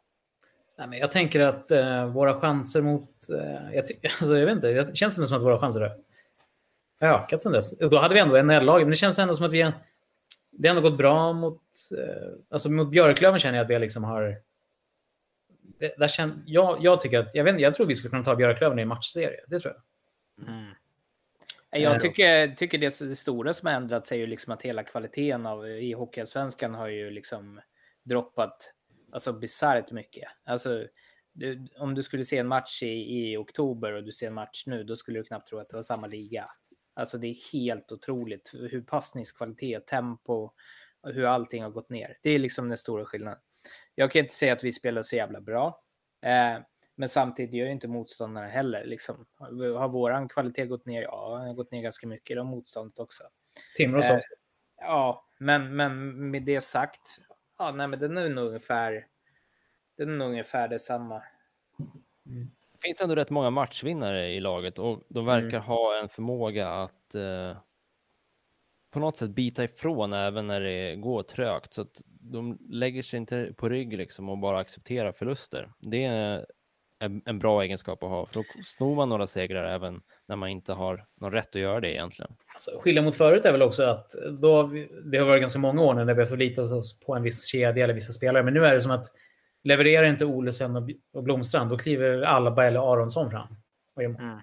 Jag 0.90 1.10
tänker 1.10 1.40
att 1.40 1.70
våra 2.14 2.40
chanser 2.40 2.82
mot... 2.82 3.10
Jag, 3.72 3.84
alltså, 4.20 4.36
jag 4.36 4.46
vet 4.46 4.54
inte, 4.54 4.72
det 4.72 4.96
känns 4.96 5.16
det 5.16 5.26
som 5.26 5.36
att 5.36 5.42
våra 5.42 5.60
chanser 5.60 5.80
har 5.80 5.96
ökat 7.00 7.42
sen 7.42 7.52
dess. 7.52 7.80
Och 7.80 7.90
Då 7.90 7.98
hade 7.98 8.14
vi 8.14 8.20
ändå 8.20 8.42
NL-lag, 8.42 8.80
men 8.80 8.90
det 8.90 8.96
känns 8.96 9.18
ändå 9.18 9.34
som 9.34 9.46
att 9.46 9.52
vi 9.52 9.62
har, 9.62 9.72
det 10.50 10.68
har 10.68 10.76
ändå 10.76 10.90
gått 10.90 10.98
bra 10.98 11.32
mot... 11.32 11.62
Eh, 11.98 12.32
alltså 12.50 12.70
mot 12.70 12.90
Björklöven 12.90 13.38
känner 13.38 13.58
jag 13.58 13.64
att 13.64 13.70
vi 13.70 13.78
liksom 13.78 14.04
har... 14.04 14.36
Det, 15.78 15.94
där 15.98 16.08
känner, 16.08 16.36
jag, 16.46 16.78
jag 16.80 17.00
tycker 17.00 17.18
att... 17.18 17.30
Jag, 17.34 17.44
vet, 17.44 17.60
jag 17.60 17.74
tror 17.74 17.86
vi 17.86 17.94
skulle 17.94 18.10
kunna 18.10 18.24
ta 18.24 18.36
Björklöven 18.36 18.78
i 18.78 18.82
en 18.82 18.88
matchserie. 18.88 19.40
Det 19.46 19.60
tror 19.60 19.74
jag. 19.74 20.48
Mm. 20.48 20.70
Eh, 21.70 21.82
Jag 21.82 22.00
tycker, 22.00 22.48
tycker 22.48 22.78
det, 22.78 23.00
det 23.00 23.16
stora 23.16 23.52
som 23.54 23.66
har 23.66 23.74
ändrats 23.74 24.12
är 24.12 24.16
ju 24.16 24.26
liksom 24.26 24.52
att 24.52 24.62
hela 24.62 24.82
kvaliteten 24.82 25.46
av, 25.46 25.68
i 25.68 25.92
Hockeyallsvenskan 25.92 26.74
har 26.74 26.88
ju 26.88 27.10
liksom 27.10 27.60
droppat 28.02 28.72
alltså 29.12 29.32
bisarrt 29.32 29.90
mycket. 29.90 30.28
Alltså, 30.44 30.86
du, 31.32 31.68
om 31.76 31.94
du 31.94 32.02
skulle 32.02 32.24
se 32.24 32.38
en 32.38 32.48
match 32.48 32.82
i, 32.82 33.32
i 33.32 33.36
oktober 33.36 33.92
och 33.92 34.04
du 34.04 34.12
ser 34.12 34.26
en 34.26 34.34
match 34.34 34.64
nu, 34.66 34.84
då 34.84 34.96
skulle 34.96 35.18
du 35.18 35.24
knappt 35.24 35.48
tro 35.48 35.58
att 35.58 35.68
det 35.68 35.76
var 35.76 35.82
samma 35.82 36.06
liga. 36.06 36.50
Alltså 37.00 37.18
det 37.18 37.26
är 37.26 37.52
helt 37.52 37.92
otroligt 37.92 38.54
hur 38.54 38.82
passningskvalitet, 38.82 39.86
tempo, 39.86 40.50
hur 41.02 41.24
allting 41.24 41.62
har 41.62 41.70
gått 41.70 41.90
ner. 41.90 42.18
Det 42.22 42.30
är 42.30 42.38
liksom 42.38 42.68
den 42.68 42.78
stora 42.78 43.04
skillnaden. 43.04 43.40
Jag 43.94 44.10
kan 44.10 44.20
inte 44.20 44.34
säga 44.34 44.52
att 44.52 44.64
vi 44.64 44.72
spelar 44.72 45.02
så 45.02 45.16
jävla 45.16 45.40
bra. 45.40 45.82
Eh, 46.22 46.58
men 46.94 47.08
samtidigt 47.08 47.54
gör 47.54 47.66
ju 47.66 47.72
inte 47.72 47.88
motståndarna 47.88 48.46
heller. 48.46 48.84
Liksom. 48.84 49.26
Har 49.38 49.88
våran 49.88 50.28
kvalitet 50.28 50.66
gått 50.66 50.86
ner? 50.86 51.02
Ja, 51.02 51.36
den 51.38 51.46
har 51.46 51.54
gått 51.54 51.72
ner 51.72 51.82
ganska 51.82 52.06
mycket. 52.06 52.36
De 52.36 52.46
motståndet 52.46 52.98
också. 52.98 53.24
Timrå 53.76 54.00
Eh. 54.00 54.18
Ja, 54.76 55.28
men, 55.38 55.76
men 55.76 56.30
med 56.30 56.42
det 56.42 56.60
sagt. 56.60 57.18
Ja, 57.58 57.72
nej, 57.72 57.88
men 57.88 57.98
den 57.98 58.16
är 58.16 58.28
nog 58.28 58.46
ungefär. 58.46 59.06
Den 59.96 60.08
är 60.08 60.16
nog 60.16 60.28
ungefär 60.30 60.68
detsamma. 60.68 61.22
Det 62.82 62.86
finns 62.88 63.00
ändå 63.00 63.14
rätt 63.14 63.30
många 63.30 63.50
matchvinnare 63.50 64.28
i 64.28 64.40
laget 64.40 64.78
och 64.78 65.02
de 65.08 65.26
verkar 65.26 65.58
ha 65.58 65.98
en 66.02 66.08
förmåga 66.08 66.68
att 66.68 67.14
eh, 67.14 67.56
på 68.90 68.98
något 69.00 69.16
sätt 69.16 69.30
bita 69.30 69.64
ifrån 69.64 70.12
även 70.12 70.46
när 70.46 70.60
det 70.60 70.96
går 70.96 71.22
trögt. 71.22 71.74
Så 71.74 71.80
att 71.80 72.02
de 72.20 72.58
lägger 72.70 73.02
sig 73.02 73.16
inte 73.18 73.52
på 73.56 73.68
rygg 73.68 73.92
liksom 73.96 74.28
och 74.28 74.38
bara 74.38 74.58
accepterar 74.58 75.12
förluster. 75.12 75.72
Det 75.80 76.04
är 76.04 76.46
en, 76.98 77.22
en 77.24 77.38
bra 77.38 77.62
egenskap 77.62 78.02
att 78.02 78.08
ha, 78.10 78.26
för 78.26 78.34
då 78.34 78.44
snor 78.64 78.94
man 78.96 79.08
några 79.08 79.26
segrar 79.26 79.64
även 79.74 80.02
när 80.26 80.36
man 80.36 80.48
inte 80.48 80.72
har 80.72 81.06
någon 81.20 81.32
rätt 81.32 81.48
att 81.56 81.60
göra 81.62 81.80
det 81.80 81.92
egentligen. 81.92 82.32
Alltså, 82.52 82.70
skillnaden 82.80 83.04
mot 83.04 83.16
förut 83.16 83.44
är 83.44 83.52
väl 83.52 83.62
också 83.62 83.82
att 83.82 84.10
då, 84.40 84.56
har 84.56 84.66
vi- 84.66 84.88
det 85.04 85.18
har 85.18 85.26
varit 85.26 85.40
ganska 85.40 85.58
många 85.58 85.82
år 85.82 85.94
när 85.94 86.14
vi 86.14 86.20
har 86.22 86.28
förlitat 86.28 86.70
oss 86.72 87.00
på 87.00 87.14
en 87.14 87.22
viss 87.22 87.46
kedja 87.46 87.84
eller 87.84 87.94
vissa 87.94 88.12
spelare. 88.12 88.42
Men 88.42 88.54
nu 88.54 88.66
är 88.66 88.74
det 88.74 88.80
som 88.80 88.90
att 88.90 89.06
levererar 89.64 90.06
inte 90.06 90.24
Olesen 90.24 90.76
och, 90.76 90.90
och 91.12 91.22
Blomstrand, 91.22 91.70
då 91.70 91.78
kliver 91.78 92.22
Alba 92.22 92.66
eller 92.66 92.92
Aronsson 92.92 93.30
fram. 93.30 93.56
Och. 93.96 94.02
Mm. 94.02 94.38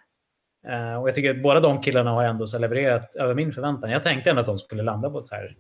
Eh, 0.68 1.02
och 1.02 1.08
jag 1.08 1.16
tycker 1.16 1.32
att 1.32 1.42
båda 1.42 1.60
de 1.60 1.82
killarna 1.82 2.12
har 2.12 2.24
ändå 2.24 2.48
så 2.48 2.60
levererat 2.60 3.16
över 3.16 3.34
min 3.34 3.54
förväntan. 3.54 3.92
Jag 3.92 4.04
tänkte 4.04 4.30
ändå 4.30 4.40
att 4.40 4.46
de 4.46 4.60
skulle 4.60 4.84
landa 4.84 5.10
på 5.10 5.22
så 5.22 5.36
här. 5.36 5.58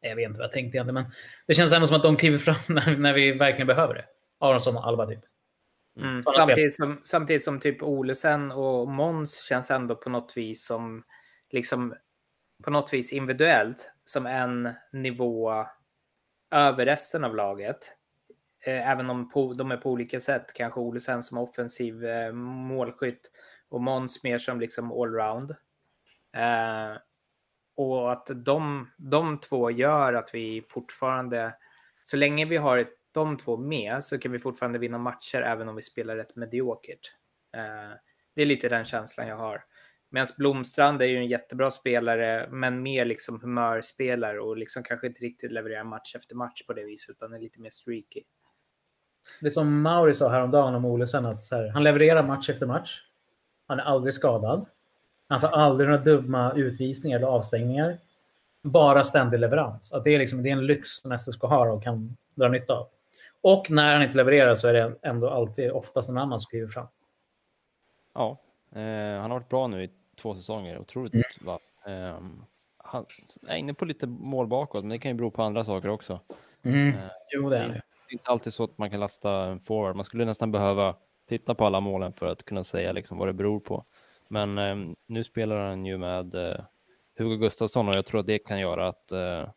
Jag 0.00 0.16
vet 0.16 0.28
inte 0.28 0.38
vad 0.38 0.44
jag 0.44 0.52
tänkte 0.52 0.76
egentligen, 0.76 0.94
men 0.94 1.12
det 1.46 1.54
känns 1.54 1.72
ändå 1.72 1.86
som 1.86 1.96
att 1.96 2.02
de 2.02 2.16
kliver 2.16 2.38
fram 2.38 2.56
när, 2.74 2.96
när 2.96 3.14
vi 3.14 3.32
verkligen 3.32 3.66
behöver 3.66 3.94
det. 3.94 4.04
Aronsson 4.40 4.76
och 4.76 4.86
Alba 4.86 5.06
typ. 5.06 5.20
Mm. 6.00 6.22
Samtidigt, 6.22 6.74
som, 6.74 7.00
samtidigt 7.02 7.44
som 7.44 7.60
typ 7.60 7.82
Olesen 7.82 8.52
och 8.52 8.88
Måns 8.88 9.42
känns 9.48 9.70
ändå 9.70 9.94
på 9.94 10.10
något 10.10 10.32
vis 10.36 10.66
som 10.66 11.04
liksom 11.50 11.94
på 12.64 12.70
något 12.70 12.92
vis 12.92 13.12
individuellt 13.12 13.92
som 14.04 14.26
en 14.26 14.74
nivå 14.92 15.66
över 16.50 16.86
resten 16.86 17.24
av 17.24 17.36
laget. 17.36 17.97
Eh, 18.68 18.90
även 18.90 19.10
om 19.10 19.28
på, 19.28 19.54
de 19.54 19.70
är 19.70 19.76
på 19.76 19.90
olika 19.90 20.20
sätt. 20.20 20.52
Kanske 20.54 20.80
Olesen 20.80 21.22
som 21.22 21.38
offensiv 21.38 22.04
eh, 22.04 22.32
målskytt 22.32 23.30
och 23.68 23.82
Måns 23.82 24.24
mer 24.24 24.38
som 24.38 24.60
liksom 24.60 24.92
allround. 24.92 25.50
Eh, 26.36 26.96
och 27.76 28.12
att 28.12 28.30
de, 28.44 28.90
de 28.98 29.40
två 29.40 29.70
gör 29.70 30.12
att 30.12 30.30
vi 30.34 30.62
fortfarande, 30.68 31.54
så 32.02 32.16
länge 32.16 32.44
vi 32.44 32.56
har 32.56 32.86
de 33.12 33.36
två 33.36 33.56
med 33.56 34.04
så 34.04 34.18
kan 34.18 34.32
vi 34.32 34.38
fortfarande 34.38 34.78
vinna 34.78 34.98
matcher 34.98 35.40
även 35.40 35.68
om 35.68 35.76
vi 35.76 35.82
spelar 35.82 36.16
rätt 36.16 36.36
mediokert. 36.36 37.14
Eh, 37.56 37.96
det 38.34 38.42
är 38.42 38.46
lite 38.46 38.68
den 38.68 38.84
känslan 38.84 39.28
jag 39.28 39.36
har. 39.36 39.64
Medan 40.10 40.26
Blomstrand 40.38 41.02
är 41.02 41.06
ju 41.06 41.16
en 41.16 41.26
jättebra 41.26 41.70
spelare, 41.70 42.48
men 42.50 42.82
mer 42.82 43.04
liksom 43.04 43.40
humörspelare 43.40 44.40
och 44.40 44.56
liksom 44.56 44.82
kanske 44.82 45.06
inte 45.06 45.20
riktigt 45.20 45.52
levererar 45.52 45.84
match 45.84 46.14
efter 46.14 46.34
match 46.34 46.62
på 46.66 46.72
det 46.72 46.84
viset, 46.84 47.10
utan 47.10 47.32
är 47.32 47.38
lite 47.38 47.60
mer 47.60 47.70
streaky. 47.70 48.22
Det 49.40 49.46
är 49.46 49.50
som 49.50 49.82
Mauri 49.82 50.14
sa 50.14 50.28
häromdagen 50.28 50.74
om 50.74 50.84
Olesen, 50.84 51.26
att 51.26 51.42
så 51.42 51.56
här, 51.56 51.68
han 51.68 51.84
levererar 51.84 52.22
match 52.22 52.50
efter 52.50 52.66
match. 52.66 53.02
Han 53.66 53.80
är 53.80 53.84
aldrig 53.84 54.14
skadad. 54.14 54.66
Han 55.28 55.40
får 55.40 55.48
aldrig 55.48 55.88
några 55.88 56.02
dumma 56.02 56.52
utvisningar 56.52 57.18
eller 57.18 57.26
avstängningar. 57.26 57.98
Bara 58.62 59.04
ständig 59.04 59.40
leverans. 59.40 59.92
Att 59.92 60.04
det, 60.04 60.14
är 60.14 60.18
liksom, 60.18 60.42
det 60.42 60.48
är 60.48 60.52
en 60.52 60.66
lyx 60.66 60.88
som 60.90 61.18
SSK 61.18 61.42
har 61.42 61.66
och 61.66 61.82
kan 61.82 62.16
dra 62.34 62.48
nytta 62.48 62.72
av. 62.72 62.88
Och 63.40 63.70
när 63.70 63.92
han 63.92 64.02
inte 64.02 64.16
levererar 64.16 64.54
så 64.54 64.68
är 64.68 64.72
det 64.72 64.94
ändå 65.02 65.30
alltid 65.30 65.70
oftast 65.70 66.08
någon 66.08 66.18
annan 66.18 66.40
som 66.40 66.48
kliver 66.48 66.68
fram. 66.68 66.86
Ja, 68.14 68.38
eh, 68.72 69.20
han 69.20 69.30
har 69.30 69.38
varit 69.38 69.48
bra 69.48 69.66
nu 69.66 69.84
i 69.84 69.90
två 70.20 70.34
säsonger. 70.34 70.78
Otroligt 70.78 71.14
mm. 71.14 71.24
va? 71.40 71.58
Eh, 71.86 72.20
han 72.76 73.06
är 73.46 73.56
inne 73.56 73.74
på 73.74 73.84
lite 73.84 74.06
mål 74.06 74.46
bakåt, 74.46 74.84
men 74.84 74.90
det 74.90 74.98
kan 74.98 75.10
ju 75.10 75.16
bero 75.16 75.30
på 75.30 75.42
andra 75.42 75.64
saker 75.64 75.88
också. 75.88 76.20
Mm. 76.62 76.88
Eh, 76.88 77.00
jo, 77.30 77.50
det 77.50 77.58
är 77.58 77.68
det. 77.68 77.82
Det 78.08 78.12
är 78.12 78.18
inte 78.18 78.30
alltid 78.30 78.52
så 78.52 78.64
att 78.64 78.78
man 78.78 78.90
kan 78.90 79.00
lasta 79.00 79.44
en 79.44 79.60
forward. 79.60 79.96
Man 79.96 80.04
skulle 80.04 80.24
nästan 80.24 80.52
behöva 80.52 80.96
titta 81.28 81.54
på 81.54 81.66
alla 81.66 81.80
målen 81.80 82.12
för 82.12 82.26
att 82.26 82.44
kunna 82.44 82.64
säga 82.64 82.92
liksom 82.92 83.18
vad 83.18 83.28
det 83.28 83.32
beror 83.32 83.60
på. 83.60 83.84
Men 84.28 84.58
eh, 84.58 84.76
nu 85.06 85.24
spelar 85.24 85.68
han 85.68 85.86
ju 85.86 85.98
med 85.98 86.34
eh, 86.34 86.64
Hugo 87.18 87.36
Gustafsson 87.36 87.88
och 87.88 87.94
jag 87.94 88.06
tror 88.06 88.20
att 88.20 88.26
det 88.26 88.38
kan 88.38 88.60
göra 88.60 88.88
att 88.88 89.12
eh, 89.12 89.50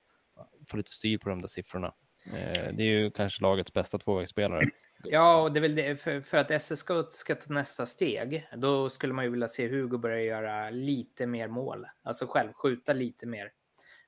få 0.68 0.78
lite 0.78 0.92
styr 0.92 1.18
på 1.18 1.30
de 1.30 1.42
där 1.42 1.48
siffrorna. 1.48 1.94
Eh, 2.26 2.74
det 2.74 2.84
är 2.84 3.00
ju 3.00 3.12
kanske 3.12 3.44
lagets 3.44 3.74
bästa 3.74 3.98
tvåvägsspelare. 3.98 4.62
Ja, 5.04 5.42
och 5.42 5.52
det 5.52 5.60
är 5.60 5.62
väl 5.62 5.76
det, 5.76 6.02
för, 6.02 6.22
för 6.22 6.38
att 6.38 6.62
SSK 6.62 6.90
ska 7.10 7.36
ta 7.36 7.54
nästa 7.54 7.86
steg. 7.86 8.48
Då 8.58 8.90
skulle 8.90 9.14
man 9.14 9.26
ju 9.26 9.32
vilja 9.32 9.48
se 9.48 9.68
Hugo 9.68 9.98
börja 9.98 10.22
göra 10.22 10.70
lite 10.70 11.28
mer 11.28 11.48
mål, 11.48 11.88
alltså 12.04 12.28
själv 12.28 12.54
skjuta 12.54 12.94
lite 12.94 13.26
mer. 13.26 13.52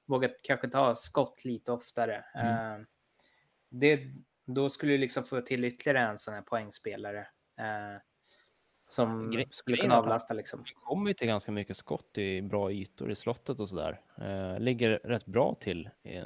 Våga 0.05 0.29
kanske 0.43 0.69
ta 0.69 0.95
skott 0.95 1.45
lite 1.45 1.71
oftare. 1.71 2.25
Mm. 2.35 2.79
Uh, 2.79 2.85
det, 3.69 3.99
då 4.45 4.69
skulle 4.69 4.91
du 4.91 4.97
liksom 4.97 5.23
få 5.23 5.41
till 5.41 5.65
ytterligare 5.65 5.99
en 5.99 6.17
sån 6.17 6.33
här 6.33 6.41
poängspelare. 6.41 7.19
Uh, 7.59 7.99
som 8.93 9.31
Gre 9.31 9.45
skulle 9.51 9.77
kunna 9.77 9.97
avlasta. 9.97 10.33
Liksom. 10.33 10.63
Det 10.63 10.73
kommer 10.73 11.09
ju 11.09 11.13
till 11.13 11.27
ganska 11.27 11.51
mycket 11.51 11.77
skott 11.77 12.17
i 12.17 12.41
bra 12.41 12.71
ytor 12.71 13.11
i 13.11 13.15
slottet 13.15 13.59
och 13.59 13.69
sådär. 13.69 14.01
Eh, 14.17 14.59
ligger 14.59 14.89
rätt 15.03 15.25
bra 15.25 15.55
till 15.59 15.89
eh, 16.03 16.23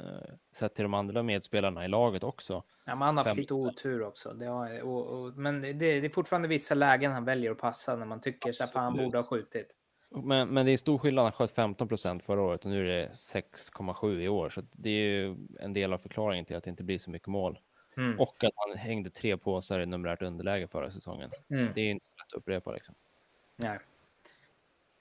sett 0.52 0.74
till 0.74 0.82
de 0.82 0.94
andra 0.94 1.22
medspelarna 1.22 1.84
i 1.84 1.88
laget 1.88 2.24
också. 2.24 2.62
Ja, 2.84 2.94
men 2.94 3.02
han 3.02 3.16
har 3.16 3.24
haft 3.24 3.36
lite 3.36 3.54
otur 3.54 4.02
också. 4.02 4.32
Det 4.32 4.46
har, 4.46 4.80
och, 4.80 5.06
och, 5.06 5.36
men 5.36 5.60
det, 5.60 5.72
det, 5.72 5.86
är 5.86 6.08
fortfarande 6.08 6.48
vissa 6.48 6.74
lägen 6.74 7.12
han 7.12 7.24
väljer 7.24 7.50
att 7.50 7.58
passa 7.58 7.96
när 7.96 8.06
man 8.06 8.20
tycker 8.20 8.62
att 8.62 8.74
han 8.74 8.96
borde 8.96 9.18
ha 9.18 9.22
skjutit. 9.22 9.74
Men, 10.10 10.48
men 10.48 10.66
det 10.66 10.72
är 10.72 10.76
stor 10.76 10.98
skillnad. 10.98 11.24
Han 11.24 11.32
sköt 11.32 11.50
15 11.50 11.88
procent 11.88 12.22
förra 12.22 12.42
året 12.42 12.64
och 12.64 12.70
nu 12.70 12.80
är 12.80 12.96
det 12.96 13.08
6,7 13.08 14.20
i 14.20 14.28
år. 14.28 14.48
Så 14.48 14.62
det 14.72 14.90
är 14.90 15.08
ju 15.08 15.36
en 15.60 15.72
del 15.72 15.92
av 15.92 15.98
förklaringen 15.98 16.44
till 16.44 16.56
att 16.56 16.64
det 16.64 16.70
inte 16.70 16.84
blir 16.84 16.98
så 16.98 17.10
mycket 17.10 17.28
mål. 17.28 17.58
Mm. 17.98 18.20
Och 18.20 18.44
att 18.44 18.52
han 18.54 18.78
hängde 18.78 19.10
tre 19.10 19.36
påsar 19.36 19.80
i 19.80 19.86
numerärt 19.86 20.22
underläge 20.22 20.68
förra 20.68 20.90
säsongen. 20.90 21.30
Mm. 21.50 21.68
Det 21.74 21.80
är 21.80 21.90
inte 21.90 22.06
lätt 22.06 22.26
att 22.26 22.32
upprepa 22.32 22.72
liksom. 22.72 22.94
Nej. 23.56 23.78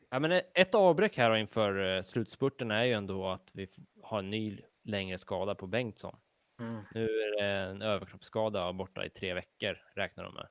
Ja, 0.10 0.20
men 0.20 0.42
ett 0.54 0.76
avbräck 0.76 1.18
här 1.18 1.36
inför 1.36 1.96
eh, 1.96 2.02
slutspurten 2.02 2.72
är 2.72 2.84
ju 2.84 2.94
ändå 2.94 3.28
att 3.28 3.50
vi 3.52 3.68
har 4.02 4.20
en 4.20 4.30
ny 4.30 4.60
längre 4.84 5.18
skada 5.18 5.56
på 5.56 5.68
Bengtsson. 5.68 6.16
Mm. 6.60 6.84
Nu 6.94 7.04
är 7.04 7.42
det 7.42 7.50
en 7.50 7.82
överkroppsskada 7.82 8.74
borta 8.74 9.06
i 9.06 9.10
tre 9.10 9.34
veckor 9.34 9.78
räknar 9.96 10.24
de 10.24 10.34
med. 10.34 10.48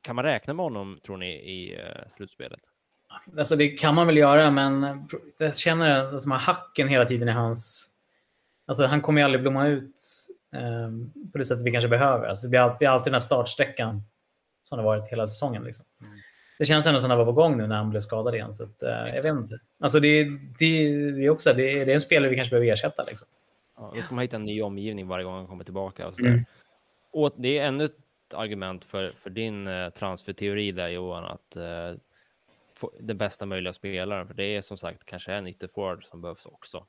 Kan 0.00 0.16
man 0.16 0.24
räkna 0.24 0.54
med 0.54 0.64
honom 0.64 0.98
tror 1.02 1.16
ni 1.16 1.30
i 1.30 1.80
uh, 1.80 2.08
slutspelet? 2.08 2.60
Alltså 3.38 3.56
det 3.56 3.68
kan 3.68 3.94
man 3.94 4.06
väl 4.06 4.16
göra, 4.16 4.50
men 4.50 5.06
jag 5.38 5.56
känner 5.56 5.90
att 5.90 6.22
de 6.22 6.30
här 6.30 6.38
hacken 6.38 6.88
hela 6.88 7.04
tiden 7.04 7.28
i 7.28 7.32
hans... 7.32 7.88
Alltså 8.66 8.86
han 8.86 9.00
kommer 9.00 9.20
ju 9.20 9.24
aldrig 9.24 9.42
blomma 9.42 9.66
ut 9.66 10.00
på 11.32 11.38
det 11.38 11.44
sättet 11.44 11.66
vi 11.66 11.72
kanske 11.72 11.88
behöver. 11.88 12.28
Alltså 12.28 12.46
det 12.46 12.50
blir 12.50 12.60
alltid, 12.60 12.88
alltid 12.88 13.10
den 13.10 13.14
här 13.14 13.20
startsträckan 13.20 14.02
som 14.62 14.78
det 14.78 14.84
varit 14.84 15.08
hela 15.08 15.26
säsongen. 15.26 15.64
Liksom. 15.64 15.84
Mm. 16.00 16.12
Det 16.58 16.66
känns 16.66 16.86
ändå 16.86 16.98
som 16.98 17.04
att 17.04 17.10
han 17.10 17.18
var 17.18 17.24
på 17.24 17.32
gång 17.32 17.56
nu 17.56 17.66
när 17.66 17.76
han 17.76 17.90
blev 17.90 18.00
skadad 18.00 18.34
igen. 18.34 18.52
Så 18.52 18.64
att, 18.64 18.82
uh, 18.82 18.88
jag 18.88 19.22
vet 19.22 19.24
inte. 19.24 19.58
Alltså 19.78 20.00
det, 20.00 20.24
det, 20.58 21.10
det, 21.10 21.24
är 21.24 21.30
också, 21.30 21.52
det, 21.52 21.84
det 21.84 21.92
är 21.92 21.94
en 21.94 22.00
spelare 22.00 22.30
vi 22.30 22.36
kanske 22.36 22.50
behöver 22.50 22.72
ersätta. 22.72 23.04
Liksom. 23.04 23.28
Ja, 23.76 23.92
då 23.96 24.02
ska 24.02 24.14
man 24.14 24.22
hitta 24.22 24.36
en 24.36 24.44
ny 24.44 24.62
omgivning 24.62 25.08
varje 25.08 25.24
gång 25.24 25.34
han 25.34 25.46
kommer 25.46 25.64
tillbaka. 25.64 26.08
Och, 26.08 26.20
mm. 26.20 26.44
och 27.12 27.32
det 27.36 27.58
är 27.58 27.66
ännu 27.66 27.84
ett 27.84 28.34
argument 28.34 28.84
för, 28.84 29.08
för 29.08 29.30
din 29.30 29.66
uh, 29.66 29.90
transferteori 29.90 30.72
där 30.72 30.88
Johan, 30.88 31.24
att 31.24 31.56
uh, 31.56 31.98
få 32.74 32.90
den 33.00 33.18
bästa 33.18 33.46
möjliga 33.46 33.72
spelaren. 33.72 34.26
För 34.26 34.34
det 34.34 34.56
är 34.56 34.62
som 34.62 34.78
sagt 34.78 35.04
kanske 35.04 35.32
en 35.32 35.46
ytterforward 35.46 36.04
som 36.04 36.20
behövs 36.20 36.46
också. 36.46 36.86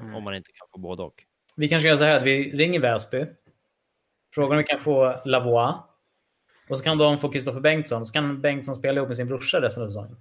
Mm. 0.00 0.14
Om 0.14 0.24
man 0.24 0.34
inte 0.34 0.52
kan 0.52 0.66
få 0.72 0.78
både 0.78 1.02
och. 1.02 1.24
Vi 1.56 1.68
kanske 1.68 1.88
gör 1.88 1.96
så 1.96 2.04
här 2.04 2.16
att 2.16 2.22
vi 2.22 2.52
ringer 2.56 2.80
Väsby. 2.80 3.26
Frågar 4.34 4.50
om 4.50 4.58
vi 4.58 4.64
kan 4.64 4.78
få 4.78 5.20
Lavois. 5.24 5.74
Och 6.68 6.78
så 6.78 6.84
kan 6.84 6.98
de 6.98 7.18
få 7.18 7.28
Kristoffer 7.28 7.60
Bengtsson. 7.60 8.06
Så 8.06 8.12
kan 8.12 8.40
Bengtsson 8.40 8.74
spela 8.74 8.96
ihop 8.98 9.08
med 9.08 9.16
sin 9.16 9.26
brorsa 9.26 9.60
resten 9.60 9.82
av 9.82 9.88
säsongen. 9.88 10.16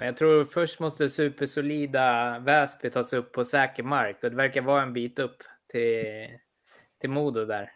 Jag 0.00 0.16
tror 0.16 0.44
först 0.44 0.80
måste 0.80 1.08
supersolida 1.08 2.38
Väsby 2.38 2.90
tas 2.90 3.12
upp 3.12 3.32
på 3.32 3.44
säker 3.44 3.82
mark. 3.82 4.22
Och 4.22 4.30
det 4.30 4.36
verkar 4.36 4.62
vara 4.62 4.82
en 4.82 4.92
bit 4.92 5.18
upp 5.18 5.42
till, 5.68 6.04
till 7.00 7.10
Modo 7.10 7.44
där. 7.44 7.72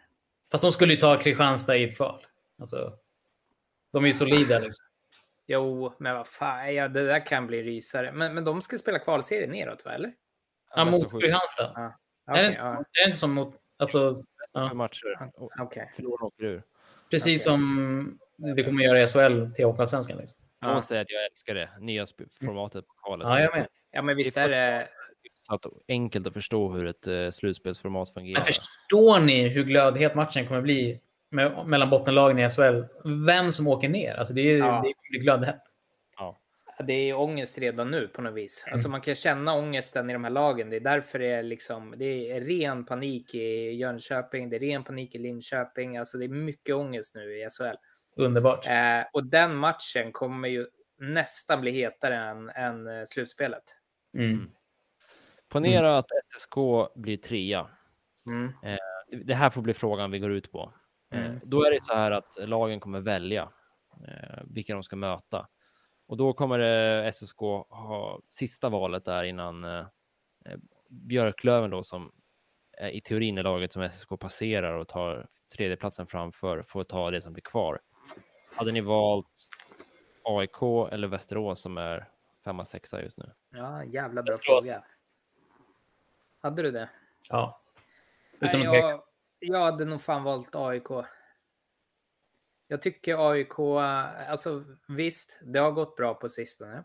Fast 0.51 0.61
de 0.61 0.71
skulle 0.71 0.93
ju 0.93 0.99
ta 0.99 1.19
Kristianstad 1.19 1.77
i 1.77 1.83
ett 1.83 1.97
kval. 1.97 2.25
Alltså, 2.59 2.93
de 3.93 4.03
är 4.03 4.07
ju 4.07 4.13
solida. 4.13 4.59
Liksom. 4.59 4.85
Jo, 5.47 5.93
men 5.99 6.15
vad 6.15 6.27
fan. 6.27 6.75
Ja, 6.75 6.87
det 6.87 7.05
där 7.07 7.25
kan 7.25 7.47
bli 7.47 7.63
rysare. 7.63 8.11
Men, 8.11 8.33
men 8.33 8.43
de 8.43 8.61
ska 8.61 8.77
spela 8.77 8.99
kvalserie 8.99 9.47
neråt, 9.47 9.85
va? 9.85 9.91
Eller? 9.91 10.13
Ja, 10.75 10.85
mot 10.85 11.11
Kristianstad. 11.11 11.71
Ja. 11.75 12.00
Okay, 12.27 12.45
är, 12.45 12.49
det, 12.49 12.55
ja. 12.55 12.73
är 12.73 13.03
det 13.03 13.07
inte 13.07 13.17
som 13.17 13.33
mot... 13.33 13.55
Alltså, 13.77 14.23
ja. 14.53 14.73
matcher. 14.73 15.29
Okay. 15.61 15.85
Förlorar 15.95 16.23
åker 16.23 16.43
ur. 16.43 16.63
Precis 17.09 17.47
okay. 17.47 17.53
som 17.53 18.19
det 18.55 18.63
kommer 18.63 18.83
göra 18.83 19.01
i 19.01 19.07
SHL 19.07 19.55
till 19.55 19.65
Hockeyallsvenskan. 19.65 20.17
Liksom. 20.17 20.37
Jag 20.61 20.75
måste 20.75 20.87
säga 20.87 21.01
att 21.01 21.11
jag 21.11 21.25
älskar 21.25 21.53
det 21.53 21.69
nya 21.79 22.05
formatet 22.41 22.87
på 22.87 22.93
kvalet. 22.93 23.27
Ja, 23.27 23.39
jag 23.39 23.55
med. 23.55 23.67
Ja, 23.91 24.01
men 24.01 24.15
visst 24.15 24.37
är 24.37 24.49
det... 24.49 24.87
Så 25.39 25.53
att 25.53 25.65
enkelt 25.87 26.27
att 26.27 26.33
förstå 26.33 26.69
hur 26.69 26.87
ett 26.87 27.07
uh, 27.07 27.29
slutspelsformat 27.29 28.13
fungerar. 28.13 28.39
Men 28.39 28.45
förstår 28.45 29.19
ni 29.19 29.47
hur 29.47 29.63
glödhet 29.63 30.15
matchen 30.15 30.47
kommer 30.47 30.61
bli 30.61 30.99
med, 31.29 31.67
mellan 31.67 31.89
bottenlagen 31.89 32.39
i 32.39 32.49
SHL? 32.49 32.83
Vem 33.25 33.51
som 33.51 33.67
åker 33.67 33.89
ner? 33.89 34.15
Alltså 34.15 34.33
det 34.33 34.41
är, 34.41 34.57
ja. 34.57 34.83
det 35.11 35.17
är 35.17 35.21
glödhett 35.21 35.61
det 36.81 36.93
är 36.93 37.13
ångest 37.13 37.57
redan 37.57 37.91
nu 37.91 38.07
på 38.07 38.21
något 38.21 38.33
vis. 38.33 38.63
Mm. 38.65 38.73
Alltså 38.73 38.89
man 38.89 39.01
kan 39.01 39.15
känna 39.15 39.53
ångesten 39.53 40.09
i 40.09 40.13
de 40.13 40.23
här 40.23 40.31
lagen. 40.31 40.69
Det 40.69 40.75
är 40.75 40.79
därför 40.79 41.19
det 41.19 41.27
är 41.31 41.43
liksom, 41.43 41.93
det 41.97 42.31
är 42.31 42.41
ren 42.41 42.85
panik 42.85 43.35
i 43.35 43.71
Jönköping, 43.71 44.49
det 44.49 44.55
är 44.55 44.59
ren 44.59 44.83
panik 44.83 45.15
i 45.15 45.17
Linköping. 45.17 45.97
Alltså 45.97 46.17
det 46.17 46.25
är 46.25 46.29
mycket 46.29 46.75
ångest 46.75 47.15
nu 47.15 47.37
i 47.37 47.47
SHL. 47.49 47.75
Underbart. 48.15 48.67
Eh, 48.67 49.03
och 49.13 49.25
den 49.25 49.55
matchen 49.55 50.11
kommer 50.11 50.47
ju 50.47 50.67
nästan 50.99 51.61
bli 51.61 51.71
hetare 51.71 52.15
än, 52.15 52.49
än 52.49 52.87
eh, 52.87 53.03
slutspelet. 53.05 53.63
Mm. 54.17 54.31
mm. 54.31 54.51
Ponera 55.49 55.87
mm. 55.87 55.99
att 55.99 56.07
SSK 56.25 56.55
blir 56.95 57.17
trea. 57.17 57.67
Mm. 58.25 58.53
Eh, 58.63 59.17
det 59.25 59.33
här 59.33 59.49
får 59.49 59.61
bli 59.61 59.73
frågan 59.73 60.11
vi 60.11 60.19
går 60.19 60.31
ut 60.31 60.51
på. 60.51 60.73
Eh, 61.13 61.25
mm. 61.25 61.39
Då 61.43 61.63
är 61.63 61.71
det 61.71 61.83
så 61.83 61.93
här 61.93 62.11
att 62.11 62.37
lagen 62.39 62.79
kommer 62.79 63.01
välja 63.01 63.49
eh, 64.07 64.43
vilka 64.43 64.73
de 64.73 64.83
ska 64.83 64.95
möta. 64.95 65.47
Och 66.11 66.17
då 66.17 66.33
kommer 66.33 66.59
eh, 66.59 67.11
SSK 67.11 67.39
ha 67.69 68.21
sista 68.29 68.69
valet 68.69 69.05
där 69.05 69.23
innan 69.23 69.63
eh, 69.63 69.85
eh, 70.45 70.57
Björklöven 70.89 71.69
då 71.69 71.83
som 71.83 72.11
i 72.91 73.01
teorin 73.01 73.37
är 73.37 73.43
laget 73.43 73.73
som 73.73 73.89
SSK 73.91 74.09
passerar 74.19 74.73
och 74.73 74.87
tar 74.87 75.27
tredjeplatsen 75.55 76.07
framför 76.07 76.63
får 76.63 76.83
ta 76.83 77.11
det 77.11 77.21
som 77.21 77.33
blir 77.33 77.41
kvar. 77.41 77.81
Hade 78.55 78.71
ni 78.71 78.81
valt 78.81 79.47
AIK 80.23 80.61
eller 80.91 81.07
Västerås 81.07 81.61
som 81.61 81.77
är 81.77 82.09
femma, 82.45 82.65
sexa 82.65 83.01
just 83.01 83.17
nu? 83.17 83.31
Ja, 83.49 83.83
jävla 83.83 84.23
bra 84.23 84.31
Västerås. 84.31 84.67
fråga. 84.67 84.83
Hade 86.41 86.61
du 86.61 86.71
det? 86.71 86.89
Ja. 87.29 87.61
Utan 88.39 88.59
Nej, 88.59 88.79
jag, 88.79 89.03
jag 89.39 89.59
hade 89.59 89.85
nog 89.85 90.01
fan 90.01 90.23
valt 90.23 90.55
AIK. 90.55 90.87
Jag 92.71 92.81
tycker 92.81 93.31
AIK, 93.31 93.59
alltså 94.29 94.65
visst, 94.87 95.39
det 95.43 95.59
har 95.59 95.71
gått 95.71 95.95
bra 95.95 96.13
på 96.13 96.29
sistone. 96.29 96.83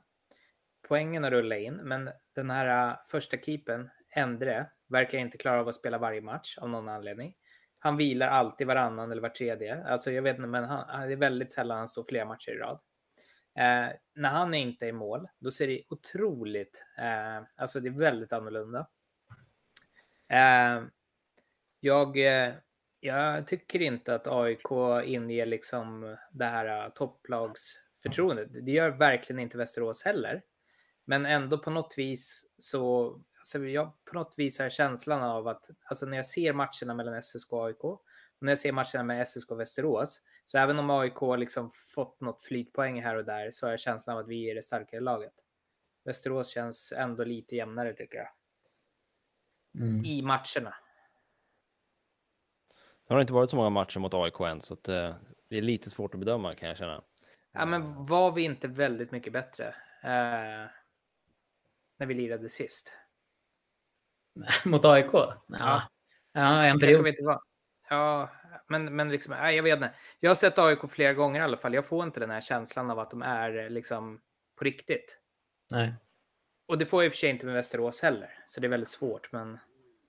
Poängen 0.89 1.25
har 1.25 1.31
rullat 1.31 1.59
in, 1.59 1.75
men 1.75 2.11
den 2.35 2.51
här 2.51 2.91
äh, 2.91 2.97
första 3.11 3.37
keepen, 3.37 3.91
Endre, 4.11 4.71
verkar 4.89 5.19
inte 5.19 5.39
klara 5.39 5.61
av 5.61 5.69
att 5.69 5.75
spela 5.75 5.99
varje 5.99 6.21
match 6.21 6.59
av 6.59 6.69
någon 6.69 6.89
anledning. 6.89 7.35
Han 7.79 7.97
vilar 7.97 8.29
alltid 8.29 8.67
varannan 8.67 9.13
eller 9.13 9.23
var 9.23 9.29
tredje. 9.29 9.85
Alltså 9.85 10.13
jag 10.13 10.23
vet 10.23 10.37
inte, 10.37 10.49
men 10.49 10.65
han, 10.65 11.03
äh, 11.03 11.07
det 11.07 11.13
är 11.13 11.17
väldigt 11.17 11.53
sällan 11.53 11.79
han 11.79 11.89
står 11.89 12.05
flera 12.05 12.25
matcher 12.25 12.51
i 12.51 12.59
rad. 12.59 12.81
Eh, 13.59 13.97
när 14.15 14.29
han 14.29 14.55
är 14.55 14.59
inte 14.59 14.87
är 14.87 14.89
i 14.89 14.93
mål, 14.93 15.29
då 15.39 15.51
ser 15.51 15.67
det 15.67 15.83
otroligt, 15.89 16.85
eh, 16.99 17.47
alltså 17.57 17.81
det 17.81 17.89
är 17.89 17.99
väldigt 17.99 18.33
annorlunda. 18.33 18.89
Eh, 20.29 20.83
jag, 21.81 22.17
jag 23.07 23.47
tycker 23.47 23.83
inte 23.83 24.15
att 24.15 24.27
AIK 24.27 24.71
inger 25.05 25.47
liksom 25.47 26.17
det 26.33 26.45
här 26.45 26.87
uh, 26.87 26.93
topplagsförtroendet. 26.93 28.49
Det 28.53 28.73
gör 28.73 28.91
verkligen 28.91 29.41
inte 29.41 29.59
Västerås 29.59 30.03
heller. 30.03 30.43
Men 31.05 31.27
ändå 31.27 31.59
på 31.59 31.71
något 31.71 31.95
vis 31.97 32.51
så, 32.59 33.13
alltså 33.39 33.59
jag 33.59 34.05
på 34.05 34.15
något 34.15 34.35
vis 34.37 34.59
har 34.59 34.69
känslan 34.69 35.23
av 35.23 35.49
att, 35.49 35.71
alltså 35.85 36.07
när 36.07 36.17
jag 36.17 36.27
ser 36.27 36.53
matcherna 36.53 36.95
mellan 36.95 37.23
SSK 37.23 37.53
och 37.53 37.67
AIK, 37.67 37.85
och 37.85 38.03
när 38.41 38.53
jag 38.53 38.59
ser 38.59 38.73
matcherna 38.73 39.03
med 39.03 39.29
SSK 39.29 39.51
och 39.51 39.61
Västerås, 39.61 40.23
så 40.45 40.59
även 40.59 40.79
om 40.79 40.91
AIK 40.91 41.39
liksom 41.39 41.71
fått 41.95 42.21
något 42.21 42.43
flytpoäng 42.43 43.03
här 43.03 43.17
och 43.17 43.25
där, 43.25 43.51
så 43.51 43.67
har 43.67 43.71
jag 43.71 43.81
känslan 43.81 44.17
av 44.17 44.23
att 44.23 44.29
vi 44.29 44.51
är 44.51 44.55
det 44.55 44.63
starkare 44.63 45.01
laget. 45.01 45.35
Västerås 46.05 46.49
känns 46.49 46.93
ändå 46.97 47.25
lite 47.25 47.57
jämnare 47.57 47.93
tycker 47.93 48.19
jag. 48.19 48.29
Mm. 49.83 50.05
I 50.05 50.23
matcherna. 50.23 50.75
Det 53.09 53.15
har 53.15 53.21
inte 53.21 53.33
varit 53.33 53.51
så 53.51 53.57
många 53.57 53.71
matcher 53.71 53.99
mot 53.99 54.15
AIK 54.15 54.41
än, 54.41 54.61
så 54.61 54.75
att, 54.75 54.89
uh, 54.89 55.15
det 55.49 55.59
är 55.59 55.63
lite 55.63 55.91
svårt 55.91 56.15
att 56.15 56.21
bedöma 56.21 56.55
kan 56.55 56.69
jag 56.69 56.79
känna. 56.79 57.03
Ja, 57.53 57.67
men 57.67 58.07
var 58.07 58.33
vi 58.33 58.43
inte 58.43 58.69
väldigt 58.69 59.11
mycket 59.11 59.33
bättre 59.33 59.67
uh, 60.05 60.71
när 61.97 62.07
vi 62.07 62.15
lirade 62.15 62.49
sist? 62.49 62.93
mot 64.65 64.85
AIK? 64.85 65.11
Ja, 65.13 65.83
ja 66.33 66.65
en 66.65 66.81
period. 66.81 67.07
Inte 67.07 67.23
vad. 67.23 67.41
Ja, 67.89 68.31
men, 68.69 68.97
men 68.97 69.09
liksom, 69.09 69.35
jag 69.35 69.63
vet 69.63 69.77
inte. 69.77 69.95
Jag 70.21 70.31
har 70.31 70.35
sett 70.35 70.59
AIK 70.59 70.91
flera 70.91 71.13
gånger 71.13 71.41
i 71.41 71.45
alla 71.45 71.57
fall. 71.57 71.75
Jag 71.75 71.87
får 71.87 72.05
inte 72.05 72.21
den 72.21 72.31
här 72.31 72.41
känslan 72.41 72.91
av 72.91 72.99
att 72.99 73.11
de 73.11 73.23
är 73.23 73.71
liksom 73.71 74.21
på 74.57 74.65
riktigt. 74.65 75.19
Nej. 75.71 75.95
Och 76.67 76.79
det 76.79 76.87
får 76.87 77.03
jag 77.03 77.07
i 77.07 77.09
och 77.09 77.13
för 77.13 77.19
sig 77.19 77.31
inte 77.31 77.47
med 77.47 77.55
Västerås 77.55 78.03
heller, 78.03 78.31
så 78.47 78.61
det 78.61 78.67
är 78.67 78.69
väldigt 78.69 78.89
svårt. 78.89 79.33
Men... 79.33 79.59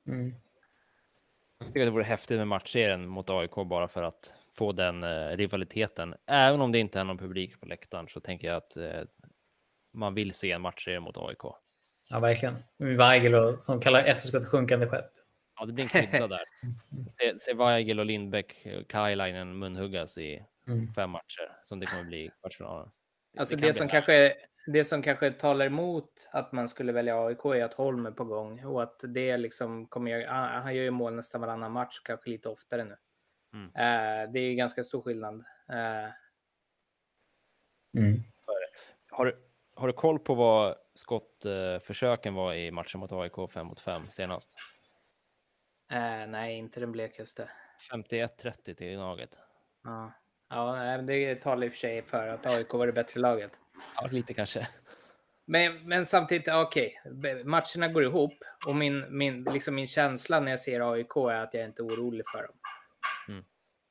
Mm. 0.08 0.36
Jag 1.60 1.68
tycker 1.68 1.82
att 1.82 1.88
det 1.88 1.92
vore 1.92 2.04
häftigt 2.04 2.38
med 2.38 2.48
matchserien 2.48 3.08
mot 3.08 3.30
AIK 3.30 3.56
bara 3.56 3.88
för 3.88 4.04
att 4.04 4.34
få 4.54 4.72
den 4.72 5.04
eh, 5.04 5.38
rivaliteten. 5.38 6.16
Även 6.28 6.62
om 6.62 6.72
det 6.72 6.80
inte 6.80 7.00
är 7.00 7.04
någon 7.04 7.18
publik 7.18 7.60
på 7.60 7.66
läktaren 7.66 8.08
så 8.08 8.20
tänker 8.20 8.48
jag 8.48 8.58
att 8.58 8.78
eh, 8.78 9.02
man 9.94 10.14
vill 10.14 10.34
se 10.34 10.52
en 10.52 10.62
matchserie 10.62 11.00
mot 11.00 11.18
AIK. 11.18 11.42
Ja, 12.10 12.20
verkligen. 12.20 12.56
Weigel 12.78 13.58
som 13.58 13.82
kallar 13.82 14.16
SSK 14.16 14.34
ett 14.34 14.48
sjunkande 14.48 14.88
skepp. 14.88 15.12
Ja, 15.60 15.66
det 15.66 15.74
blir 15.74 15.84
en 15.84 15.90
krydda 15.90 16.28
där. 16.28 16.44
Se, 17.18 17.40
se 17.40 17.54
Weigel 17.54 18.00
och 18.00 18.06
Lindbäck, 18.06 18.66
eh, 18.66 18.84
Kajlainen 18.84 19.60
munhuggas 19.60 20.18
i 20.18 20.46
mm. 20.68 20.94
fem 20.94 21.10
matcher 21.10 21.52
som 21.64 21.80
det 21.80 21.86
kommer 21.86 22.04
bli 22.04 22.18
i 22.18 22.32
kvartsfinalen. 22.42 22.90
Alltså 23.38 23.56
det, 23.56 23.68
det 23.68 23.74
som 23.74 23.88
kanske 23.88 24.34
det 24.68 24.86
som 24.86 25.02
kanske 25.02 25.32
talar 25.32 25.66
emot 25.66 26.30
att 26.32 26.52
man 26.52 26.68
skulle 26.68 26.92
välja 26.92 27.26
AIK 27.26 27.46
är 27.46 27.64
att 27.64 27.74
Holm 27.74 28.06
är 28.06 28.12
på 28.12 28.24
gång 28.24 28.66
och 28.66 28.84
att 28.84 29.04
det 29.08 29.38
liksom 29.38 29.88
kommer 29.88 30.12
jag, 30.12 30.28
han 30.62 30.76
gör 30.76 30.84
ju 30.84 30.92
mål 30.92 31.14
nästan 31.14 31.42
varannan 31.42 31.72
match, 31.72 32.00
kanske 32.04 32.30
lite 32.30 32.50
oftare 32.50 32.84
nu. 32.84 32.98
Mm. 33.54 33.66
Uh, 33.68 34.32
det 34.32 34.40
är 34.40 34.50
ju 34.50 34.56
ganska 34.56 34.84
stor 34.84 35.02
skillnad. 35.02 35.36
Uh... 35.70 36.12
Mm. 37.98 38.24
Har, 39.12 39.26
du, 39.26 39.38
har 39.76 39.88
du 39.88 39.94
koll 39.94 40.20
på 40.20 40.36
vad 40.36 40.76
skottförsöken 40.94 42.34
var 42.34 42.54
i 42.54 42.72
matchen 42.72 43.00
mot 43.00 43.12
AIK 43.12 43.52
5 43.52 43.68
mot 43.68 43.80
5 43.80 44.10
senast? 44.10 44.56
Uh, 45.94 46.28
nej, 46.28 46.58
inte 46.58 46.80
den 46.80 46.92
blekaste. 46.92 47.50
51-30 47.92 48.74
till 48.74 48.98
laget. 48.98 49.40
Ja. 49.84 50.14
Ja, 50.50 50.98
det 51.08 51.36
talar 51.36 51.66
i 51.66 51.70
och 51.70 51.74
för 51.74 51.80
sig 51.80 52.02
för 52.02 52.28
att 52.28 52.46
AIK 52.46 52.74
var 52.74 52.88
det 52.88 52.94
bättre 52.94 53.20
laget. 53.20 53.52
Ja, 53.96 54.08
lite 54.12 54.34
kanske. 54.34 54.68
Men, 55.46 55.88
men 55.88 56.06
samtidigt, 56.06 56.48
okej, 56.48 57.02
okay, 57.06 57.44
matcherna 57.44 57.88
går 57.88 58.04
ihop 58.04 58.34
och 58.68 58.76
min, 58.76 59.18
min, 59.18 59.44
liksom 59.44 59.76
min 59.76 59.88
känsla 59.88 60.40
när 60.40 60.52
jag 60.52 60.60
ser 60.60 60.94
AIK 60.94 61.16
är 61.16 61.44
att 61.44 61.54
jag 61.54 61.66
inte 61.66 61.82
är 61.82 61.86
orolig 61.86 62.24
för 62.32 62.44
dem. 62.44 62.56
Mm. 63.30 63.46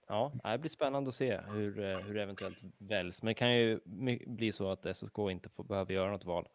Ja, 0.09 0.33
det 0.45 0.59
blir 0.59 0.71
spännande 0.71 1.09
att 1.09 1.15
se 1.15 1.41
hur, 1.53 1.85
eh, 1.85 1.99
hur 1.99 2.15
det 2.15 2.23
eventuellt 2.23 2.59
väljs. 2.79 3.23
Men 3.23 3.29
det 3.29 3.35
kan 3.35 3.55
ju 3.55 3.81
bli 4.27 4.53
så 4.53 4.71
att 4.71 4.97
SSK 4.97 5.19
inte 5.31 5.49
får, 5.49 5.65
behöver 5.65 5.95
göra 5.95 6.11
något 6.11 6.25
val. 6.25 6.49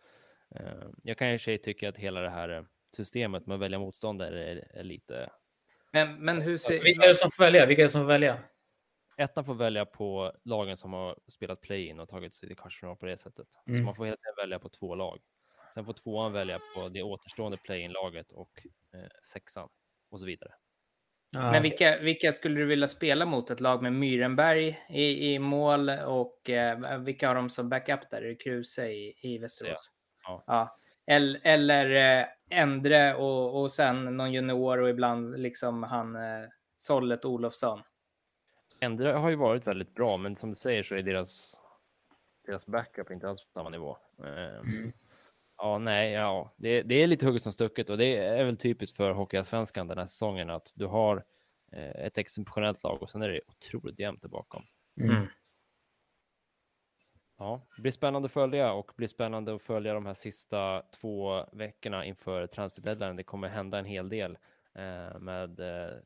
Eh, 0.56 0.64
jag 1.04 1.18
kan 1.18 1.28
i 1.28 1.38
och 1.38 1.42
för 1.42 1.44
sig 1.44 1.58
tycka 1.58 1.90
att 1.90 1.98
hela 1.98 2.22
det 2.22 2.30
här 2.30 2.50
eh, 2.50 2.64
systemet 2.96 3.48
med 3.48 3.56
att 3.56 3.62
välja 3.62 3.80
motståndare 3.80 4.52
är, 4.52 4.68
är 4.74 4.84
lite... 4.84 5.30
Men, 5.92 6.26
men 6.26 6.42
hur 6.42 6.58
ser... 6.58 6.84
Vilka 6.84 7.04
är 7.04 7.08
det 7.08 7.16
som 7.16 7.32
får 7.32 7.44
välja? 7.44 7.66
Vilka 7.66 7.82
är 7.82 7.86
det 7.86 7.92
som 7.92 8.02
får 8.02 8.08
välja? 8.08 8.38
Ettan 9.22 9.46
får 9.46 9.54
välja 9.54 9.86
på 9.86 10.32
lagen 10.44 10.78
som 10.78 10.94
har 10.94 11.20
spelat 11.28 11.62
play-in 11.62 12.00
och 12.00 12.10
tagit 12.10 12.34
sig 12.34 12.48
till 12.50 12.58
kvartsfinal 12.58 12.96
på 12.96 13.06
det 13.06 13.18
sättet. 13.18 13.48
Mm. 13.68 13.80
Så 13.80 13.86
man 13.86 13.96
får 13.96 14.06
hela 14.06 14.18
tiden 14.18 14.36
välja 14.38 14.60
på 14.60 14.70
två 14.70 14.96
lag. 14.96 15.22
Sen 15.74 15.86
får 15.86 15.94
tvåan 15.94 16.34
välja 16.34 16.60
på 16.76 16.90
det 16.90 17.04
återstående 17.04 17.58
play-in-laget 17.58 18.32
och 18.32 18.50
eh, 18.94 19.10
sexan 19.24 19.70
och 20.10 20.20
så 20.20 20.26
vidare. 20.26 20.52
Ah, 21.38 21.52
Men 21.52 21.64
vilka, 21.64 21.98
vilka 21.98 22.32
skulle 22.32 22.60
du 22.60 22.66
vilja 22.66 22.88
spela 22.88 23.26
mot? 23.26 23.50
Ett 23.50 23.60
lag 23.60 23.84
med 23.84 23.94
Myrenberg 23.94 24.80
i, 24.90 25.34
i 25.34 25.40
mål 25.40 25.90
och 25.90 26.50
eh, 26.50 27.00
vilka 27.00 27.28
har 27.28 27.36
de 27.36 27.50
som 27.50 27.70
backup 27.70 28.10
där? 28.10 28.22
Är 28.22 28.28
det 28.28 28.36
Kruse 28.36 28.88
i, 28.88 29.16
i 29.22 29.38
Västerås? 29.38 29.92
Ja. 30.24 30.44
ja. 30.48 30.78
Eller, 31.08 31.42
eller 31.44 32.20
eh, 32.20 32.26
Endre 32.50 33.16
och, 33.16 33.62
och 33.62 33.72
sen 33.72 34.18
någon 34.18 34.34
junior 34.34 34.78
och 34.78 34.90
ibland 34.90 35.40
liksom 35.40 35.84
han 35.84 36.16
eh, 36.16 36.50
Sollet 36.78 37.26
Olofsson. 37.26 37.82
Endre 38.84 39.10
har 39.10 39.30
ju 39.30 39.36
varit 39.36 39.68
väldigt 39.68 39.96
bra, 39.96 40.18
men 40.18 40.36
som 40.36 40.50
du 40.50 40.56
säger 40.56 40.84
så 40.84 40.96
är 40.96 41.04
deras, 41.04 41.62
deras 42.46 42.66
backup 42.66 43.12
inte 43.12 43.30
alls 43.30 43.44
på 43.44 43.52
samma 43.52 43.70
nivå. 43.70 43.98
Ehm, 44.20 44.70
mm. 44.70 44.94
Ja, 45.58 45.78
nej, 45.78 46.12
ja, 46.12 46.54
det, 46.58 46.82
det 46.82 46.96
är 46.96 47.08
lite 47.08 47.26
hugget 47.26 47.44
som 47.44 47.54
stucket 47.54 47.90
och 47.90 47.98
det 47.98 48.18
är 48.18 48.46
väl 48.46 48.58
typiskt 48.58 48.98
för 48.98 49.12
Hockeyallsvenskan 49.12 49.88
den 49.88 49.98
här 49.98 50.06
säsongen 50.06 50.50
att 50.50 50.74
du 50.76 50.86
har 50.86 51.24
eh, 51.72 52.06
ett 52.06 52.18
exceptionellt 52.18 52.84
lag 52.84 53.02
och 53.02 53.10
sen 53.10 53.22
är 53.22 53.30
det 53.30 53.42
otroligt 53.48 54.00
jämnt 54.00 54.22
där 54.22 54.30
bakom. 54.30 54.64
Mm. 55.00 55.16
mm. 55.16 55.28
Ja, 57.38 57.68
det 57.76 57.82
blir 57.82 57.92
spännande 57.92 58.26
att 58.26 58.32
följa 58.32 58.74
och 58.74 58.92
blir 58.96 59.08
spännande 59.08 59.56
att 59.56 59.62
följa 59.62 59.94
de 59.94 60.06
här 60.06 60.14
sista 60.14 60.82
två 60.82 61.46
veckorna 61.52 62.06
inför 62.06 62.48
transfer 62.48 62.84
deadline. 62.84 63.16
Det 63.16 63.24
kommer 63.24 63.48
hända 63.48 63.80
en 63.80 63.86
hel 63.86 64.10
del 64.10 64.38
eh, 64.74 65.20
med 65.20 65.60
eh, 65.60 65.98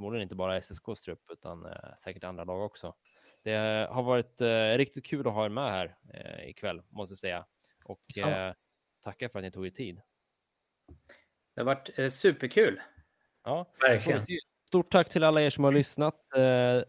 förmodligen 0.00 0.22
inte 0.22 0.34
bara 0.34 0.56
SSKs 0.56 1.02
trupp 1.02 1.30
utan 1.32 1.66
eh, 1.66 1.94
säkert 1.98 2.24
andra 2.24 2.44
lag 2.44 2.62
också. 2.62 2.94
Det 3.42 3.88
har 3.90 4.02
varit 4.02 4.40
eh, 4.40 4.76
riktigt 4.76 5.06
kul 5.06 5.26
att 5.26 5.34
ha 5.34 5.44
er 5.44 5.48
med 5.48 5.70
här 5.70 5.96
eh, 6.14 6.48
ikväll 6.48 6.82
måste 6.88 7.12
jag 7.12 7.18
säga 7.18 7.46
och 7.84 8.28
eh, 8.28 8.54
tackar 9.04 9.28
för 9.28 9.38
att 9.38 9.44
ni 9.44 9.50
tog 9.50 9.66
er 9.66 9.70
tid. 9.70 10.00
Det 11.54 11.60
har 11.60 11.64
varit 11.64 11.98
eh, 11.98 12.08
superkul. 12.08 12.80
Ja, 13.44 13.72
verkligen. 13.80 14.20
Stort 14.68 14.92
tack 14.92 15.08
till 15.08 15.24
alla 15.24 15.42
er 15.42 15.50
som 15.50 15.64
har 15.64 15.72
lyssnat. 15.72 16.14
Eh, 16.36 16.82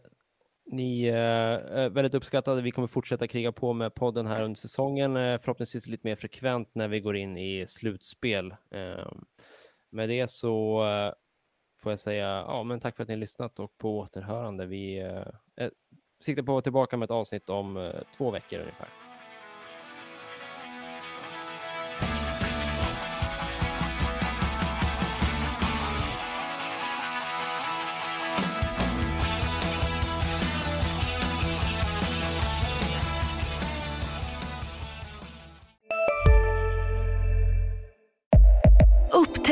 ni 0.66 1.06
är 1.06 1.88
väldigt 1.88 2.14
uppskattade. 2.14 2.62
Vi 2.62 2.70
kommer 2.70 2.88
fortsätta 2.88 3.28
kriga 3.28 3.52
på 3.52 3.72
med 3.72 3.94
podden 3.94 4.26
här 4.26 4.42
under 4.42 4.58
säsongen, 4.58 5.14
förhoppningsvis 5.14 5.86
lite 5.86 6.06
mer 6.06 6.16
frekvent 6.16 6.74
när 6.74 6.88
vi 6.88 7.00
går 7.00 7.16
in 7.16 7.36
i 7.36 7.66
slutspel. 7.66 8.54
Med 9.90 10.08
det 10.08 10.30
så 10.30 10.82
får 11.82 11.92
jag 11.92 11.98
säga 11.98 12.26
ja, 12.26 12.62
men 12.62 12.80
tack 12.80 12.96
för 12.96 13.02
att 13.02 13.08
ni 13.08 13.14
har 13.14 13.20
lyssnat 13.20 13.58
och 13.58 13.78
på 13.78 13.98
återhörande. 13.98 14.66
Vi 14.66 15.00
eh, 15.00 15.64
eh 15.64 15.70
siktar 16.20 16.42
på 16.42 16.52
att 16.52 16.54
vara 16.54 16.62
tillbaka 16.62 16.96
med 16.96 17.04
ett 17.06 17.10
avsnitt 17.10 17.48
om 17.48 17.76
eh, 17.76 17.94
två 18.16 18.30
veckor 18.30 18.60
ungefär. 18.60 18.88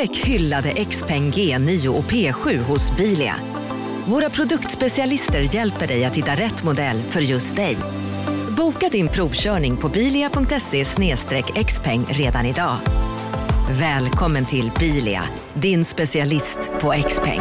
Upptäck 0.00 0.26
hyllade 0.26 0.84
XPeng 0.84 1.30
G9 1.30 1.88
och 1.88 2.04
P7 2.04 2.58
hos 2.58 2.96
Bilia. 2.96 3.36
Våra 4.06 4.30
produktspecialister 4.30 5.54
hjälper 5.54 5.86
dig 5.86 6.04
att 6.04 6.16
hitta 6.16 6.34
rätt 6.34 6.64
modell 6.64 7.02
för 7.02 7.20
just 7.20 7.56
dig. 7.56 7.76
Boka 8.56 8.88
din 8.88 9.08
provkörning 9.08 9.76
på 9.76 9.88
bilia.se 9.88 10.84
xpeng 11.64 12.04
redan 12.08 12.46
idag. 12.46 12.76
Välkommen 13.70 14.46
till 14.46 14.70
Bilia, 14.78 15.22
din 15.54 15.84
specialist 15.84 16.58
på 16.80 16.94
XPeng. 17.08 17.40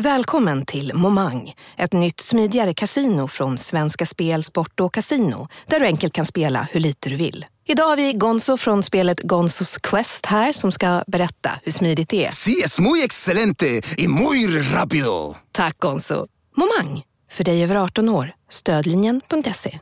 Välkommen 0.00 0.66
till 0.66 0.92
Momang, 0.94 1.52
ett 1.76 1.92
nytt 1.92 2.20
smidigare 2.20 2.74
kasino 2.74 3.28
från 3.28 3.58
Svenska 3.58 4.06
Spel, 4.06 4.42
Sport 4.44 4.80
och 4.80 4.94
Casino 4.94 5.48
där 5.66 5.80
du 5.80 5.86
enkelt 5.86 6.12
kan 6.12 6.26
spela 6.26 6.68
hur 6.72 6.80
lite 6.80 7.10
du 7.10 7.16
vill. 7.16 7.46
Idag 7.70 7.84
har 7.84 7.96
vi 7.96 8.12
Gonzo 8.12 8.56
från 8.56 8.82
spelet 8.82 9.20
Gonzos 9.22 9.78
Quest 9.78 10.26
här 10.26 10.52
som 10.52 10.72
ska 10.72 11.02
berätta 11.06 11.50
hur 11.62 11.72
smidigt 11.72 12.08
det 12.08 12.26
är. 12.26 12.30
Sí, 12.30 12.62
es 12.64 12.80
muy 12.80 13.02
excelente 13.02 13.82
y 13.96 14.08
muy 14.08 14.46
rápido! 14.62 15.36
Tack 15.52 15.78
Gonzo. 15.78 16.26
Momang, 16.56 17.02
för 17.30 17.44
dig 17.44 17.62
över 17.64 17.74
18 17.76 18.08
år. 18.08 18.32
Stödlinjen.se. 18.50 19.78